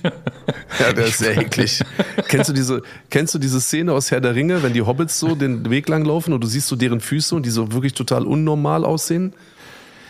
Ja, 0.79 0.93
der 0.93 1.07
ist 1.07 1.19
sehr 1.19 1.39
eklig. 1.39 1.83
kennst 2.29 2.51
du 2.51 2.53
diese, 2.53 2.83
kennst 3.09 3.35
du 3.35 3.39
diese 3.39 3.63
Szene 3.63 3.95
aus 3.95 4.11
Herr 4.11 4.21
der 4.21 4.35
Ringe, 4.35 4.63
wenn 4.63 4.75
die 4.75 4.83
Hobbits 4.83 5.19
so 5.19 5.35
den 5.35 5.71
Weg 5.71 5.89
lang 5.89 6.05
laufen 6.05 6.35
und 6.35 6.45
du 6.45 6.47
siehst 6.47 6.69
so 6.69 6.77
deren 6.77 7.01
Füße 7.01 7.35
und 7.35 7.47
die 7.47 7.51
so 7.51 7.73
wirklich 7.73 7.95
total 7.95 8.27
unnormal 8.27 8.85
aussehen? 8.85 9.33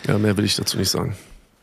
Ja, 0.07 0.17
mehr 0.17 0.35
will 0.35 0.43
ich 0.43 0.57
dazu 0.57 0.77
nicht 0.77 0.89
sagen. 0.89 1.15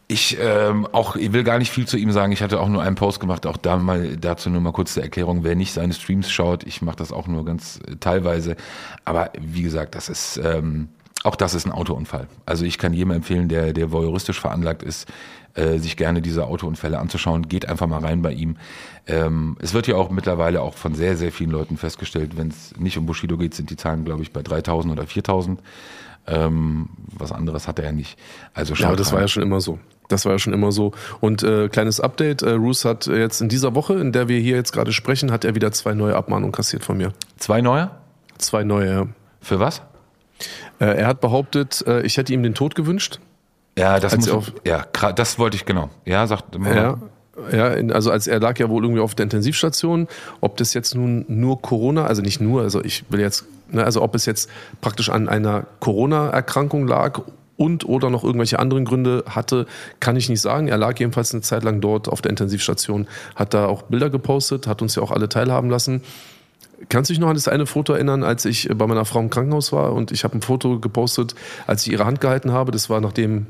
Ich 0.08 0.38
ähm, 0.40 0.86
auch, 0.92 1.16
ich 1.16 1.32
will 1.32 1.42
gar 1.42 1.58
nicht 1.58 1.72
viel 1.72 1.86
zu 1.86 1.96
ihm 1.96 2.12
sagen. 2.12 2.30
Ich 2.30 2.40
hatte 2.40 2.60
auch 2.60 2.68
nur 2.68 2.80
einen 2.80 2.94
Post 2.94 3.18
gemacht, 3.18 3.44
auch 3.44 3.56
da 3.56 3.76
mal 3.76 4.16
dazu 4.16 4.50
nur 4.50 4.60
mal 4.60 4.72
kurz 4.72 4.94
zur 4.94 5.02
Erklärung. 5.02 5.42
Wer 5.42 5.56
nicht 5.56 5.72
seine 5.72 5.92
Streams 5.94 6.30
schaut, 6.30 6.64
ich 6.64 6.80
mache 6.80 6.96
das 6.96 7.10
auch 7.10 7.26
nur 7.26 7.44
ganz 7.44 7.80
äh, 7.86 7.96
teilweise. 7.96 8.56
Aber 9.04 9.30
wie 9.40 9.62
gesagt, 9.62 9.96
das 9.96 10.08
ist 10.08 10.40
ähm, 10.44 10.90
auch 11.24 11.34
das 11.34 11.54
ist 11.54 11.66
ein 11.66 11.72
Autounfall. 11.72 12.28
Also 12.44 12.64
ich 12.64 12.78
kann 12.78 12.92
jedem 12.92 13.10
empfehlen, 13.10 13.48
der 13.48 13.72
der 13.72 13.90
voyeuristisch 13.90 14.40
veranlagt 14.40 14.84
ist, 14.84 15.08
äh, 15.54 15.78
sich 15.78 15.96
gerne 15.96 16.22
diese 16.22 16.46
Autounfälle 16.46 17.00
anzuschauen. 17.00 17.48
Geht 17.48 17.68
einfach 17.68 17.88
mal 17.88 18.00
rein 18.00 18.22
bei 18.22 18.32
ihm. 18.32 18.58
Ähm, 19.08 19.56
es 19.60 19.74
wird 19.74 19.88
ja 19.88 19.96
auch 19.96 20.10
mittlerweile 20.10 20.60
auch 20.62 20.74
von 20.74 20.94
sehr 20.94 21.16
sehr 21.16 21.32
vielen 21.32 21.50
Leuten 21.50 21.76
festgestellt, 21.76 22.36
wenn 22.36 22.48
es 22.48 22.76
nicht 22.78 22.96
um 22.96 23.06
Bushido 23.06 23.36
geht, 23.36 23.54
sind 23.54 23.70
die 23.70 23.76
Zahlen 23.76 24.04
glaube 24.04 24.22
ich 24.22 24.32
bei 24.32 24.42
3.000 24.42 24.92
oder 24.92 25.02
4.000. 25.02 25.58
Ähm, 26.28 26.90
was 27.12 27.32
anderes 27.32 27.66
hat 27.66 27.80
er 27.80 27.86
ja 27.86 27.92
nicht. 27.92 28.18
Also 28.54 28.74
ja, 28.74 28.88
aber 28.88 28.96
das 28.96 29.08
rein. 29.08 29.14
war 29.14 29.20
ja 29.22 29.28
schon 29.28 29.42
immer 29.42 29.60
so. 29.60 29.78
Das 30.08 30.24
war 30.24 30.32
ja 30.32 30.38
schon 30.38 30.52
immer 30.52 30.72
so. 30.72 30.92
Und 31.20 31.42
äh, 31.42 31.68
kleines 31.68 32.00
Update, 32.00 32.42
äh, 32.42 32.50
Roos 32.50 32.84
hat 32.84 33.06
jetzt 33.06 33.40
in 33.40 33.48
dieser 33.48 33.74
Woche, 33.74 33.94
in 33.94 34.12
der 34.12 34.28
wir 34.28 34.38
hier 34.38 34.56
jetzt 34.56 34.72
gerade 34.72 34.92
sprechen, 34.92 35.32
hat 35.32 35.44
er 35.44 35.54
wieder 35.54 35.72
zwei 35.72 35.94
neue 35.94 36.14
Abmahnungen 36.14 36.52
kassiert 36.52 36.84
von 36.84 36.96
mir. 36.96 37.12
Zwei 37.38 37.60
neue? 37.60 37.90
Zwei 38.38 38.64
neue, 38.64 38.92
ja. 38.92 39.06
Für 39.40 39.60
was? 39.60 39.82
Äh, 40.78 40.86
er 40.86 41.06
hat 41.06 41.20
behauptet, 41.20 41.84
äh, 41.86 42.02
ich 42.02 42.16
hätte 42.16 42.32
ihm 42.32 42.42
den 42.42 42.54
Tod 42.54 42.74
gewünscht. 42.74 43.20
Ja, 43.78 44.00
das 44.00 44.16
muss 44.16 44.28
auf, 44.30 44.52
ja, 44.64 44.86
das 45.14 45.38
wollte 45.38 45.56
ich 45.56 45.66
genau. 45.66 45.90
Ja, 46.04 46.26
sagt 46.26 46.54
immer. 46.54 46.74
Ja, 46.74 46.98
ja, 47.52 47.66
also 47.92 48.10
als 48.10 48.26
er 48.26 48.40
lag 48.40 48.58
ja 48.58 48.70
wohl 48.70 48.82
irgendwie 48.82 49.02
auf 49.02 49.14
der 49.14 49.24
Intensivstation, 49.24 50.08
ob 50.40 50.56
das 50.56 50.72
jetzt 50.72 50.94
nun 50.94 51.26
nur 51.28 51.60
Corona, 51.60 52.06
also 52.06 52.22
nicht 52.22 52.40
nur, 52.40 52.62
also 52.62 52.82
ich 52.82 53.04
will 53.10 53.20
jetzt, 53.20 53.44
ne, 53.70 53.84
also 53.84 54.02
ob 54.02 54.14
es 54.14 54.24
jetzt 54.24 54.48
praktisch 54.80 55.10
an 55.10 55.28
einer 55.28 55.66
Corona-Erkrankung 55.80 56.88
lag 56.88 57.20
und 57.56 57.88
oder 57.88 58.10
noch 58.10 58.24
irgendwelche 58.24 58.58
anderen 58.58 58.84
Gründe 58.84 59.24
hatte, 59.28 59.66
kann 60.00 60.16
ich 60.16 60.28
nicht 60.28 60.40
sagen. 60.40 60.68
Er 60.68 60.78
lag 60.78 60.98
jedenfalls 60.98 61.32
eine 61.32 61.42
Zeit 61.42 61.64
lang 61.64 61.80
dort 61.80 62.08
auf 62.08 62.22
der 62.22 62.30
Intensivstation, 62.30 63.06
hat 63.34 63.54
da 63.54 63.66
auch 63.66 63.82
Bilder 63.82 64.10
gepostet, 64.10 64.66
hat 64.66 64.82
uns 64.82 64.94
ja 64.94 65.02
auch 65.02 65.10
alle 65.10 65.28
teilhaben 65.28 65.70
lassen. 65.70 66.02
Kannst 66.90 67.08
du 67.08 67.14
dich 67.14 67.20
noch 67.20 67.28
an 67.28 67.34
das 67.34 67.48
eine 67.48 67.64
Foto 67.64 67.94
erinnern, 67.94 68.22
als 68.22 68.44
ich 68.44 68.68
bei 68.74 68.86
meiner 68.86 69.06
Frau 69.06 69.20
im 69.20 69.30
Krankenhaus 69.30 69.72
war 69.72 69.94
und 69.94 70.12
ich 70.12 70.24
habe 70.24 70.36
ein 70.36 70.42
Foto 70.42 70.78
gepostet, 70.78 71.34
als 71.66 71.86
ich 71.86 71.92
ihre 71.92 72.04
Hand 72.04 72.20
gehalten 72.20 72.52
habe? 72.52 72.70
Das 72.70 72.90
war 72.90 73.00
nachdem 73.00 73.46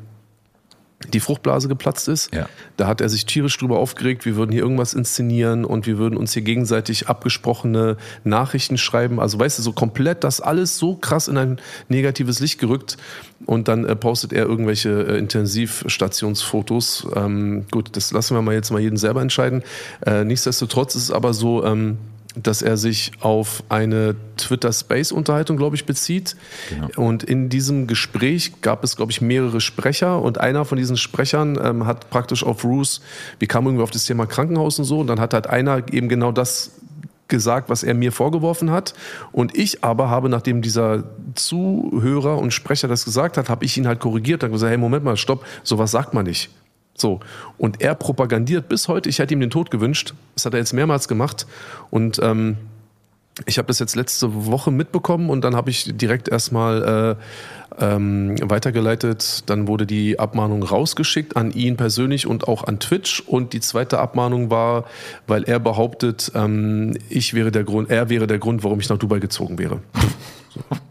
die 1.13 1.21
Fruchtblase 1.21 1.69
geplatzt 1.69 2.09
ist. 2.09 2.35
Ja. 2.35 2.49
Da 2.77 2.87
hat 2.87 3.01
er 3.01 3.09
sich 3.09 3.27
tierisch 3.27 3.57
drüber 3.59 3.79
aufgeregt, 3.79 4.25
wir 4.25 4.37
würden 4.37 4.53
hier 4.53 4.63
irgendwas 4.63 4.95
inszenieren 4.95 5.65
und 5.65 5.87
wir 5.87 5.99
würden 5.99 6.17
uns 6.17 6.33
hier 6.33 6.43
gegenseitig 6.43 7.09
abgesprochene 7.09 7.97
Nachrichten 8.25 8.79
schreiben. 8.79 9.21
Also 9.21 9.39
weißt 9.39 9.59
du, 9.59 9.63
so 9.63 9.73
komplett 9.73 10.25
das 10.25 10.41
alles 10.41 10.79
so 10.79 10.97
krass 10.97 11.29
in 11.29 11.37
ein 11.37 11.61
negatives 11.89 12.41
Licht 12.41 12.59
gerückt. 12.59 12.97
Und 13.45 13.69
dann 13.69 13.85
äh, 13.85 13.95
postet 13.95 14.33
er 14.33 14.47
irgendwelche 14.47 15.07
äh, 15.07 15.19
Intensivstationsfotos. 15.19 17.07
Ähm, 17.15 17.67
gut, 17.71 17.91
das 17.95 18.11
lassen 18.13 18.35
wir 18.35 18.43
mal 18.43 18.55
jetzt 18.55 18.71
mal 18.71 18.81
jeden 18.81 18.97
selber 18.97 19.21
entscheiden. 19.21 19.63
Äh, 20.05 20.25
nichtsdestotrotz 20.25 20.95
ist 20.95 21.03
es 21.03 21.11
aber 21.11 21.35
so, 21.35 21.65
ähm, 21.65 21.99
dass 22.37 22.63
er 22.63 22.77
sich 22.77 23.13
auf 23.21 23.65
eine 23.69 24.15
Twitter 24.37 24.73
Space 24.73 25.11
Unterhaltung, 25.11 25.57
glaube 25.57 25.77
ich, 25.77 25.87
bezieht. 25.87 26.37
Genau. 26.69 27.09
Und 27.09 27.23
in 27.23 27.49
diesem 27.49 27.87
Gespräch 27.87 28.61
gab 28.61 28.85
es, 28.85 28.97
glaube 28.97 29.11
ich, 29.11 29.21
mehrere 29.21 29.61
Sprecher 29.61 30.21
und 30.21 30.39
einer 30.39 30.65
von 30.65 30.79
diesen 30.79 30.97
Sprechern 30.97 31.59
ähm, 31.63 31.87
hat 31.87 32.11
praktisch 32.11 32.45
auf 32.45 32.63
Roos, 32.65 33.01
wir 33.39 33.49
kamen 33.49 33.69
irgendwie 33.69 33.83
auf 33.83 33.91
das 33.91 34.05
Thema 34.05 34.27
Krankenhaus 34.27 34.79
und 34.79 34.85
so, 34.85 35.01
und 35.01 35.07
dann 35.07 35.21
hat 35.21 35.35
halt 35.35 35.47
einer 35.47 35.79
eben 35.93 36.09
genau 36.09 36.33
das 36.33 36.73
gesagt, 37.29 37.69
was 37.69 37.83
er 37.83 37.95
mir 37.95 38.13
vorgeworfen 38.13 38.71
hat. 38.71 38.95
Und 39.33 39.57
ich 39.57 39.83
aber 39.83 40.11
habe, 40.11 40.29
nachdem 40.29 40.63
dieser 40.63 41.05
Zuhörer 41.35 42.39
und 42.39 42.53
Sprecher 42.53 42.87
das 42.87 43.05
gesagt 43.05 43.37
hat, 43.37 43.49
habe 43.49 43.65
ich 43.65 43.77
ihn 43.77 43.89
halt 43.89 44.01
korrigiert 44.01 44.45
und 44.45 44.53
gesagt, 44.53 44.71
hey, 44.71 44.79
Moment 44.79 45.05
mal, 45.05 45.17
stopp, 45.17 45.45
sowas 45.65 45.91
sagt 45.91 46.15
man 46.15 46.27
nicht. 46.27 46.51
So. 46.97 47.21
Und 47.59 47.83
er 47.83 47.95
propagandiert 47.95 48.69
bis 48.69 48.89
heute, 48.89 49.09
ich 49.09 49.19
hätte 49.19 49.35
ihm 49.35 49.41
den 49.41 49.51
Tod 49.51 49.71
gewünscht. 49.71 50.15
Das 50.35 50.47
hat 50.47 50.55
er 50.55 50.59
jetzt 50.59 50.73
mehrmals 50.73 51.09
gemacht. 51.09 51.47
Und 51.91 52.19
ähm, 52.23 52.57
ich 53.45 53.59
habe 53.59 53.69
das 53.69 53.79
jetzt 53.79 53.97
letzte 53.97 54.47
Woche 54.47 54.71
mitbekommen 54.71 55.29
und 55.29 55.43
dann 55.43 55.55
habe 55.55 55.69
ich 55.69 55.95
direkt 55.95 56.29
erstmal 56.29 57.19
äh, 57.79 57.85
ähm, 57.85 58.37
weitergeleitet. 58.41 59.43
Dann 59.47 59.69
wurde 59.69 59.85
die 59.85 60.19
Abmahnung 60.19 60.63
rausgeschickt 60.63 61.37
an 61.37 61.51
ihn 61.51 61.77
persönlich 61.77 62.27
und 62.27 62.49
auch 62.49 62.65
an 62.65 62.81
Twitch. 62.81 63.21
Und 63.21 63.53
die 63.53 63.61
zweite 63.61 63.99
Abmahnung 63.99 64.51
war, 64.51 64.85
weil 65.27 65.45
er 65.45 65.61
behauptet, 65.61 66.33
ähm, 66.35 66.97
ich 67.11 67.35
wäre 67.35 67.53
der 67.53 67.65
Grund, 67.65 67.91
er 67.91 68.09
wäre 68.09 68.27
der 68.27 68.39
Grund, 68.39 68.65
warum 68.65 68.81
ich 68.81 68.89
nach 68.89 68.99
Dubai 68.99 69.19
gezogen 69.19 69.59
wäre. 69.59 69.81
So. 70.49 70.61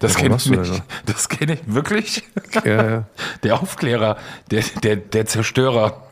Das 0.00 0.16
kenne 0.16 0.36
ich 0.36 0.44
denn 0.44 0.82
Das 1.06 1.28
kenne 1.28 1.54
ich 1.54 1.60
wirklich. 1.66 2.24
Ja, 2.64 2.90
ja. 2.90 3.04
Der 3.42 3.60
Aufklärer, 3.60 4.16
der, 4.50 4.62
der, 4.82 4.96
der 4.96 5.26
Zerstörer. 5.26 6.02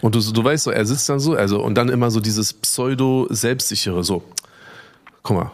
Und 0.00 0.14
du, 0.14 0.20
du 0.20 0.44
weißt 0.44 0.64
so, 0.64 0.70
er 0.70 0.84
sitzt 0.84 1.08
dann 1.08 1.20
so, 1.20 1.34
also 1.34 1.62
und 1.62 1.74
dann 1.76 1.88
immer 1.88 2.10
so 2.10 2.20
dieses 2.20 2.52
pseudo-selbstsichere, 2.52 4.02
so, 4.02 4.24
guck 5.22 5.36
mal, 5.36 5.50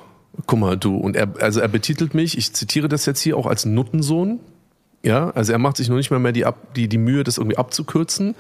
guck 0.47 0.59
mal, 0.59 0.77
du. 0.77 0.97
Und 0.97 1.17
er, 1.17 1.29
also 1.41 1.61
er 1.61 1.69
betitelt 1.69 2.15
mich, 2.15 2.39
ich 2.39 2.55
zitiere 2.55 2.89
das 2.89 3.07
jetzt 3.07 3.21
hier 3.21 3.37
auch 3.37 3.47
als 3.47 3.65
Nuttensohn. 3.65 4.41
Ja, 5.03 5.31
also 5.31 5.53
er 5.53 5.59
macht 5.59 5.77
sich 5.77 5.89
noch 5.89 5.97
nicht 5.97 6.11
mal 6.11 6.19
mehr 6.19 6.33
die, 6.33 6.45
ab, 6.45 6.75
die, 6.75 6.89
die 6.89 6.99
Mühe, 6.99 7.23
das 7.23 7.39
irgendwie 7.39 7.57
abzukürzen 7.57 8.35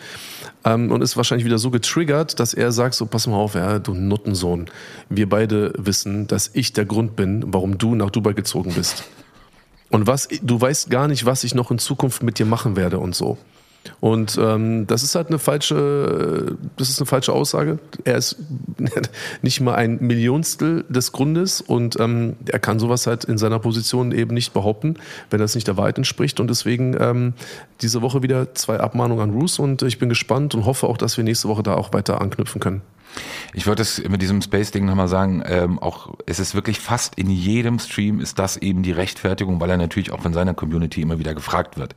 ähm, 0.65 0.91
und 0.91 1.03
ist 1.03 1.17
wahrscheinlich 1.17 1.45
wieder 1.45 1.59
so 1.59 1.71
getriggert, 1.71 2.41
dass 2.41 2.53
er 2.53 2.73
sagt 2.73 2.95
so, 2.95 3.07
pass 3.07 3.29
mal 3.29 3.37
auf, 3.37 3.55
ja, 3.55 3.79
du 3.79 3.95
Nuttensohn, 3.95 4.67
wir 5.09 5.29
beide 5.29 5.73
wissen, 5.77 6.27
dass 6.27 6.51
ich 6.55 6.73
der 6.73 6.85
Grund 6.85 7.15
bin, 7.15 7.45
warum 7.47 7.79
du 7.79 7.95
nach 7.95 8.11
Dubai 8.11 8.33
gezogen 8.33 8.73
bist. 8.75 9.05
Und 9.91 10.07
was, 10.07 10.29
du 10.43 10.61
weißt 10.61 10.91
gar 10.91 11.07
nicht, 11.07 11.27
was 11.27 11.45
ich 11.45 11.55
noch 11.55 11.71
in 11.71 11.79
Zukunft 11.79 12.23
mit 12.23 12.39
dir 12.39 12.47
machen 12.47 12.75
werde 12.77 12.99
und 12.99 13.15
so. 13.15 13.39
Und 14.01 14.39
ähm, 14.41 14.87
das 14.87 15.03
ist 15.03 15.15
halt 15.15 15.29
eine 15.29 15.39
falsche, 15.39 16.57
das 16.77 16.89
ist 16.89 17.01
eine 17.01 17.07
falsche 17.07 17.33
Aussage. 17.33 17.79
Er 18.05 18.17
ist 18.17 18.37
nicht 19.43 19.61
mal 19.61 19.75
ein 19.75 19.99
Millionstel 20.01 20.85
des 20.89 21.13
Grundes 21.13 21.61
und 21.61 21.99
ähm, 22.01 22.37
er 22.47 22.59
kann 22.59 22.79
sowas 22.79 23.07
halt 23.07 23.25
in 23.25 23.39
seiner 23.39 23.59
Position 23.59 24.13
eben 24.13 24.35
nicht 24.35 24.53
behaupten, 24.53 24.97
wenn 25.31 25.41
das 25.41 25.55
nicht 25.55 25.67
der 25.67 25.77
Wahrheit 25.77 25.99
entspricht. 25.99 26.41
Und 26.41 26.49
deswegen 26.49 26.97
ähm, 26.99 27.35
diese 27.81 28.03
Woche 28.03 28.23
wieder 28.23 28.55
zwei 28.55 28.81
Abmahnungen 28.81 29.23
an 29.23 29.31
Roos 29.31 29.59
und 29.59 29.83
ich 29.83 29.99
bin 29.99 30.09
gespannt 30.09 30.55
und 30.55 30.65
hoffe 30.65 30.87
auch, 30.87 30.97
dass 30.97 31.17
wir 31.17 31.25
nächste 31.25 31.49
Woche 31.49 31.63
da 31.63 31.75
auch 31.75 31.93
weiter 31.93 32.21
anknüpfen 32.21 32.61
können. 32.61 32.83
Ich 33.55 33.67
wollte 33.67 33.83
es 33.83 34.07
mit 34.07 34.23
diesem 34.23 34.43
Space-Ding 34.43 34.85
nochmal 34.85 35.09
sagen, 35.09 35.43
ähm, 35.47 35.79
auch 35.79 36.15
es 36.27 36.39
ist 36.39 36.55
wirklich 36.55 36.81
fast 36.81 37.15
in 37.17 37.31
jedem 37.31 37.79
Stream 37.79 38.21
ist 38.21 38.39
das 38.39 38.57
eben 38.57 38.83
die 38.83 38.93
Rechtfertigung, 38.93 39.61
weil 39.61 39.71
er 39.71 39.77
natürlich 39.77 40.13
auch 40.13 40.21
von 40.21 40.33
seiner 40.33 40.55
Community 40.55 41.03
immer 41.03 41.19
wieder 41.19 41.35
gefragt 41.35 41.79
wird, 41.79 41.95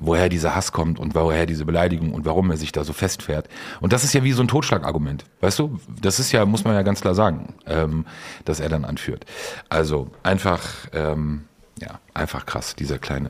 woher 0.00 0.28
dieser 0.28 0.54
Hass 0.54 0.72
kommt 0.72 0.98
und 0.98 1.14
woher 1.14 1.46
diese 1.46 1.64
Beleidigung 1.64 2.12
und 2.12 2.24
warum 2.24 2.50
er 2.50 2.56
sich 2.56 2.72
da 2.72 2.84
so 2.84 2.92
festfährt. 2.92 3.48
Und 3.80 3.92
das 3.92 4.04
ist 4.04 4.14
ja 4.14 4.24
wie 4.24 4.32
so 4.32 4.42
ein 4.42 4.48
Totschlagargument, 4.48 5.24
weißt 5.40 5.58
du? 5.58 5.78
Das 6.00 6.18
ist 6.18 6.32
ja, 6.32 6.44
muss 6.44 6.64
man 6.64 6.74
ja 6.74 6.82
ganz 6.82 7.00
klar 7.00 7.14
sagen, 7.14 7.54
ähm, 7.66 8.06
dass 8.44 8.60
er 8.60 8.68
dann 8.68 8.84
anführt. 8.84 9.26
Also 9.68 10.10
einfach, 10.22 10.62
ähm, 10.92 11.44
ja, 11.80 11.98
einfach 12.14 12.46
krass, 12.46 12.76
dieser 12.76 12.98
kleine. 12.98 13.28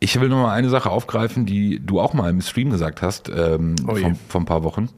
Ich 0.00 0.20
will 0.20 0.28
noch 0.28 0.42
mal 0.42 0.54
eine 0.54 0.68
Sache 0.68 0.90
aufgreifen, 0.90 1.44
die 1.44 1.80
du 1.84 2.00
auch 2.00 2.14
mal 2.14 2.30
im 2.30 2.40
Stream 2.40 2.70
gesagt 2.70 3.02
hast, 3.02 3.28
ähm, 3.28 3.74
Oh 3.86 3.96
vor 4.28 4.40
ein 4.40 4.44
paar 4.44 4.62
Wochen. 4.62 4.88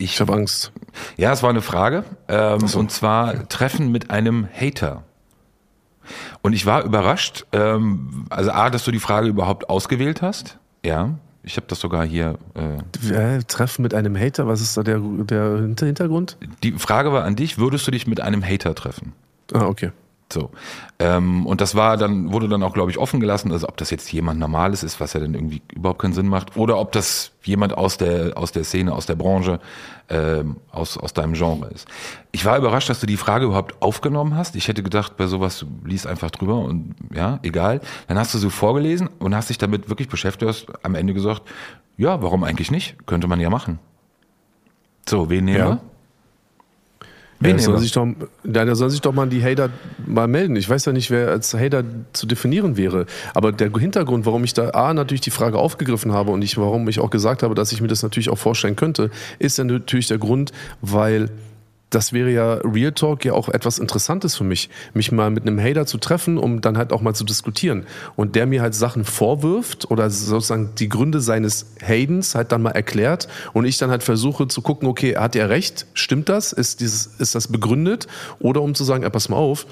Ich 0.00 0.18
habe 0.20 0.32
Angst. 0.32 0.72
Ja, 1.18 1.30
es 1.32 1.42
war 1.42 1.50
eine 1.50 1.60
Frage. 1.60 2.04
Ähm, 2.26 2.62
Und 2.74 2.90
zwar 2.90 3.46
Treffen 3.48 3.92
mit 3.92 4.10
einem 4.10 4.48
Hater. 4.50 5.02
Und 6.42 6.54
ich 6.54 6.64
war 6.64 6.84
überrascht, 6.84 7.44
ähm, 7.52 8.24
also 8.30 8.50
A, 8.50 8.70
dass 8.70 8.84
du 8.84 8.90
die 8.92 8.98
Frage 8.98 9.28
überhaupt 9.28 9.68
ausgewählt 9.68 10.22
hast. 10.22 10.58
Ja, 10.84 11.10
ich 11.42 11.56
habe 11.56 11.66
das 11.68 11.80
sogar 11.80 12.04
hier. 12.06 12.38
Äh, 12.54 13.36
Äh, 13.36 13.42
Treffen 13.44 13.82
mit 13.82 13.92
einem 13.92 14.16
Hater, 14.16 14.46
was 14.46 14.62
ist 14.62 14.74
da 14.76 14.82
der, 14.82 14.98
der 15.00 15.58
Hinter- 15.58 15.86
Hintergrund? 15.86 16.38
die 16.62 16.72
Frage 16.72 17.12
war 17.12 17.24
an 17.24 17.36
dich, 17.36 17.58
würdest 17.58 17.86
du 17.86 17.90
dich 17.90 18.06
mit 18.06 18.20
einem 18.22 18.42
Hater 18.42 18.74
treffen? 18.74 19.12
Ah, 19.52 19.66
okay. 19.66 19.90
So. 20.32 20.50
Ähm, 20.98 21.44
und 21.46 21.60
das 21.60 21.74
war 21.74 21.96
dann, 21.96 22.32
wurde 22.32 22.48
dann 22.48 22.62
auch, 22.62 22.72
glaube 22.72 22.90
ich, 22.90 22.98
offen 22.98 23.18
gelassen, 23.20 23.50
also 23.50 23.68
ob 23.68 23.76
das 23.78 23.90
jetzt 23.90 24.12
jemand 24.12 24.38
Normales 24.38 24.82
ist, 24.84 25.00
was 25.00 25.12
ja 25.12 25.20
dann 25.20 25.34
irgendwie 25.34 25.60
überhaupt 25.74 26.00
keinen 26.00 26.12
Sinn 26.12 26.28
macht, 26.28 26.56
oder 26.56 26.78
ob 26.78 26.92
das 26.92 27.32
jemand 27.42 27.76
aus 27.76 27.96
der, 27.98 28.36
aus 28.38 28.52
der 28.52 28.64
Szene, 28.64 28.92
aus 28.94 29.06
der 29.06 29.16
Branche, 29.16 29.58
ähm, 30.08 30.56
aus, 30.70 30.96
aus 30.98 31.12
deinem 31.14 31.32
Genre 31.32 31.68
ist. 31.68 31.88
Ich 32.32 32.44
war 32.44 32.58
überrascht, 32.58 32.88
dass 32.90 33.00
du 33.00 33.06
die 33.06 33.16
Frage 33.16 33.46
überhaupt 33.46 33.80
aufgenommen 33.82 34.36
hast. 34.36 34.54
Ich 34.56 34.68
hätte 34.68 34.82
gedacht, 34.82 35.16
bei 35.16 35.26
sowas, 35.26 35.58
du 35.60 35.66
liest 35.84 36.06
einfach 36.06 36.30
drüber 36.30 36.58
und 36.58 36.94
ja, 37.12 37.38
egal. 37.42 37.80
Dann 38.08 38.18
hast 38.18 38.32
du 38.34 38.38
so 38.38 38.50
vorgelesen 38.50 39.08
und 39.18 39.34
hast 39.34 39.50
dich 39.50 39.58
damit 39.58 39.88
wirklich 39.88 40.08
beschäftigt, 40.08 40.48
hast 40.48 40.66
am 40.84 40.94
Ende 40.94 41.14
gesagt, 41.14 41.42
ja, 41.96 42.22
warum 42.22 42.44
eigentlich 42.44 42.70
nicht? 42.70 43.06
Könnte 43.06 43.26
man 43.26 43.40
ja 43.40 43.50
machen. 43.50 43.78
So, 45.08 45.28
wen 45.30 45.44
nehmen 45.44 45.58
Ja. 45.58 45.66
wir? 45.68 45.80
Ja, 47.40 47.48
Wen 47.48 47.56
der, 47.56 47.64
soll 47.64 47.78
sich 47.78 47.92
doch, 47.92 48.06
ja, 48.44 48.64
der 48.64 48.76
soll 48.76 48.90
sich 48.90 49.00
doch 49.00 49.12
mal 49.12 49.26
die 49.26 49.42
Hater 49.42 49.70
mal 50.06 50.28
melden. 50.28 50.56
Ich 50.56 50.68
weiß 50.68 50.84
ja 50.84 50.92
nicht, 50.92 51.10
wer 51.10 51.30
als 51.30 51.54
Hater 51.54 51.84
zu 52.12 52.26
definieren 52.26 52.76
wäre. 52.76 53.06
Aber 53.34 53.50
der 53.50 53.70
Hintergrund, 53.70 54.26
warum 54.26 54.44
ich 54.44 54.52
da 54.52 54.70
A, 54.70 54.92
natürlich 54.92 55.22
die 55.22 55.30
Frage 55.30 55.58
aufgegriffen 55.58 56.12
habe 56.12 56.32
und 56.32 56.42
ich, 56.42 56.58
warum 56.58 56.86
ich 56.88 57.00
auch 57.00 57.08
gesagt 57.08 57.42
habe, 57.42 57.54
dass 57.54 57.72
ich 57.72 57.80
mir 57.80 57.88
das 57.88 58.02
natürlich 58.02 58.28
auch 58.28 58.38
vorstellen 58.38 58.76
könnte, 58.76 59.10
ist 59.38 59.56
ja 59.56 59.64
natürlich 59.64 60.08
der 60.08 60.18
Grund, 60.18 60.52
weil 60.82 61.30
das 61.90 62.12
wäre 62.12 62.30
ja 62.30 62.54
Real 62.54 62.92
Talk 62.92 63.24
ja 63.24 63.32
auch 63.32 63.48
etwas 63.48 63.78
Interessantes 63.78 64.36
für 64.36 64.44
mich, 64.44 64.70
mich 64.94 65.10
mal 65.12 65.30
mit 65.30 65.46
einem 65.46 65.60
Hater 65.60 65.86
zu 65.86 65.98
treffen, 65.98 66.38
um 66.38 66.60
dann 66.60 66.78
halt 66.78 66.92
auch 66.92 67.02
mal 67.02 67.14
zu 67.14 67.24
diskutieren. 67.24 67.84
Und 68.16 68.36
der 68.36 68.46
mir 68.46 68.62
halt 68.62 68.74
Sachen 68.74 69.04
vorwirft 69.04 69.90
oder 69.90 70.08
sozusagen 70.08 70.70
die 70.78 70.88
Gründe 70.88 71.20
seines 71.20 71.66
Hadens 71.82 72.34
halt 72.34 72.52
dann 72.52 72.62
mal 72.62 72.70
erklärt 72.70 73.28
und 73.52 73.64
ich 73.64 73.76
dann 73.78 73.90
halt 73.90 74.02
versuche 74.02 74.46
zu 74.48 74.62
gucken, 74.62 74.88
okay, 74.88 75.16
hat 75.16 75.34
er 75.34 75.48
recht? 75.48 75.86
Stimmt 75.94 76.28
das? 76.28 76.52
Ist, 76.52 76.80
dieses, 76.80 77.06
ist 77.18 77.34
das 77.34 77.48
begründet? 77.48 78.06
Oder 78.38 78.62
um 78.62 78.74
zu 78.74 78.84
sagen, 78.84 79.02
ey, 79.02 79.10
pass 79.10 79.28
mal 79.28 79.36
auf, 79.36 79.66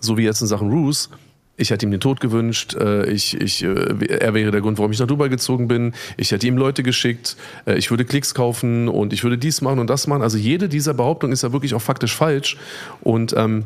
so 0.00 0.16
wie 0.18 0.24
jetzt 0.24 0.40
in 0.40 0.48
Sachen 0.48 0.70
Roos, 0.70 1.08
ich 1.56 1.70
hätte 1.70 1.86
ihm 1.86 1.92
den 1.92 2.00
Tod 2.00 2.20
gewünscht, 2.20 2.74
äh, 2.74 3.06
ich, 3.06 3.40
ich, 3.40 3.62
äh, 3.62 4.06
er 4.08 4.34
wäre 4.34 4.50
der 4.50 4.60
Grund, 4.60 4.78
warum 4.78 4.90
ich 4.90 4.98
nach 4.98 5.06
Dubai 5.06 5.28
gezogen 5.28 5.68
bin, 5.68 5.94
ich 6.16 6.32
hätte 6.32 6.46
ihm 6.46 6.56
Leute 6.56 6.82
geschickt, 6.82 7.36
äh, 7.66 7.76
ich 7.76 7.90
würde 7.90 8.04
Klicks 8.04 8.34
kaufen 8.34 8.88
und 8.88 9.12
ich 9.12 9.22
würde 9.22 9.38
dies 9.38 9.60
machen 9.60 9.78
und 9.78 9.88
das 9.88 10.06
machen. 10.06 10.22
Also 10.22 10.36
jede 10.36 10.68
dieser 10.68 10.94
Behauptungen 10.94 11.32
ist 11.32 11.42
ja 11.42 11.52
wirklich 11.52 11.74
auch 11.74 11.82
faktisch 11.82 12.14
falsch. 12.14 12.56
Und 13.02 13.34
ähm, 13.36 13.64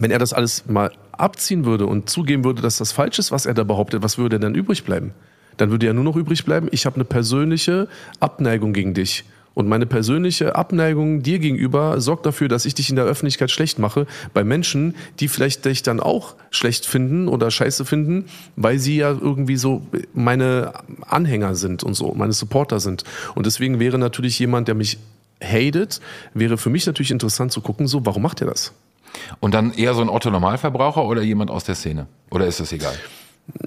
wenn 0.00 0.10
er 0.10 0.18
das 0.18 0.32
alles 0.32 0.64
mal 0.66 0.92
abziehen 1.12 1.64
würde 1.64 1.86
und 1.86 2.08
zugeben 2.08 2.44
würde, 2.44 2.62
dass 2.62 2.78
das 2.78 2.92
falsch 2.92 3.18
ist, 3.18 3.30
was 3.30 3.46
er 3.46 3.54
da 3.54 3.64
behauptet, 3.64 4.02
was 4.02 4.18
würde 4.18 4.40
dann 4.40 4.54
übrig 4.54 4.84
bleiben? 4.84 5.12
Dann 5.56 5.70
würde 5.70 5.86
ja 5.86 5.92
nur 5.92 6.04
noch 6.04 6.16
übrig 6.16 6.44
bleiben, 6.44 6.68
ich 6.72 6.86
habe 6.86 6.96
eine 6.96 7.04
persönliche 7.04 7.86
Abneigung 8.18 8.72
gegen 8.72 8.94
dich. 8.94 9.24
Und 9.54 9.68
meine 9.68 9.86
persönliche 9.86 10.56
Abneigung 10.56 11.22
dir 11.22 11.38
gegenüber 11.38 12.00
sorgt 12.00 12.26
dafür, 12.26 12.48
dass 12.48 12.64
ich 12.64 12.74
dich 12.74 12.90
in 12.90 12.96
der 12.96 13.04
Öffentlichkeit 13.04 13.50
schlecht 13.50 13.78
mache 13.78 14.06
bei 14.32 14.44
Menschen, 14.44 14.94
die 15.20 15.28
vielleicht 15.28 15.64
dich 15.64 15.82
dann 15.82 16.00
auch 16.00 16.34
schlecht 16.50 16.86
finden 16.86 17.28
oder 17.28 17.50
scheiße 17.50 17.84
finden, 17.84 18.26
weil 18.56 18.78
sie 18.78 18.96
ja 18.96 19.10
irgendwie 19.10 19.56
so 19.56 19.86
meine 20.12 20.72
Anhänger 21.06 21.54
sind 21.54 21.84
und 21.84 21.94
so, 21.94 22.12
meine 22.14 22.32
Supporter 22.32 22.80
sind. 22.80 23.04
Und 23.34 23.46
deswegen 23.46 23.78
wäre 23.78 23.98
natürlich 23.98 24.38
jemand, 24.38 24.68
der 24.68 24.74
mich 24.74 24.98
hatet, 25.42 26.00
wäre 26.32 26.58
für 26.58 26.70
mich 26.70 26.86
natürlich 26.86 27.10
interessant 27.10 27.52
zu 27.52 27.60
gucken, 27.60 27.86
so, 27.86 28.04
warum 28.04 28.22
macht 28.22 28.40
er 28.40 28.48
das? 28.48 28.72
Und 29.40 29.54
dann 29.54 29.72
eher 29.72 29.94
so 29.94 30.02
ein 30.02 30.08
Otto-Normalverbraucher 30.08 31.04
oder 31.04 31.22
jemand 31.22 31.50
aus 31.50 31.64
der 31.64 31.76
Szene? 31.76 32.06
Oder 32.30 32.46
ist 32.46 32.60
das 32.60 32.72
egal? 32.72 32.94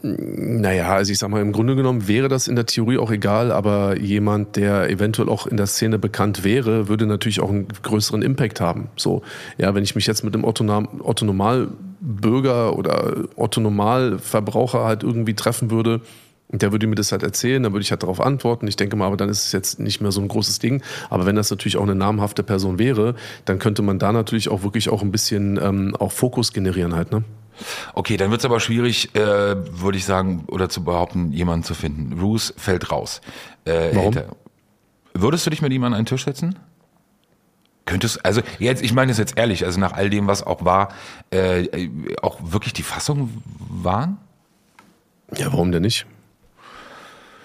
Naja, 0.01 0.95
also 0.95 1.11
ich 1.11 1.19
sag 1.19 1.29
mal, 1.29 1.41
im 1.41 1.51
Grunde 1.51 1.75
genommen 1.75 2.07
wäre 2.07 2.29
das 2.29 2.47
in 2.47 2.55
der 2.55 2.65
Theorie 2.65 2.97
auch 2.97 3.11
egal, 3.11 3.51
aber 3.51 3.99
jemand, 3.99 4.55
der 4.55 4.89
eventuell 4.89 5.29
auch 5.29 5.45
in 5.45 5.55
der 5.55 5.67
Szene 5.67 5.99
bekannt 5.99 6.43
wäre, 6.43 6.87
würde 6.87 7.05
natürlich 7.05 7.41
auch 7.41 7.49
einen 7.49 7.67
größeren 7.83 8.23
Impact 8.23 8.59
haben. 8.59 8.89
So, 8.95 9.21
ja, 9.57 9.75
wenn 9.75 9.83
ich 9.83 9.93
mich 9.93 10.07
jetzt 10.07 10.23
mit 10.23 10.33
einem 10.33 10.45
Otto-Normal-Bürger 10.45 12.75
oder 12.75 13.25
Otto-Normal-Verbraucher 13.35 14.83
halt 14.83 15.03
irgendwie 15.03 15.35
treffen 15.35 15.69
würde, 15.69 16.01
der 16.49 16.71
würde 16.71 16.87
mir 16.87 16.95
das 16.95 17.11
halt 17.11 17.23
erzählen, 17.23 17.61
dann 17.61 17.73
würde 17.73 17.83
ich 17.83 17.91
halt 17.91 18.03
darauf 18.03 18.21
antworten. 18.21 18.67
Ich 18.67 18.77
denke 18.77 18.95
mal, 18.95 19.05
aber 19.05 19.17
dann 19.17 19.29
ist 19.29 19.45
es 19.45 19.51
jetzt 19.51 19.79
nicht 19.79 20.01
mehr 20.01 20.11
so 20.11 20.21
ein 20.21 20.27
großes 20.27 20.59
Ding. 20.59 20.81
Aber 21.09 21.25
wenn 21.25 21.35
das 21.35 21.49
natürlich 21.49 21.77
auch 21.77 21.83
eine 21.83 21.95
namhafte 21.95 22.41
Person 22.41 22.79
wäre, 22.79 23.15
dann 23.45 23.59
könnte 23.59 23.81
man 23.81 23.99
da 23.99 24.11
natürlich 24.11 24.49
auch 24.49 24.63
wirklich 24.63 24.89
auch 24.89 25.01
ein 25.01 25.11
bisschen 25.11 25.59
ähm, 25.61 25.95
auch 25.99 26.11
Fokus 26.11 26.53
generieren 26.53 26.95
halt, 26.95 27.11
ne? 27.11 27.23
Okay, 27.93 28.17
dann 28.17 28.31
wird 28.31 28.41
es 28.41 28.45
aber 28.45 28.59
schwierig, 28.59 29.15
äh, 29.15 29.19
würde 29.19 29.97
ich 29.97 30.05
sagen, 30.05 30.45
oder 30.47 30.69
zu 30.69 30.83
behaupten, 30.83 31.31
jemanden 31.31 31.63
zu 31.63 31.73
finden. 31.73 32.17
Bruce 32.17 32.53
fällt 32.57 32.91
raus. 32.91 33.21
Äh, 33.65 33.89
Warum? 33.93 34.15
Hater. 34.15 34.35
Würdest 35.13 35.45
du 35.45 35.49
dich 35.49 35.61
mit 35.61 35.73
ihm 35.73 35.83
an 35.83 35.93
einen 35.93 36.05
Tisch 36.05 36.25
setzen? 36.25 36.57
Könntest, 37.85 38.23
also 38.25 38.41
jetzt, 38.59 38.83
ich 38.83 38.93
meine 38.93 39.11
es 39.11 39.17
jetzt 39.17 39.37
ehrlich, 39.37 39.65
also 39.65 39.79
nach 39.79 39.93
all 39.93 40.09
dem, 40.09 40.27
was 40.27 40.45
auch 40.45 40.65
war, 40.65 40.89
äh, 41.33 41.63
äh, 41.63 41.89
auch 42.21 42.37
wirklich 42.41 42.73
die 42.73 42.83
Fassung 42.83 43.41
waren? 43.57 44.17
Ja, 45.35 45.51
warum 45.51 45.71
denn 45.71 45.83
nicht? 45.83 46.05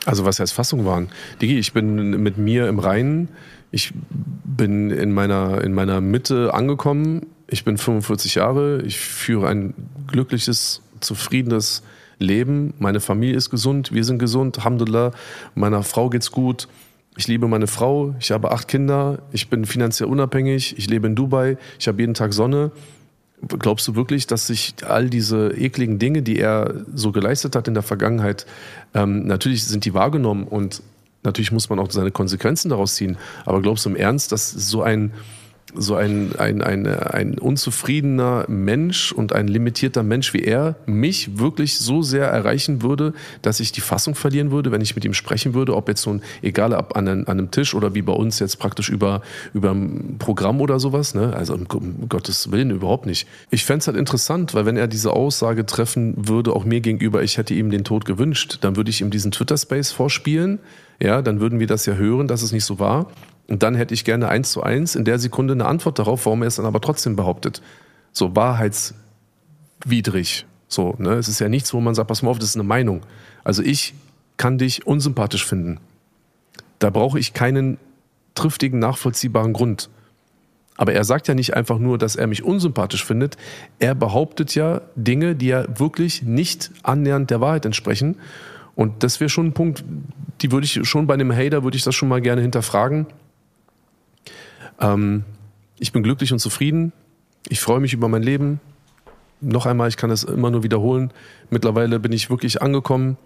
Also 0.04 0.24
was 0.24 0.40
heißt 0.40 0.52
Fassung 0.52 0.84
waren? 0.84 1.10
Digi, 1.40 1.58
ich 1.58 1.72
bin 1.72 2.22
mit 2.22 2.38
mir 2.38 2.68
im 2.68 2.78
Reinen. 2.78 3.28
Ich 3.70 3.92
bin 3.94 4.90
in 4.90 5.12
meiner, 5.12 5.62
in 5.62 5.72
meiner 5.72 6.00
Mitte 6.00 6.52
angekommen. 6.52 7.26
Ich 7.52 7.64
bin 7.64 7.76
45 7.76 8.36
Jahre. 8.36 8.80
Ich 8.82 8.98
führe 8.98 9.48
ein 9.48 9.74
glückliches, 10.06 10.80
zufriedenes 11.00 11.82
leben. 12.18 12.72
Meine 12.78 13.00
Familie 13.00 13.36
ist 13.36 13.50
gesund, 13.50 13.92
wir 13.92 14.04
sind 14.04 14.18
gesund, 14.18 14.58
Alhamdulillah. 14.58 15.12
Meiner 15.54 15.82
Frau 15.82 16.08
geht's 16.08 16.30
gut. 16.30 16.66
Ich 17.18 17.28
liebe 17.28 17.46
meine 17.48 17.66
Frau, 17.66 18.14
ich 18.20 18.30
habe 18.30 18.52
acht 18.52 18.68
Kinder, 18.68 19.18
ich 19.32 19.50
bin 19.50 19.66
finanziell 19.66 20.08
unabhängig, 20.08 20.78
ich 20.78 20.88
lebe 20.88 21.06
in 21.06 21.14
Dubai, 21.14 21.58
ich 21.78 21.86
habe 21.86 22.00
jeden 22.00 22.14
Tag 22.14 22.32
Sonne. 22.32 22.70
Glaubst 23.46 23.86
du 23.86 23.94
wirklich, 23.94 24.26
dass 24.26 24.46
sich 24.46 24.74
all 24.86 25.10
diese 25.10 25.50
ekligen 25.50 25.98
Dinge, 25.98 26.22
die 26.22 26.38
er 26.38 26.86
so 26.94 27.12
geleistet 27.12 27.54
hat 27.54 27.68
in 27.68 27.74
der 27.74 27.82
Vergangenheit, 27.82 28.46
ähm, 28.94 29.26
natürlich 29.26 29.64
sind 29.64 29.84
die 29.84 29.92
wahrgenommen 29.92 30.44
und 30.44 30.82
natürlich 31.22 31.52
muss 31.52 31.68
man 31.68 31.78
auch 31.80 31.90
seine 31.90 32.12
Konsequenzen 32.12 32.70
daraus 32.70 32.94
ziehen. 32.94 33.18
Aber 33.44 33.60
glaubst 33.60 33.84
du 33.84 33.90
im 33.90 33.96
Ernst, 33.96 34.32
dass 34.32 34.50
so 34.50 34.82
ein 34.82 35.12
so 35.74 35.94
ein, 35.94 36.32
ein, 36.38 36.62
ein, 36.62 36.86
ein 36.86 37.38
unzufriedener 37.38 38.44
Mensch 38.48 39.12
und 39.12 39.32
ein 39.32 39.48
limitierter 39.48 40.02
Mensch 40.02 40.34
wie 40.34 40.42
er 40.42 40.76
mich 40.86 41.38
wirklich 41.38 41.78
so 41.78 42.02
sehr 42.02 42.26
erreichen 42.26 42.82
würde, 42.82 43.14
dass 43.42 43.60
ich 43.60 43.72
die 43.72 43.80
Fassung 43.80 44.14
verlieren 44.14 44.50
würde, 44.50 44.70
wenn 44.70 44.80
ich 44.80 44.94
mit 44.94 45.04
ihm 45.04 45.14
sprechen 45.14 45.54
würde, 45.54 45.74
ob 45.74 45.88
jetzt 45.88 46.02
so 46.02 46.10
ein, 46.10 46.22
egal 46.42 46.72
ob 46.72 46.96
an, 46.96 47.08
an 47.08 47.26
einem 47.26 47.50
Tisch 47.50 47.74
oder 47.74 47.94
wie 47.94 48.02
bei 48.02 48.12
uns 48.12 48.38
jetzt 48.38 48.58
praktisch 48.58 48.88
über, 48.88 49.22
über 49.54 49.70
ein 49.72 50.16
Programm 50.18 50.60
oder 50.60 50.78
sowas, 50.78 51.14
ne? 51.14 51.34
also 51.34 51.54
um, 51.54 51.66
um 51.72 52.08
Gottes 52.08 52.50
Willen 52.50 52.70
überhaupt 52.70 53.06
nicht. 53.06 53.26
Ich 53.50 53.64
fände 53.64 53.80
es 53.80 53.86
halt 53.86 53.96
interessant, 53.96 54.54
weil 54.54 54.66
wenn 54.66 54.76
er 54.76 54.88
diese 54.88 55.12
Aussage 55.12 55.64
treffen 55.66 56.14
würde, 56.28 56.52
auch 56.54 56.64
mir 56.64 56.80
gegenüber, 56.80 57.22
ich 57.22 57.38
hätte 57.38 57.54
ihm 57.54 57.70
den 57.70 57.84
Tod 57.84 58.04
gewünscht, 58.04 58.58
dann 58.60 58.76
würde 58.76 58.90
ich 58.90 59.00
ihm 59.00 59.10
diesen 59.10 59.32
Twitter-Space 59.32 59.92
vorspielen, 59.92 60.58
ja, 61.00 61.20
dann 61.20 61.40
würden 61.40 61.58
wir 61.58 61.66
das 61.66 61.86
ja 61.86 61.94
hören, 61.94 62.28
dass 62.28 62.42
es 62.42 62.52
nicht 62.52 62.64
so 62.64 62.78
war. 62.78 63.10
Und 63.48 63.62
dann 63.62 63.74
hätte 63.74 63.94
ich 63.94 64.04
gerne 64.04 64.28
eins 64.28 64.52
zu 64.52 64.62
eins 64.62 64.94
in 64.94 65.04
der 65.04 65.18
Sekunde 65.18 65.54
eine 65.54 65.66
Antwort 65.66 65.98
darauf, 65.98 66.26
warum 66.26 66.42
er 66.42 66.48
es 66.48 66.56
dann 66.56 66.66
aber 66.66 66.80
trotzdem 66.80 67.16
behauptet. 67.16 67.62
So 68.12 68.36
wahrheitswidrig. 68.36 70.46
So, 70.68 70.94
ne? 70.98 71.14
Es 71.14 71.28
ist 71.28 71.38
ja 71.38 71.48
nichts, 71.48 71.74
wo 71.74 71.80
man 71.80 71.94
sagt, 71.94 72.08
pass 72.08 72.22
mal 72.22 72.30
auf, 72.30 72.38
das 72.38 72.50
ist 72.50 72.56
eine 72.56 72.64
Meinung. 72.64 73.02
Also 73.44 73.62
ich 73.62 73.94
kann 74.36 74.58
dich 74.58 74.86
unsympathisch 74.86 75.44
finden. 75.44 75.78
Da 76.78 76.90
brauche 76.90 77.18
ich 77.18 77.34
keinen 77.34 77.78
triftigen, 78.34 78.78
nachvollziehbaren 78.78 79.52
Grund. 79.52 79.90
Aber 80.76 80.94
er 80.94 81.04
sagt 81.04 81.28
ja 81.28 81.34
nicht 81.34 81.54
einfach 81.54 81.78
nur, 81.78 81.98
dass 81.98 82.16
er 82.16 82.26
mich 82.26 82.42
unsympathisch 82.42 83.04
findet. 83.04 83.36
Er 83.78 83.94
behauptet 83.94 84.54
ja 84.54 84.80
Dinge, 84.96 85.36
die 85.36 85.48
ja 85.48 85.66
wirklich 85.78 86.22
nicht 86.22 86.70
annähernd 86.82 87.30
der 87.30 87.40
Wahrheit 87.40 87.66
entsprechen. 87.66 88.16
Und 88.74 89.02
das 89.02 89.20
wäre 89.20 89.28
schon 89.28 89.48
ein 89.48 89.52
Punkt, 89.52 89.84
die 90.40 90.50
würde 90.50 90.64
ich 90.64 90.80
schon 90.88 91.06
bei 91.06 91.14
einem 91.14 91.32
Hater, 91.32 91.62
würde 91.62 91.76
ich 91.76 91.84
das 91.84 91.94
schon 91.94 92.08
mal 92.08 92.22
gerne 92.22 92.40
hinterfragen. 92.40 93.06
Ähm, 94.82 95.24
ich 95.78 95.92
bin 95.92 96.02
glücklich 96.02 96.32
und 96.32 96.38
zufrieden. 96.38 96.92
Ich 97.48 97.60
freue 97.60 97.80
mich 97.80 97.92
über 97.92 98.08
mein 98.08 98.22
Leben. 98.22 98.60
Noch 99.40 99.66
einmal, 99.66 99.88
ich 99.88 99.96
kann 99.96 100.10
es 100.10 100.22
immer 100.22 100.50
nur 100.50 100.62
wiederholen. 100.62 101.12
Mittlerweile 101.50 101.98
bin 101.98 102.12
ich 102.12 102.30
wirklich 102.30 102.62
angekommen 102.62 103.16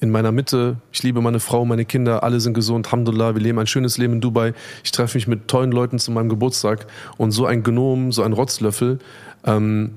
in 0.00 0.10
meiner 0.10 0.32
Mitte. 0.32 0.76
Ich 0.92 1.02
liebe 1.02 1.20
meine 1.20 1.40
Frau, 1.40 1.64
meine 1.64 1.84
Kinder, 1.84 2.22
alle 2.22 2.40
sind 2.40 2.54
gesund. 2.54 2.86
Alhamdulillah, 2.86 3.34
wir 3.34 3.42
leben 3.42 3.58
ein 3.58 3.66
schönes 3.66 3.98
Leben 3.98 4.14
in 4.14 4.20
Dubai. 4.20 4.54
Ich 4.82 4.92
treffe 4.92 5.16
mich 5.16 5.26
mit 5.26 5.48
tollen 5.48 5.72
Leuten 5.72 5.98
zu 5.98 6.10
meinem 6.10 6.28
Geburtstag. 6.28 6.86
Und 7.16 7.32
so 7.32 7.46
ein 7.46 7.62
Gnom, 7.62 8.12
so 8.12 8.22
ein 8.22 8.32
Rotzlöffel, 8.32 8.98
ähm, 9.44 9.92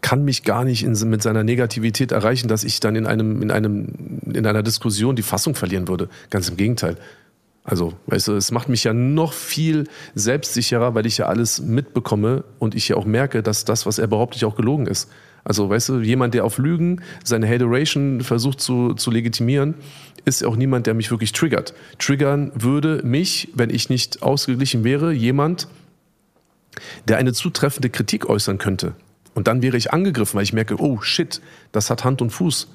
kann 0.00 0.24
mich 0.24 0.44
gar 0.44 0.64
nicht 0.64 0.84
in, 0.84 0.92
mit 1.08 1.22
seiner 1.22 1.42
Negativität 1.42 2.12
erreichen, 2.12 2.48
dass 2.48 2.64
ich 2.64 2.80
dann 2.80 2.94
in 2.94 3.06
einem, 3.06 3.42
in 3.42 3.50
einem, 3.50 4.20
in 4.32 4.46
einer 4.46 4.62
Diskussion 4.62 5.16
die 5.16 5.22
Fassung 5.22 5.54
verlieren 5.54 5.88
würde. 5.88 6.08
Ganz 6.30 6.48
im 6.48 6.56
Gegenteil. 6.56 6.96
Also, 7.66 7.94
weißt 8.06 8.28
du, 8.28 8.36
es 8.36 8.52
macht 8.52 8.68
mich 8.68 8.84
ja 8.84 8.94
noch 8.94 9.32
viel 9.32 9.88
selbstsicherer, 10.14 10.94
weil 10.94 11.04
ich 11.04 11.18
ja 11.18 11.26
alles 11.26 11.60
mitbekomme 11.60 12.44
und 12.60 12.76
ich 12.76 12.88
ja 12.88 12.96
auch 12.96 13.04
merke, 13.04 13.42
dass 13.42 13.64
das, 13.64 13.86
was 13.86 13.98
er 13.98 14.06
behauptet, 14.06 14.44
auch 14.44 14.54
gelogen 14.54 14.86
ist. 14.86 15.10
Also, 15.42 15.68
weißt 15.68 15.88
du, 15.88 15.98
jemand, 15.98 16.34
der 16.34 16.44
auf 16.44 16.58
Lügen 16.58 17.02
seine 17.24 17.48
Hateration 17.48 18.20
versucht 18.20 18.60
zu, 18.60 18.94
zu 18.94 19.10
legitimieren, 19.10 19.74
ist 20.24 20.44
auch 20.44 20.54
niemand, 20.54 20.86
der 20.86 20.94
mich 20.94 21.10
wirklich 21.10 21.32
triggert. 21.32 21.74
Triggern 21.98 22.52
würde 22.54 23.00
mich, 23.04 23.48
wenn 23.54 23.70
ich 23.70 23.90
nicht 23.90 24.22
ausgeglichen 24.22 24.84
wäre, 24.84 25.12
jemand, 25.12 25.66
der 27.08 27.16
eine 27.16 27.32
zutreffende 27.32 27.90
Kritik 27.90 28.28
äußern 28.28 28.58
könnte. 28.58 28.94
Und 29.34 29.48
dann 29.48 29.60
wäre 29.60 29.76
ich 29.76 29.92
angegriffen, 29.92 30.36
weil 30.36 30.44
ich 30.44 30.52
merke, 30.52 30.80
oh 30.80 31.00
shit, 31.00 31.40
das 31.72 31.90
hat 31.90 32.04
Hand 32.04 32.22
und 32.22 32.30
Fuß. 32.30 32.68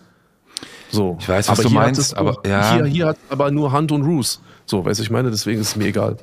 So. 0.92 1.18
Ich 1.20 1.30
weiß, 1.30 1.50
was 1.50 1.60
aber 1.60 1.70
du 1.70 1.74
meinst, 1.74 2.18
aber 2.18 2.38
ja. 2.46 2.74
Hier, 2.74 2.86
hier 2.86 3.06
hat 3.08 3.18
aber 3.30 3.52
nur 3.52 3.72
Hand 3.72 3.92
und 3.92 4.04
Ruß. 4.04 4.42
So, 4.66 4.86
weißt 4.86 5.00
du, 5.00 5.04
ich 5.04 5.10
meine, 5.10 5.32
deswegen 5.32 5.60
ist 5.60 5.70
es 5.70 5.76
mir 5.76 5.86
egal. 5.86 6.18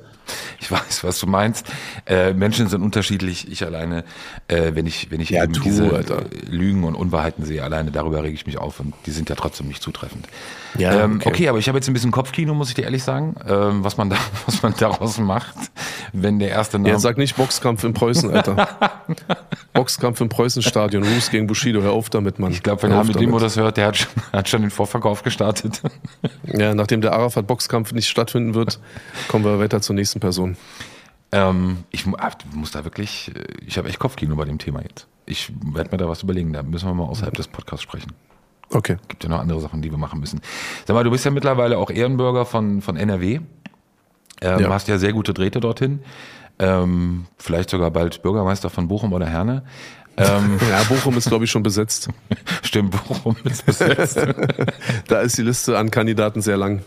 Ich 0.60 0.70
weiß, 0.70 1.04
was 1.04 1.18
du 1.20 1.26
meinst. 1.26 1.66
Äh, 2.06 2.34
Menschen 2.34 2.68
sind 2.68 2.82
unterschiedlich. 2.82 3.50
Ich 3.50 3.64
alleine, 3.64 4.04
äh, 4.46 4.72
wenn 4.74 4.86
ich, 4.86 5.10
wenn 5.10 5.20
ich 5.20 5.30
ja, 5.30 5.44
eben 5.44 5.54
du, 5.54 5.60
diese 5.60 5.90
Alter. 5.90 6.24
Lügen 6.50 6.84
und 6.84 6.94
Unwahrheiten 6.94 7.44
sehe, 7.44 7.62
alleine 7.62 7.90
darüber 7.90 8.22
rege 8.22 8.34
ich 8.34 8.46
mich 8.46 8.58
auf 8.58 8.80
und 8.80 8.94
die 9.06 9.10
sind 9.10 9.30
ja 9.30 9.36
trotzdem 9.36 9.68
nicht 9.68 9.82
zutreffend. 9.82 10.26
Ja, 10.76 11.04
ähm, 11.04 11.16
okay. 11.16 11.28
okay. 11.28 11.48
aber 11.48 11.58
ich 11.58 11.68
habe 11.68 11.78
jetzt 11.78 11.88
ein 11.88 11.94
bisschen 11.94 12.10
Kopfkino, 12.10 12.54
muss 12.54 12.68
ich 12.68 12.74
dir 12.74 12.82
ehrlich 12.82 13.02
sagen, 13.02 13.34
ähm, 13.46 13.84
was 13.84 13.96
man 13.96 14.10
da, 14.10 14.16
was 14.46 14.62
man 14.62 14.74
daraus 14.78 15.18
macht, 15.18 15.56
wenn 16.12 16.38
der 16.38 16.50
erste 16.50 16.78
Name. 16.78 16.90
Ja, 16.90 16.98
sag 16.98 17.18
nicht 17.18 17.36
Boxkampf 17.36 17.84
in 17.84 17.94
Preußen, 17.94 18.30
Alter. 18.30 18.68
Boxkampf 19.72 20.20
im 20.20 20.28
Preußenstadion, 20.28 21.02
Ruß 21.02 21.30
gegen 21.30 21.46
Bushido, 21.46 21.82
hör 21.82 21.92
auf 21.92 22.10
damit, 22.10 22.38
Mann. 22.38 22.52
ich 22.52 22.62
glaube, 22.62 22.82
wenn 22.82 22.92
Hamid. 22.92 23.18
Limo 23.18 23.38
das 23.38 23.56
hört, 23.56 23.76
der 23.76 23.86
hat 23.86 23.96
schon, 23.96 24.10
hat 24.32 24.48
schon 24.48 24.62
den 24.62 24.70
Vorverkauf 24.70 25.22
gestartet. 25.22 25.82
Ja, 26.44 26.74
nachdem 26.74 27.00
der 27.00 27.12
Arafat-Boxkampf 27.12 27.92
nicht 27.92 28.08
stattfinden 28.08 28.54
wird, 28.54 28.80
kommen 29.28 29.44
wir 29.44 29.58
weiter 29.58 29.80
zur 29.80 29.94
nächsten 29.94 30.20
Person. 30.20 30.56
Ähm, 31.30 31.84
ich 31.90 32.06
ah, 32.18 32.30
du 32.30 32.58
musst 32.58 32.74
da 32.74 32.84
wirklich, 32.84 33.32
äh, 33.34 33.42
ich 33.66 33.76
habe 33.76 33.88
echt 33.88 33.98
Kopfkino 33.98 34.34
bei 34.36 34.44
dem 34.44 34.58
Thema 34.58 34.82
jetzt. 34.82 35.06
Ich 35.26 35.52
werde 35.74 35.90
mir 35.90 35.98
da 35.98 36.08
was 36.08 36.22
überlegen, 36.22 36.52
da 36.54 36.62
müssen 36.62 36.88
wir 36.88 36.94
mal 36.94 37.04
außerhalb 37.04 37.34
des 37.34 37.48
Podcasts 37.48 37.82
sprechen. 37.82 38.12
Okay. 38.70 38.96
Gibt 39.08 39.24
ja 39.24 39.30
noch 39.30 39.40
andere 39.40 39.60
Sachen, 39.60 39.80
die 39.82 39.90
wir 39.90 39.98
machen 39.98 40.20
müssen. 40.20 40.40
Sag 40.86 40.94
mal, 40.94 41.04
du 41.04 41.10
bist 41.10 41.24
ja 41.24 41.30
mittlerweile 41.30 41.78
auch 41.78 41.90
Ehrenbürger 41.90 42.44
von, 42.44 42.82
von 42.82 42.96
NRW. 42.96 43.40
Ähm, 44.40 44.60
Ja. 44.60 44.68
Hast 44.70 44.88
ja 44.88 44.98
sehr 44.98 45.12
gute 45.12 45.32
Drähte 45.34 45.60
dorthin. 45.60 46.00
Ähm, 46.58 47.26
vielleicht 47.38 47.70
sogar 47.70 47.90
bald 47.90 48.22
Bürgermeister 48.22 48.68
von 48.70 48.88
Bochum 48.88 49.12
oder 49.12 49.26
Herne. 49.26 49.62
Ähm, 50.16 50.58
Ja, 50.70 50.82
Bochum 50.84 51.16
ist, 51.16 51.28
glaube 51.28 51.44
ich, 51.44 51.50
schon 51.50 51.62
besetzt. 51.62 52.08
stimmt, 52.62 52.90
Bochum 53.08 53.36
ist 53.44 53.64
besetzt. 53.64 54.18
Da 55.08 55.20
ist 55.20 55.38
die 55.38 55.42
Liste 55.42 55.78
an 55.78 55.90
Kandidaten 55.90 56.42
sehr 56.42 56.56
lang. 56.56 56.82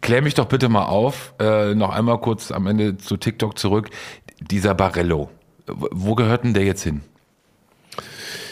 Klär 0.00 0.22
mich 0.22 0.34
doch 0.34 0.46
bitte 0.46 0.68
mal 0.68 0.84
auf, 0.84 1.34
äh, 1.40 1.74
noch 1.74 1.90
einmal 1.90 2.18
kurz 2.20 2.50
am 2.52 2.66
Ende 2.66 2.96
zu 2.96 3.16
TikTok 3.16 3.58
zurück. 3.58 3.90
Dieser 4.40 4.74
Barello, 4.74 5.30
wo- 5.66 5.88
wo 5.92 6.14
gehört 6.14 6.44
denn 6.44 6.54
der 6.54 6.64
jetzt 6.64 6.82
hin? 6.82 7.00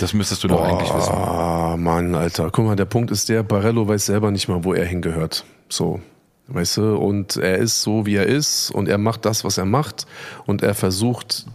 Das 0.01 0.13
müsstest 0.13 0.45
du 0.45 0.49
doch 0.49 0.63
eigentlich 0.63 0.93
wissen. 0.95 1.13
Ah, 1.13 1.77
Mann, 1.79 2.15
Alter. 2.15 2.51
Guck 2.51 2.65
mal, 2.65 2.77
der 2.77 2.85
Punkt 2.85 3.11
ist 3.11 3.29
der, 3.29 3.43
Barello 3.43 3.87
weiß 3.87 4.07
selber 4.07 4.31
nicht 4.31 4.49
mal, 4.49 4.65
wo 4.65 4.75
er 4.75 4.85
hingehört. 4.85 5.45
So. 5.69 6.01
Weißt 6.47 6.77
du, 6.77 6.97
und 6.97 7.37
er 7.37 7.57
ist 7.57 7.83
so, 7.83 8.05
wie 8.05 8.17
er 8.17 8.27
ist, 8.27 8.71
und 8.71 8.89
er 8.89 8.99
macht 8.99 9.25
das, 9.25 9.45
was 9.45 9.57
er 9.57 9.65
macht, 9.65 10.07
und 10.45 10.63
er 10.63 10.75
versucht 10.75 11.47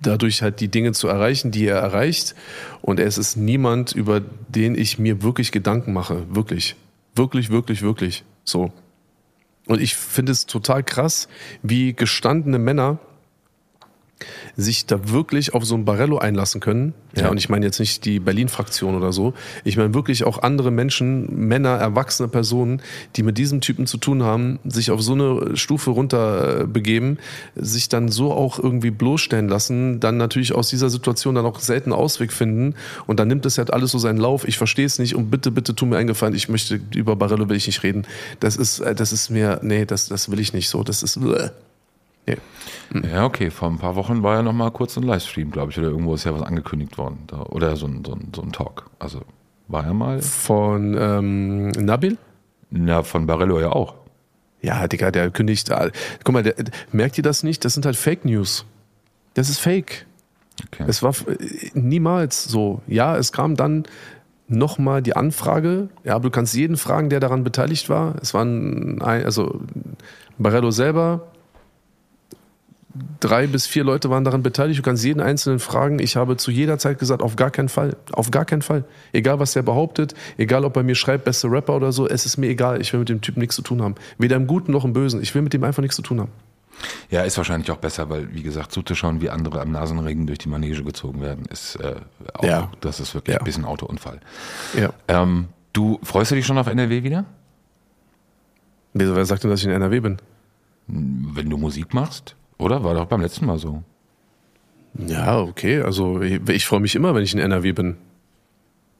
dadurch 0.00 0.42
halt 0.42 0.60
die 0.60 0.68
Dinge 0.68 0.92
zu 0.92 1.08
erreichen, 1.08 1.52
die 1.52 1.66
er 1.66 1.78
erreicht. 1.78 2.34
Und 2.80 2.98
es 2.98 3.18
ist 3.18 3.36
niemand, 3.36 3.92
über 3.92 4.20
den 4.48 4.74
ich 4.74 4.98
mir 4.98 5.22
wirklich 5.22 5.52
Gedanken 5.52 5.92
mache. 5.92 6.24
Wirklich. 6.34 6.76
Wirklich, 7.14 7.50
wirklich, 7.50 7.82
wirklich. 7.82 8.24
So. 8.44 8.72
Und 9.66 9.80
ich 9.80 9.94
finde 9.94 10.32
es 10.32 10.46
total 10.46 10.82
krass, 10.82 11.28
wie 11.62 11.92
gestandene 11.92 12.58
Männer 12.58 12.98
sich 14.56 14.86
da 14.86 15.10
wirklich 15.10 15.54
auf 15.54 15.64
so 15.64 15.74
ein 15.74 15.84
Barello 15.84 16.18
einlassen 16.18 16.60
können. 16.60 16.94
Ja, 17.14 17.22
Ja. 17.24 17.28
und 17.30 17.36
ich 17.38 17.48
meine 17.48 17.64
jetzt 17.66 17.78
nicht 17.78 18.04
die 18.04 18.20
Berlin-Fraktion 18.20 18.94
oder 18.94 19.12
so. 19.12 19.34
Ich 19.64 19.76
meine 19.76 19.92
wirklich 19.94 20.24
auch 20.24 20.42
andere 20.42 20.70
Menschen, 20.70 21.46
Männer, 21.48 21.70
erwachsene 21.70 22.28
Personen, 22.28 22.80
die 23.16 23.22
mit 23.22 23.38
diesem 23.38 23.60
Typen 23.60 23.86
zu 23.86 23.98
tun 23.98 24.22
haben, 24.22 24.58
sich 24.64 24.90
auf 24.90 25.02
so 25.02 25.12
eine 25.12 25.56
Stufe 25.56 25.90
runter 25.90 26.60
äh, 26.62 26.66
begeben, 26.66 27.18
sich 27.54 27.88
dann 27.88 28.08
so 28.08 28.32
auch 28.32 28.58
irgendwie 28.58 28.90
bloßstellen 28.90 29.48
lassen, 29.48 30.00
dann 30.00 30.16
natürlich 30.16 30.54
aus 30.54 30.68
dieser 30.68 30.88
Situation 30.90 31.34
dann 31.34 31.44
auch 31.46 31.60
selten 31.60 31.92
Ausweg 31.92 32.32
finden 32.32 32.74
und 33.06 33.18
dann 33.20 33.28
nimmt 33.28 33.44
es 33.46 33.58
halt 33.58 33.72
alles 33.72 33.90
so 33.90 33.98
seinen 33.98 34.18
Lauf. 34.18 34.46
Ich 34.48 34.58
verstehe 34.58 34.86
es 34.86 34.98
nicht 34.98 35.14
und 35.14 35.30
bitte, 35.30 35.50
bitte 35.50 35.74
tu 35.74 35.86
mir 35.86 35.98
einen 35.98 36.06
Gefallen. 36.08 36.34
Ich 36.34 36.48
möchte, 36.48 36.80
über 36.94 37.16
Barello 37.16 37.48
will 37.48 37.56
ich 37.56 37.66
nicht 37.66 37.82
reden. 37.82 38.06
Das 38.40 38.56
ist, 38.56 38.80
äh, 38.80 38.94
das 38.94 39.12
ist 39.12 39.30
mir, 39.30 39.60
nee, 39.62 39.84
das, 39.84 40.08
das 40.08 40.30
will 40.30 40.40
ich 40.40 40.52
nicht 40.52 40.68
so. 40.68 40.82
Das 40.82 41.02
ist, 41.02 41.18
nee. 42.26 42.36
Ja, 43.10 43.24
okay. 43.24 43.50
Vor 43.50 43.68
ein 43.68 43.78
paar 43.78 43.96
Wochen 43.96 44.22
war 44.22 44.36
ja 44.36 44.42
noch 44.42 44.52
mal 44.52 44.70
kurz 44.70 44.96
ein 44.96 45.02
Livestream, 45.02 45.50
glaube 45.50 45.72
ich, 45.72 45.78
oder 45.78 45.88
irgendwo 45.88 46.14
ist 46.14 46.24
ja 46.24 46.34
was 46.34 46.42
angekündigt 46.42 46.98
worden. 46.98 47.24
Da, 47.26 47.42
oder 47.42 47.76
so 47.76 47.86
ein, 47.86 48.04
so, 48.04 48.12
ein, 48.12 48.32
so 48.34 48.42
ein 48.42 48.52
Talk. 48.52 48.90
Also 48.98 49.22
war 49.68 49.84
ja 49.84 49.92
mal. 49.92 50.20
Von 50.22 50.96
ähm, 50.98 51.68
Nabil? 51.70 52.18
Na, 52.70 53.02
von 53.02 53.26
Barello 53.26 53.60
ja 53.60 53.70
auch. 53.70 53.94
Ja, 54.60 54.86
Digga, 54.86 55.10
der 55.10 55.30
kündigt. 55.30 55.70
ah, 55.72 55.90
Guck 56.24 56.32
mal, 56.32 56.42
der, 56.42 56.54
merkt 56.92 57.18
ihr 57.18 57.24
das 57.24 57.42
nicht? 57.42 57.64
Das 57.64 57.74
sind 57.74 57.84
halt 57.84 57.96
Fake 57.96 58.24
News. 58.24 58.64
Das 59.34 59.48
ist 59.48 59.58
Fake. 59.58 60.06
Okay. 60.66 60.84
Es 60.86 61.02
war 61.02 61.14
äh, 61.26 61.70
niemals 61.74 62.44
so. 62.44 62.82
Ja, 62.86 63.16
es 63.16 63.32
kam 63.32 63.56
dann 63.56 63.84
nochmal 64.48 65.02
die 65.02 65.16
Anfrage. 65.16 65.88
Ja, 66.04 66.14
aber 66.14 66.24
du 66.24 66.30
kannst 66.30 66.54
jeden 66.54 66.76
fragen, 66.76 67.08
der 67.08 67.20
daran 67.20 67.42
beteiligt 67.42 67.88
war. 67.88 68.14
Es 68.22 68.34
waren, 68.34 69.00
ein, 69.02 69.24
also 69.24 69.60
Barello 70.38 70.70
selber, 70.70 71.31
drei 73.20 73.46
bis 73.46 73.66
vier 73.66 73.84
Leute 73.84 74.10
waren 74.10 74.24
daran 74.24 74.42
beteiligt. 74.42 74.78
Du 74.78 74.82
kannst 74.82 75.04
jeden 75.04 75.20
einzelnen 75.20 75.58
fragen. 75.58 75.98
Ich 75.98 76.16
habe 76.16 76.36
zu 76.36 76.50
jeder 76.50 76.78
Zeit 76.78 76.98
gesagt, 76.98 77.22
auf 77.22 77.36
gar 77.36 77.50
keinen 77.50 77.68
Fall. 77.68 77.96
Auf 78.12 78.30
gar 78.30 78.44
keinen 78.44 78.62
Fall. 78.62 78.84
Egal, 79.12 79.38
was 79.38 79.52
der 79.52 79.62
behauptet, 79.62 80.14
egal, 80.36 80.64
ob 80.64 80.76
er 80.76 80.82
mir 80.82 80.94
schreibt, 80.94 81.24
beste 81.24 81.50
Rapper 81.50 81.76
oder 81.76 81.92
so, 81.92 82.06
es 82.08 82.26
ist 82.26 82.36
mir 82.36 82.48
egal. 82.48 82.80
Ich 82.80 82.92
will 82.92 83.00
mit 83.00 83.08
dem 83.08 83.20
Typen 83.20 83.40
nichts 83.40 83.56
zu 83.56 83.62
tun 83.62 83.80
haben. 83.82 83.94
Weder 84.18 84.36
im 84.36 84.46
Guten 84.46 84.72
noch 84.72 84.84
im 84.84 84.92
Bösen. 84.92 85.22
Ich 85.22 85.34
will 85.34 85.42
mit 85.42 85.52
dem 85.52 85.64
einfach 85.64 85.80
nichts 85.82 85.96
zu 85.96 86.02
tun 86.02 86.20
haben. 86.20 86.30
Ja, 87.10 87.22
ist 87.22 87.36
wahrscheinlich 87.36 87.70
auch 87.70 87.76
besser, 87.76 88.10
weil, 88.10 88.34
wie 88.34 88.42
gesagt, 88.42 88.72
zuzuschauen, 88.72 89.20
wie 89.20 89.30
andere 89.30 89.60
am 89.60 89.70
Nasenregen 89.70 90.26
durch 90.26 90.38
die 90.38 90.48
Manege 90.48 90.82
gezogen 90.82 91.20
werden, 91.20 91.44
ist 91.50 91.76
äh, 91.76 91.94
auch, 92.34 92.42
Ja. 92.44 92.70
das 92.80 92.98
ist 92.98 93.14
wirklich 93.14 93.34
Ja. 93.34 93.40
ein 93.40 93.44
bisschen 93.44 93.64
Autounfall. 93.64 94.20
Ja. 94.78 94.90
Ähm, 95.06 95.48
du 95.72 96.00
freust 96.02 96.30
du 96.30 96.34
dich 96.34 96.44
schon 96.46 96.58
auf 96.58 96.66
NRW 96.66 97.02
wieder? 97.04 97.24
Wer 98.94 99.14
wer 99.14 99.24
sagt 99.24 99.44
denn, 99.44 99.50
dass 99.50 99.60
ich 99.60 99.66
in 99.66 99.72
NRW 99.72 100.00
bin? 100.00 100.16
Wenn 100.88 101.48
du 101.48 101.56
Musik 101.56 101.94
machst? 101.94 102.34
Oder? 102.62 102.84
War 102.84 102.94
doch 102.94 103.06
beim 103.06 103.20
letzten 103.20 103.46
Mal 103.46 103.58
so. 103.58 103.82
Ja, 104.94 105.40
okay. 105.40 105.82
Also 105.82 106.20
ich, 106.20 106.48
ich 106.48 106.66
freue 106.66 106.80
mich 106.80 106.94
immer, 106.94 107.14
wenn 107.14 107.22
ich 107.22 107.34
in 107.34 107.40
NRW 107.40 107.72
bin. 107.72 107.96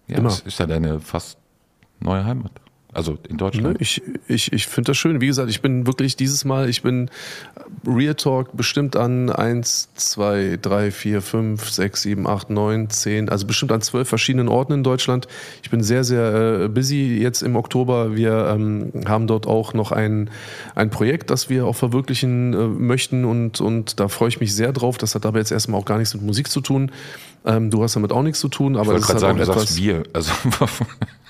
Ja, 0.08 0.18
Immer. 0.18 0.30
das 0.30 0.40
ist 0.40 0.58
ja 0.58 0.66
deine 0.66 1.00
fast 1.00 1.38
neue 2.00 2.24
Heimat. 2.24 2.52
Also 2.94 3.12
in 3.26 3.32
Ne? 3.32 3.36
Deutschland. 3.38 3.80
Ich, 3.80 4.02
ich, 4.28 4.52
ich 4.52 4.66
finde 4.66 4.90
das 4.90 4.98
schön. 4.98 5.20
Wie 5.22 5.26
gesagt, 5.26 5.48
ich 5.48 5.62
bin 5.62 5.86
wirklich 5.86 6.14
dieses 6.14 6.44
Mal, 6.44 6.68
ich 6.68 6.82
bin 6.82 7.10
Real 7.86 8.14
Talk 8.14 8.54
bestimmt 8.54 8.96
an 8.96 9.30
1, 9.30 9.88
2, 9.94 10.58
3, 10.60 10.90
4, 10.90 11.22
5, 11.22 11.70
6, 11.70 12.02
7, 12.02 12.26
8, 12.26 12.50
9, 12.50 12.90
10, 12.90 13.28
also 13.30 13.46
bestimmt 13.46 13.72
an 13.72 13.80
zwölf 13.80 14.08
verschiedenen 14.08 14.48
Orten 14.48 14.74
in 14.74 14.84
Deutschland. 14.84 15.26
Ich 15.62 15.70
bin 15.70 15.82
sehr, 15.82 16.04
sehr 16.04 16.64
äh, 16.64 16.68
busy 16.68 17.18
jetzt 17.18 17.42
im 17.42 17.56
Oktober. 17.56 18.14
Wir 18.14 18.48
ähm, 18.54 18.92
haben 19.06 19.26
dort 19.26 19.46
auch 19.46 19.72
noch 19.72 19.90
ein, 19.92 20.28
ein 20.74 20.90
Projekt, 20.90 21.30
das 21.30 21.48
wir 21.48 21.66
auch 21.66 21.76
verwirklichen 21.76 22.52
äh, 22.52 22.56
möchten 22.68 23.24
und, 23.24 23.60
und 23.62 24.00
da 24.00 24.08
freue 24.08 24.28
ich 24.28 24.38
mich 24.40 24.54
sehr 24.54 24.72
drauf. 24.72 24.98
Das 24.98 25.14
hat 25.14 25.24
aber 25.24 25.38
jetzt 25.38 25.50
erstmal 25.50 25.80
auch 25.80 25.86
gar 25.86 25.96
nichts 25.96 26.12
mit 26.12 26.22
Musik 26.22 26.48
zu 26.48 26.60
tun. 26.60 26.92
Ähm, 27.46 27.70
du 27.70 27.82
hast 27.82 27.96
damit 27.96 28.12
auch 28.12 28.22
nichts 28.22 28.38
zu 28.38 28.48
tun, 28.48 28.74
ich 28.74 28.80
aber 28.80 28.88
wollte 28.88 29.00
das 29.00 29.06
gerade 29.06 29.16
ist 29.16 29.20
sagen, 29.22 29.38
halt 29.38 29.48
du 29.48 29.52
auch 29.52 29.58
sagst 29.58 29.78
etwas. 29.78 29.82
wir. 29.82 30.02
Also, 30.12 30.32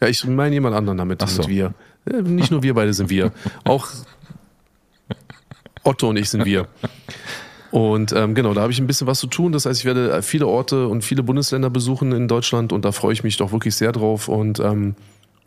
Ja, 0.00 0.08
ich 0.08 0.24
meine 0.26 0.54
jemand 0.54 0.76
anderen 0.76 0.98
damit, 0.98 1.22
Ach 1.22 1.28
so. 1.28 1.42
mit 1.42 1.50
wir. 1.50 1.74
Äh, 2.06 2.22
Nicht 2.22 2.50
nur 2.50 2.62
wir 2.62 2.74
beide 2.74 2.92
sind 2.92 3.10
wir. 3.10 3.32
Auch 3.64 3.88
Otto 5.82 6.08
und 6.08 6.16
ich 6.16 6.30
sind 6.30 6.44
wir. 6.44 6.68
Und 7.70 8.12
ähm, 8.12 8.34
genau, 8.34 8.54
da 8.54 8.62
habe 8.62 8.72
ich 8.72 8.80
ein 8.80 8.86
bisschen 8.86 9.06
was 9.06 9.18
zu 9.18 9.26
tun. 9.26 9.52
Das 9.52 9.66
heißt, 9.66 9.80
ich 9.80 9.84
werde 9.84 10.22
viele 10.22 10.46
Orte 10.46 10.88
und 10.88 11.02
viele 11.02 11.22
Bundesländer 11.22 11.70
besuchen 11.70 12.12
in 12.12 12.28
Deutschland 12.28 12.72
und 12.72 12.84
da 12.84 12.92
freue 12.92 13.12
ich 13.12 13.24
mich 13.24 13.36
doch 13.36 13.52
wirklich 13.52 13.74
sehr 13.74 13.92
drauf. 13.92 14.28
Und 14.28 14.58
ähm, 14.60 14.94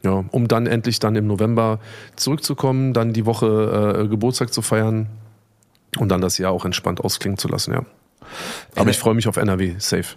ja, 0.04 0.24
um 0.32 0.48
dann 0.48 0.68
endlich 0.68 1.00
dann 1.00 1.16
im 1.16 1.28
November 1.28 1.80
zurückzukommen, 2.16 2.94
dann 2.94 3.14
die 3.14 3.26
Woche 3.26 4.04
äh, 4.04 4.08
Geburtstag 4.08 4.54
zu 4.54 4.62
feiern 4.62 5.08
und 5.98 6.10
dann 6.10 6.22
das 6.22 6.38
Jahr 6.38 6.52
auch 6.52 6.66
entspannt 6.66 7.02
ausklingen 7.02 7.38
zu 7.38 7.48
lassen, 7.48 7.74
ja. 7.74 7.86
Aber 8.76 8.90
ich 8.90 8.98
freue 8.98 9.14
mich 9.14 9.28
auf 9.28 9.38
NRW, 9.38 9.76
safe. 9.78 10.16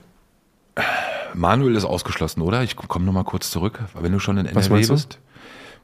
Manuel 1.34 1.74
ist 1.76 1.84
ausgeschlossen, 1.84 2.40
oder? 2.42 2.62
Ich 2.62 2.76
komme 2.76 3.04
nochmal 3.04 3.24
kurz 3.24 3.50
zurück. 3.50 3.80
Wenn 4.00 4.12
du 4.12 4.18
schon 4.18 4.38
in 4.38 4.46
Was 4.54 4.66
NRW 4.68 4.70
meinst 4.74 4.88
du? 4.90 4.94
bist, 4.94 5.18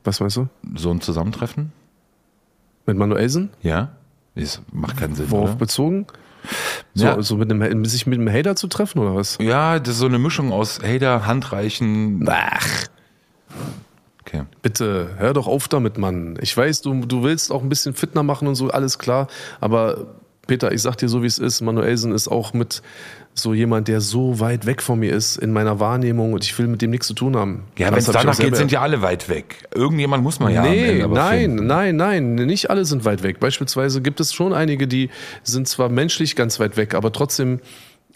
Was 0.04 0.20
meinst 0.20 0.36
du? 0.36 0.48
so 0.76 0.90
ein 0.90 1.00
Zusammentreffen? 1.00 1.72
Mit 2.86 2.96
Manuelsen? 2.96 3.50
Ja? 3.62 3.90
Ist, 4.34 4.62
macht 4.72 4.96
keinen 4.96 5.14
Sinn, 5.14 5.30
Worauf 5.30 5.50
oder? 5.50 5.58
bezogen? 5.58 6.06
So, 6.94 7.04
Ja. 7.04 7.22
so 7.22 7.36
mit 7.36 7.50
einem, 7.52 7.84
sich 7.84 8.06
mit 8.06 8.18
einem 8.18 8.32
Hater 8.32 8.56
zu 8.56 8.66
treffen 8.68 8.98
oder 9.00 9.14
was? 9.14 9.36
Ja, 9.40 9.78
das 9.78 9.94
ist 9.94 9.98
so 9.98 10.06
eine 10.06 10.18
Mischung 10.18 10.52
aus 10.52 10.80
Hater, 10.82 11.26
Handreichen. 11.26 12.24
Ach, 12.28 12.86
Okay. 14.22 14.44
bitte, 14.62 15.10
hör 15.18 15.32
doch 15.32 15.48
auf 15.48 15.66
damit, 15.66 15.98
Mann. 15.98 16.38
Ich 16.40 16.56
weiß, 16.56 16.82
du, 16.82 16.94
du 17.04 17.22
willst 17.24 17.50
auch 17.50 17.62
ein 17.62 17.68
bisschen 17.68 17.94
fitner 17.94 18.22
machen 18.22 18.46
und 18.46 18.54
so, 18.54 18.70
alles 18.70 18.98
klar. 19.00 19.26
Aber 19.60 20.06
Peter, 20.50 20.72
ich 20.72 20.82
sag 20.82 20.96
dir 20.96 21.08
so, 21.08 21.22
wie 21.22 21.28
es 21.28 21.38
ist. 21.38 21.60
Manuelsen 21.60 22.10
ist 22.10 22.26
auch 22.26 22.54
mit 22.54 22.82
so 23.34 23.54
jemand, 23.54 23.86
der 23.86 24.00
so 24.00 24.40
weit 24.40 24.66
weg 24.66 24.82
von 24.82 24.98
mir 24.98 25.14
ist 25.14 25.36
in 25.36 25.52
meiner 25.52 25.78
Wahrnehmung 25.78 26.32
und 26.32 26.42
ich 26.42 26.58
will 26.58 26.66
mit 26.66 26.82
dem 26.82 26.90
nichts 26.90 27.06
zu 27.06 27.14
tun 27.14 27.36
haben. 27.36 27.62
Ja, 27.78 27.92
wenn 27.92 27.98
es 27.98 28.06
danach 28.06 28.36
geht, 28.36 28.56
sind 28.56 28.72
ja 28.72 28.80
alle 28.80 29.00
weit 29.00 29.28
weg. 29.28 29.68
Irgendjemand 29.72 30.24
muss 30.24 30.40
man 30.40 30.52
ja 30.52 30.62
nee, 30.62 31.02
aber 31.02 31.14
nein, 31.14 31.40
finden. 31.42 31.66
nein, 31.66 31.94
nein, 31.94 32.34
nicht 32.34 32.68
alle 32.68 32.84
sind 32.84 33.04
weit 33.04 33.22
weg. 33.22 33.38
Beispielsweise 33.38 34.02
gibt 34.02 34.18
es 34.18 34.34
schon 34.34 34.52
einige, 34.52 34.88
die 34.88 35.10
sind 35.44 35.68
zwar 35.68 35.88
menschlich 35.88 36.34
ganz 36.34 36.58
weit 36.58 36.76
weg, 36.76 36.96
aber 36.96 37.12
trotzdem 37.12 37.60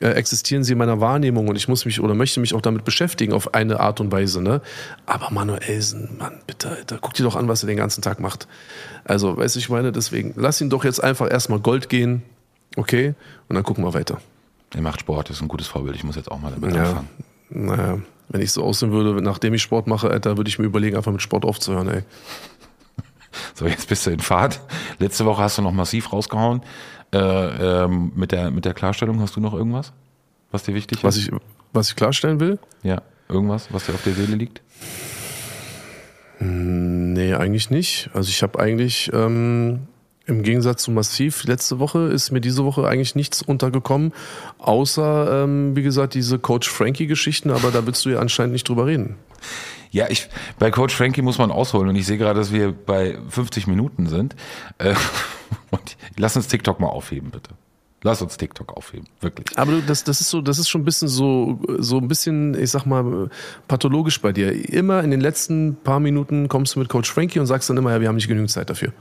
äh, 0.00 0.08
existieren 0.10 0.64
sie 0.64 0.72
in 0.72 0.78
meiner 0.78 1.00
Wahrnehmung 1.00 1.48
und 1.48 1.56
ich 1.56 1.68
muss 1.68 1.84
mich 1.84 2.00
oder 2.00 2.14
möchte 2.14 2.40
mich 2.40 2.54
auch 2.54 2.60
damit 2.60 2.84
beschäftigen 2.84 3.32
auf 3.32 3.54
eine 3.54 3.80
Art 3.80 4.00
und 4.00 4.10
Weise. 4.12 4.42
Ne? 4.42 4.60
Aber 5.06 5.30
Manuelsen, 5.30 6.16
Mann, 6.18 6.40
bitte, 6.46 6.70
Alter, 6.70 6.98
guck 7.00 7.14
dir 7.14 7.22
doch 7.24 7.36
an, 7.36 7.48
was 7.48 7.62
er 7.62 7.66
den 7.68 7.76
ganzen 7.76 8.02
Tag 8.02 8.20
macht. 8.20 8.48
Also, 9.04 9.36
weißt 9.36 9.54
du, 9.54 9.58
ich 9.60 9.68
meine, 9.68 9.92
deswegen, 9.92 10.32
lass 10.36 10.60
ihn 10.60 10.70
doch 10.70 10.84
jetzt 10.84 11.02
einfach 11.02 11.30
erstmal 11.30 11.60
Gold 11.60 11.88
gehen, 11.88 12.22
okay? 12.76 13.14
Und 13.48 13.54
dann 13.56 13.62
gucken 13.64 13.84
wir 13.84 13.94
weiter. 13.94 14.20
Er 14.74 14.82
macht 14.82 15.00
Sport, 15.00 15.30
ist 15.30 15.40
ein 15.42 15.48
gutes 15.48 15.68
Vorbild. 15.68 15.94
Ich 15.96 16.04
muss 16.04 16.16
jetzt 16.16 16.30
auch 16.30 16.40
mal 16.40 16.50
damit 16.52 16.74
Ja. 16.74 16.82
anfangen. 16.88 17.08
Naja, 17.50 17.98
wenn 18.30 18.40
ich 18.40 18.50
so 18.50 18.64
aussehen 18.64 18.90
würde, 18.90 19.22
nachdem 19.22 19.54
ich 19.54 19.62
Sport 19.62 19.86
mache, 19.86 20.10
Alter, 20.10 20.36
würde 20.36 20.48
ich 20.48 20.58
mir 20.58 20.64
überlegen, 20.64 20.96
einfach 20.96 21.12
mit 21.12 21.22
Sport 21.22 21.44
aufzuhören, 21.44 21.88
ey. 21.88 22.02
So, 23.54 23.66
jetzt 23.66 23.88
bist 23.88 24.06
du 24.06 24.10
in 24.10 24.20
Fahrt. 24.20 24.60
Letzte 24.98 25.24
Woche 25.24 25.42
hast 25.42 25.58
du 25.58 25.62
noch 25.62 25.72
massiv 25.72 26.12
rausgehauen. 26.12 26.62
Äh, 27.14 27.84
ähm, 27.84 28.10
mit, 28.16 28.32
der, 28.32 28.50
mit 28.50 28.64
der 28.64 28.74
Klarstellung 28.74 29.20
hast 29.20 29.36
du 29.36 29.40
noch 29.40 29.54
irgendwas, 29.54 29.92
was 30.50 30.64
dir 30.64 30.74
wichtig 30.74 31.04
Was 31.04 31.16
ist? 31.16 31.28
ich, 31.28 31.34
was 31.72 31.90
ich 31.90 31.96
klarstellen 31.96 32.40
will, 32.40 32.58
ja, 32.82 33.02
irgendwas, 33.28 33.72
was 33.72 33.86
dir 33.86 33.94
auf 33.94 34.02
der 34.02 34.14
Seele 34.14 34.34
liegt? 34.34 34.62
Nee, 36.40 37.34
eigentlich 37.34 37.70
nicht. 37.70 38.10
Also 38.12 38.28
ich 38.30 38.42
habe 38.42 38.58
eigentlich 38.58 39.12
ähm, 39.14 39.86
im 40.26 40.42
Gegensatz 40.42 40.82
zu 40.82 40.90
Massiv 40.90 41.44
letzte 41.44 41.78
Woche 41.78 42.00
ist 42.08 42.32
mir 42.32 42.40
diese 42.40 42.64
Woche 42.64 42.88
eigentlich 42.88 43.14
nichts 43.14 43.42
untergekommen, 43.42 44.12
außer 44.58 45.44
ähm, 45.44 45.76
wie 45.76 45.82
gesagt 45.82 46.14
diese 46.14 46.40
Coach 46.40 46.68
Frankie 46.68 47.06
Geschichten, 47.06 47.50
aber 47.50 47.70
da 47.70 47.86
willst 47.86 48.04
du 48.04 48.10
ja 48.10 48.18
anscheinend 48.18 48.54
nicht 48.54 48.68
drüber 48.68 48.86
reden. 48.86 49.14
Ja, 49.92 50.06
ich, 50.08 50.28
bei 50.58 50.72
Coach 50.72 50.96
Frankie 50.96 51.22
muss 51.22 51.38
man 51.38 51.52
ausholen 51.52 51.88
und 51.88 51.94
ich 51.94 52.06
sehe 52.06 52.18
gerade, 52.18 52.40
dass 52.40 52.52
wir 52.52 52.72
bei 52.72 53.16
50 53.28 53.68
Minuten 53.68 54.08
sind. 54.08 54.34
Äh, 54.78 54.94
lass 56.16 56.36
uns 56.36 56.48
TikTok 56.48 56.80
mal 56.80 56.88
aufheben, 56.88 57.30
bitte. 57.30 57.50
Lass 58.06 58.20
uns 58.20 58.36
TikTok 58.36 58.76
aufheben, 58.76 59.08
wirklich. 59.22 59.46
Aber 59.58 59.80
das, 59.86 60.04
das 60.04 60.20
ist 60.20 60.28
so, 60.28 60.42
das 60.42 60.58
ist 60.58 60.68
schon 60.68 60.82
ein 60.82 60.84
bisschen 60.84 61.08
so, 61.08 61.58
so 61.78 61.96
ein 61.96 62.06
bisschen, 62.06 62.54
ich 62.60 62.70
sag 62.70 62.84
mal, 62.84 63.30
pathologisch 63.66 64.20
bei 64.20 64.30
dir. 64.30 64.52
Immer 64.70 65.02
in 65.02 65.10
den 65.10 65.22
letzten 65.22 65.76
paar 65.82 66.00
Minuten 66.00 66.48
kommst 66.48 66.74
du 66.74 66.80
mit 66.80 66.90
Coach 66.90 67.10
Frankie 67.10 67.38
und 67.38 67.46
sagst 67.46 67.70
dann 67.70 67.78
immer, 67.78 67.92
ja, 67.92 68.02
wir 68.02 68.08
haben 68.08 68.16
nicht 68.16 68.28
genügend 68.28 68.50
Zeit 68.50 68.68
dafür. 68.68 68.92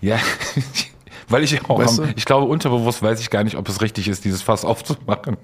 Ja, 0.00 0.18
weil 1.28 1.44
ich 1.44 1.64
auch, 1.70 1.78
Weißt 1.78 1.98
du? 1.98 2.04
ich 2.16 2.24
glaube, 2.24 2.46
unterbewusst 2.46 3.02
weiß 3.02 3.20
ich 3.20 3.30
gar 3.30 3.44
nicht, 3.44 3.56
ob 3.56 3.68
es 3.68 3.80
richtig 3.82 4.08
ist, 4.08 4.24
dieses 4.24 4.42
Fass 4.42 4.64
aufzumachen. 4.64 5.36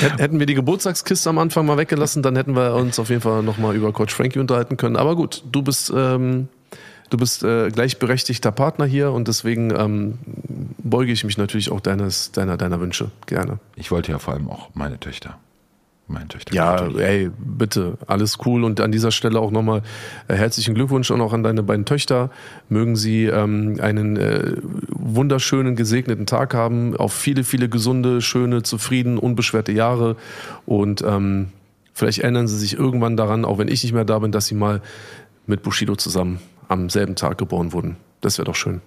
Hätt- 0.00 0.18
Hätten 0.20 0.38
wir 0.38 0.46
die 0.46 0.54
Geburtstagskiste 0.54 1.28
am 1.30 1.38
Anfang 1.38 1.66
mal 1.66 1.76
weggelassen, 1.76 2.22
dann 2.22 2.36
hätten 2.36 2.54
wir 2.54 2.74
uns 2.76 3.00
auf 3.00 3.08
jeden 3.10 3.20
Fall 3.20 3.42
nochmal 3.42 3.74
über 3.74 3.92
Coach 3.92 4.14
Frankie 4.14 4.38
unterhalten 4.38 4.76
können. 4.76 4.94
Aber 4.96 5.16
gut, 5.16 5.42
du 5.50 5.60
bist, 5.62 5.92
ähm, 5.94 6.48
du 7.14 7.18
bist 7.18 7.44
äh, 7.44 7.70
gleichberechtigter 7.70 8.50
Partner 8.50 8.86
hier 8.86 9.12
und 9.12 9.28
deswegen 9.28 9.70
ähm, 9.70 10.18
beuge 10.82 11.12
ich 11.12 11.22
mich 11.22 11.38
natürlich 11.38 11.70
auch 11.70 11.80
deines, 11.80 12.32
deiner, 12.32 12.56
deiner 12.56 12.80
Wünsche 12.80 13.12
gerne. 13.26 13.60
Ich 13.76 13.92
wollte 13.92 14.10
ja 14.10 14.18
vor 14.18 14.34
allem 14.34 14.50
auch 14.50 14.70
meine 14.74 14.98
Töchter. 14.98 15.38
Meine 16.08 16.26
Töchter. 16.26 16.52
Ja, 16.52 16.86
ey, 16.98 17.30
bitte, 17.38 17.96
alles 18.08 18.38
cool. 18.44 18.64
Und 18.64 18.80
an 18.80 18.90
dieser 18.90 19.12
Stelle 19.12 19.38
auch 19.38 19.52
nochmal 19.52 19.82
äh, 20.26 20.34
herzlichen 20.34 20.74
Glückwunsch 20.74 21.10
und 21.12 21.20
auch 21.20 21.32
an 21.32 21.44
deine 21.44 21.62
beiden 21.62 21.84
Töchter. 21.86 22.30
Mögen 22.68 22.96
sie 22.96 23.26
ähm, 23.26 23.78
einen 23.80 24.16
äh, 24.16 24.56
wunderschönen, 24.88 25.76
gesegneten 25.76 26.26
Tag 26.26 26.52
haben, 26.52 26.96
auf 26.96 27.14
viele, 27.14 27.44
viele 27.44 27.68
gesunde, 27.68 28.20
schöne, 28.22 28.64
zufrieden, 28.64 29.18
unbeschwerte 29.18 29.70
Jahre. 29.70 30.16
Und 30.66 31.02
ähm, 31.06 31.50
vielleicht 31.94 32.18
erinnern 32.18 32.48
sie 32.48 32.58
sich 32.58 32.76
irgendwann 32.76 33.16
daran, 33.16 33.44
auch 33.44 33.58
wenn 33.58 33.68
ich 33.68 33.84
nicht 33.84 33.92
mehr 33.92 34.04
da 34.04 34.18
bin, 34.18 34.32
dass 34.32 34.46
sie 34.46 34.56
mal 34.56 34.82
mit 35.46 35.62
Bushido 35.62 35.94
zusammen 35.94 36.40
am 36.74 36.90
selben 36.90 37.16
Tag 37.16 37.38
geboren 37.38 37.72
wurden. 37.72 37.96
Das 38.20 38.38
wäre 38.38 38.46
doch 38.46 38.54
schön. 38.54 38.82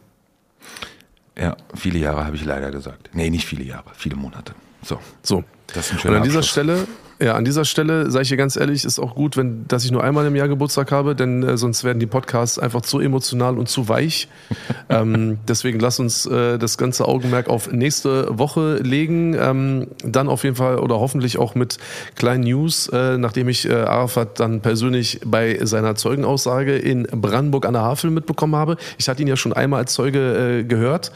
Ja, 1.38 1.56
viele 1.74 2.00
Jahre 2.00 2.26
habe 2.26 2.36
ich 2.36 2.46
leider 2.46 2.72
gesagt. 2.72 3.10
Nee, 3.14 3.30
nicht 3.30 3.46
viele 3.46 3.64
Jahre, 3.64 3.92
viele 3.94 4.16
Monate. 4.16 4.54
So. 4.88 5.00
So. 5.22 5.44
Das 5.74 5.88
ist 5.88 5.92
ein 5.92 5.96
Und 5.96 6.02
schöner 6.02 6.18
an 6.18 6.24
dieser 6.24 6.40
Abschluss. 6.40 6.52
Stelle, 6.52 6.88
ja, 7.20 7.34
an 7.34 7.44
dieser 7.44 7.66
Stelle 7.66 8.10
sage 8.10 8.24
ich 8.24 8.30
dir 8.30 8.38
ganz 8.38 8.56
ehrlich, 8.56 8.86
ist 8.86 9.00
auch 9.00 9.16
gut, 9.16 9.36
wenn, 9.36 9.68
dass 9.68 9.84
ich 9.84 9.92
nur 9.92 10.04
einmal 10.04 10.26
im 10.28 10.36
Jahr 10.36 10.48
Geburtstag 10.48 10.92
habe, 10.92 11.14
denn 11.14 11.44
äh, 11.44 11.58
sonst 11.58 11.84
werden 11.84 12.00
die 12.00 12.06
Podcasts 12.06 12.58
einfach 12.58 12.82
zu 12.82 13.00
emotional 13.00 13.58
und 13.58 13.68
zu 13.68 13.90
weich. 13.90 14.30
ähm, 14.90 15.40
deswegen 15.48 15.80
lass 15.80 16.00
uns 16.00 16.26
äh, 16.26 16.58
das 16.58 16.78
ganze 16.78 17.06
Augenmerk 17.06 17.50
auf 17.50 17.72
nächste 17.72 18.38
Woche 18.38 18.78
legen. 18.78 19.36
Ähm, 19.38 19.88
dann 20.04 20.30
auf 20.30 20.44
jeden 20.44 20.56
Fall 20.56 20.80
oder 20.80 21.00
hoffentlich 21.00 21.38
auch 21.38 21.54
mit 21.54 21.80
kleinen 22.16 22.44
News, 22.44 22.88
äh, 22.90 23.18
nachdem 23.18 23.50
ich 23.50 23.68
äh, 23.68 23.74
Arafat 23.74 24.40
dann 24.40 24.62
persönlich 24.62 25.20
bei 25.26 25.60
seiner 25.66 25.96
Zeugenaussage 25.96 26.78
in 26.78 27.04
Brandenburg 27.12 27.66
an 27.66 27.74
der 27.74 27.82
Havel 27.82 28.12
mitbekommen 28.12 28.56
habe. 28.56 28.78
Ich 29.00 29.10
hatte 29.10 29.22
ihn 29.22 29.28
ja 29.28 29.36
schon 29.36 29.54
einmal 29.54 29.82
als 29.82 29.94
Zeuge 29.94 30.60
äh, 30.60 30.64
gehört. 30.64 31.12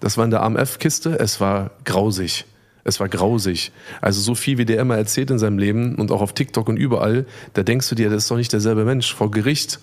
Das 0.00 0.16
war 0.16 0.24
in 0.26 0.30
der 0.30 0.42
AMF-Kiste. 0.42 1.18
Es 1.18 1.40
war 1.40 1.70
grausig. 1.84 2.44
Es 2.86 3.00
war 3.00 3.08
grausig. 3.08 3.72
Also 4.00 4.20
so 4.20 4.34
viel, 4.34 4.58
wie 4.58 4.64
der 4.64 4.80
immer 4.80 4.96
erzählt 4.96 5.30
in 5.30 5.38
seinem 5.38 5.58
Leben 5.58 5.96
und 5.96 6.10
auch 6.12 6.22
auf 6.22 6.32
TikTok 6.32 6.68
und 6.68 6.76
überall, 6.76 7.26
da 7.54 7.62
denkst 7.62 7.88
du 7.88 7.94
dir, 7.94 8.08
das 8.10 8.22
ist 8.24 8.30
doch 8.30 8.36
nicht 8.36 8.52
derselbe 8.52 8.84
Mensch. 8.84 9.14
Vor 9.14 9.30
Gericht 9.30 9.80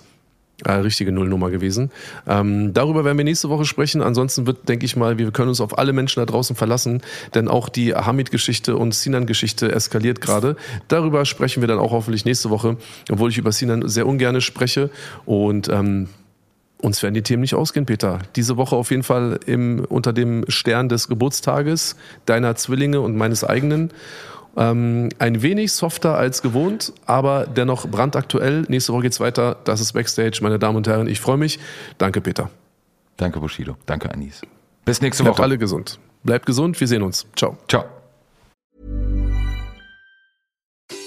Äh, 0.64 0.74
richtige 0.74 1.10
Nullnummer 1.10 1.50
gewesen. 1.50 1.90
Ähm, 2.28 2.72
darüber 2.72 3.04
werden 3.04 3.18
wir 3.18 3.24
nächste 3.24 3.48
Woche 3.48 3.64
sprechen. 3.64 4.02
Ansonsten 4.02 4.46
wird, 4.46 4.68
denke 4.68 4.86
ich 4.86 4.94
mal, 4.94 5.18
wir 5.18 5.32
können 5.32 5.48
uns 5.48 5.60
auf 5.60 5.76
alle 5.78 5.92
Menschen 5.92 6.20
da 6.20 6.26
draußen 6.26 6.54
verlassen, 6.54 7.02
denn 7.34 7.48
auch 7.48 7.68
die 7.68 7.92
Hamid-Geschichte 7.92 8.76
und 8.76 8.94
Sinan-Geschichte 8.94 9.72
eskaliert 9.72 10.20
gerade. 10.20 10.54
Darüber 10.86 11.24
sprechen 11.24 11.60
wir 11.60 11.66
dann 11.66 11.80
auch 11.80 11.90
hoffentlich 11.90 12.24
nächste 12.24 12.50
Woche, 12.50 12.76
obwohl 13.10 13.30
ich 13.30 13.38
über 13.38 13.50
Sinan 13.50 13.88
sehr 13.88 14.06
ungern 14.06 14.40
spreche. 14.40 14.90
Und 15.26 15.68
ähm, 15.68 16.08
uns 16.84 17.02
werden 17.02 17.14
die 17.14 17.22
Themen 17.22 17.40
nicht 17.40 17.54
ausgehen, 17.54 17.86
Peter. 17.86 18.18
Diese 18.36 18.56
Woche 18.56 18.76
auf 18.76 18.90
jeden 18.90 19.02
Fall 19.02 19.40
im, 19.46 19.84
unter 19.88 20.12
dem 20.12 20.44
Stern 20.48 20.88
des 20.88 21.08
Geburtstages 21.08 21.96
deiner 22.26 22.54
Zwillinge 22.56 23.00
und 23.00 23.16
meines 23.16 23.42
eigenen. 23.42 23.90
Ähm, 24.56 25.08
ein 25.18 25.42
wenig 25.42 25.72
softer 25.72 26.16
als 26.16 26.42
gewohnt, 26.42 26.92
aber 27.06 27.46
dennoch 27.46 27.88
brandaktuell. 27.88 28.66
Nächste 28.68 28.92
Woche 28.92 29.02
geht's 29.02 29.18
weiter. 29.18 29.56
Das 29.64 29.80
ist 29.80 29.92
Backstage, 29.94 30.38
meine 30.42 30.58
Damen 30.58 30.76
und 30.76 30.86
Herren. 30.86 31.08
Ich 31.08 31.20
freue 31.20 31.38
mich. 31.38 31.58
Danke, 31.98 32.20
Peter. 32.20 32.50
Danke, 33.16 33.40
Bushido. 33.40 33.76
Danke, 33.86 34.12
Anis. 34.12 34.42
Bis 34.84 35.00
nächste 35.00 35.22
Bleibt 35.22 35.38
Woche. 35.38 35.44
alle 35.44 35.58
gesund. 35.58 35.98
Bleibt 36.22 36.46
gesund. 36.46 36.78
Wir 36.78 36.86
sehen 36.86 37.02
uns. 37.02 37.26
Ciao. 37.34 37.56
Ciao. 37.68 37.93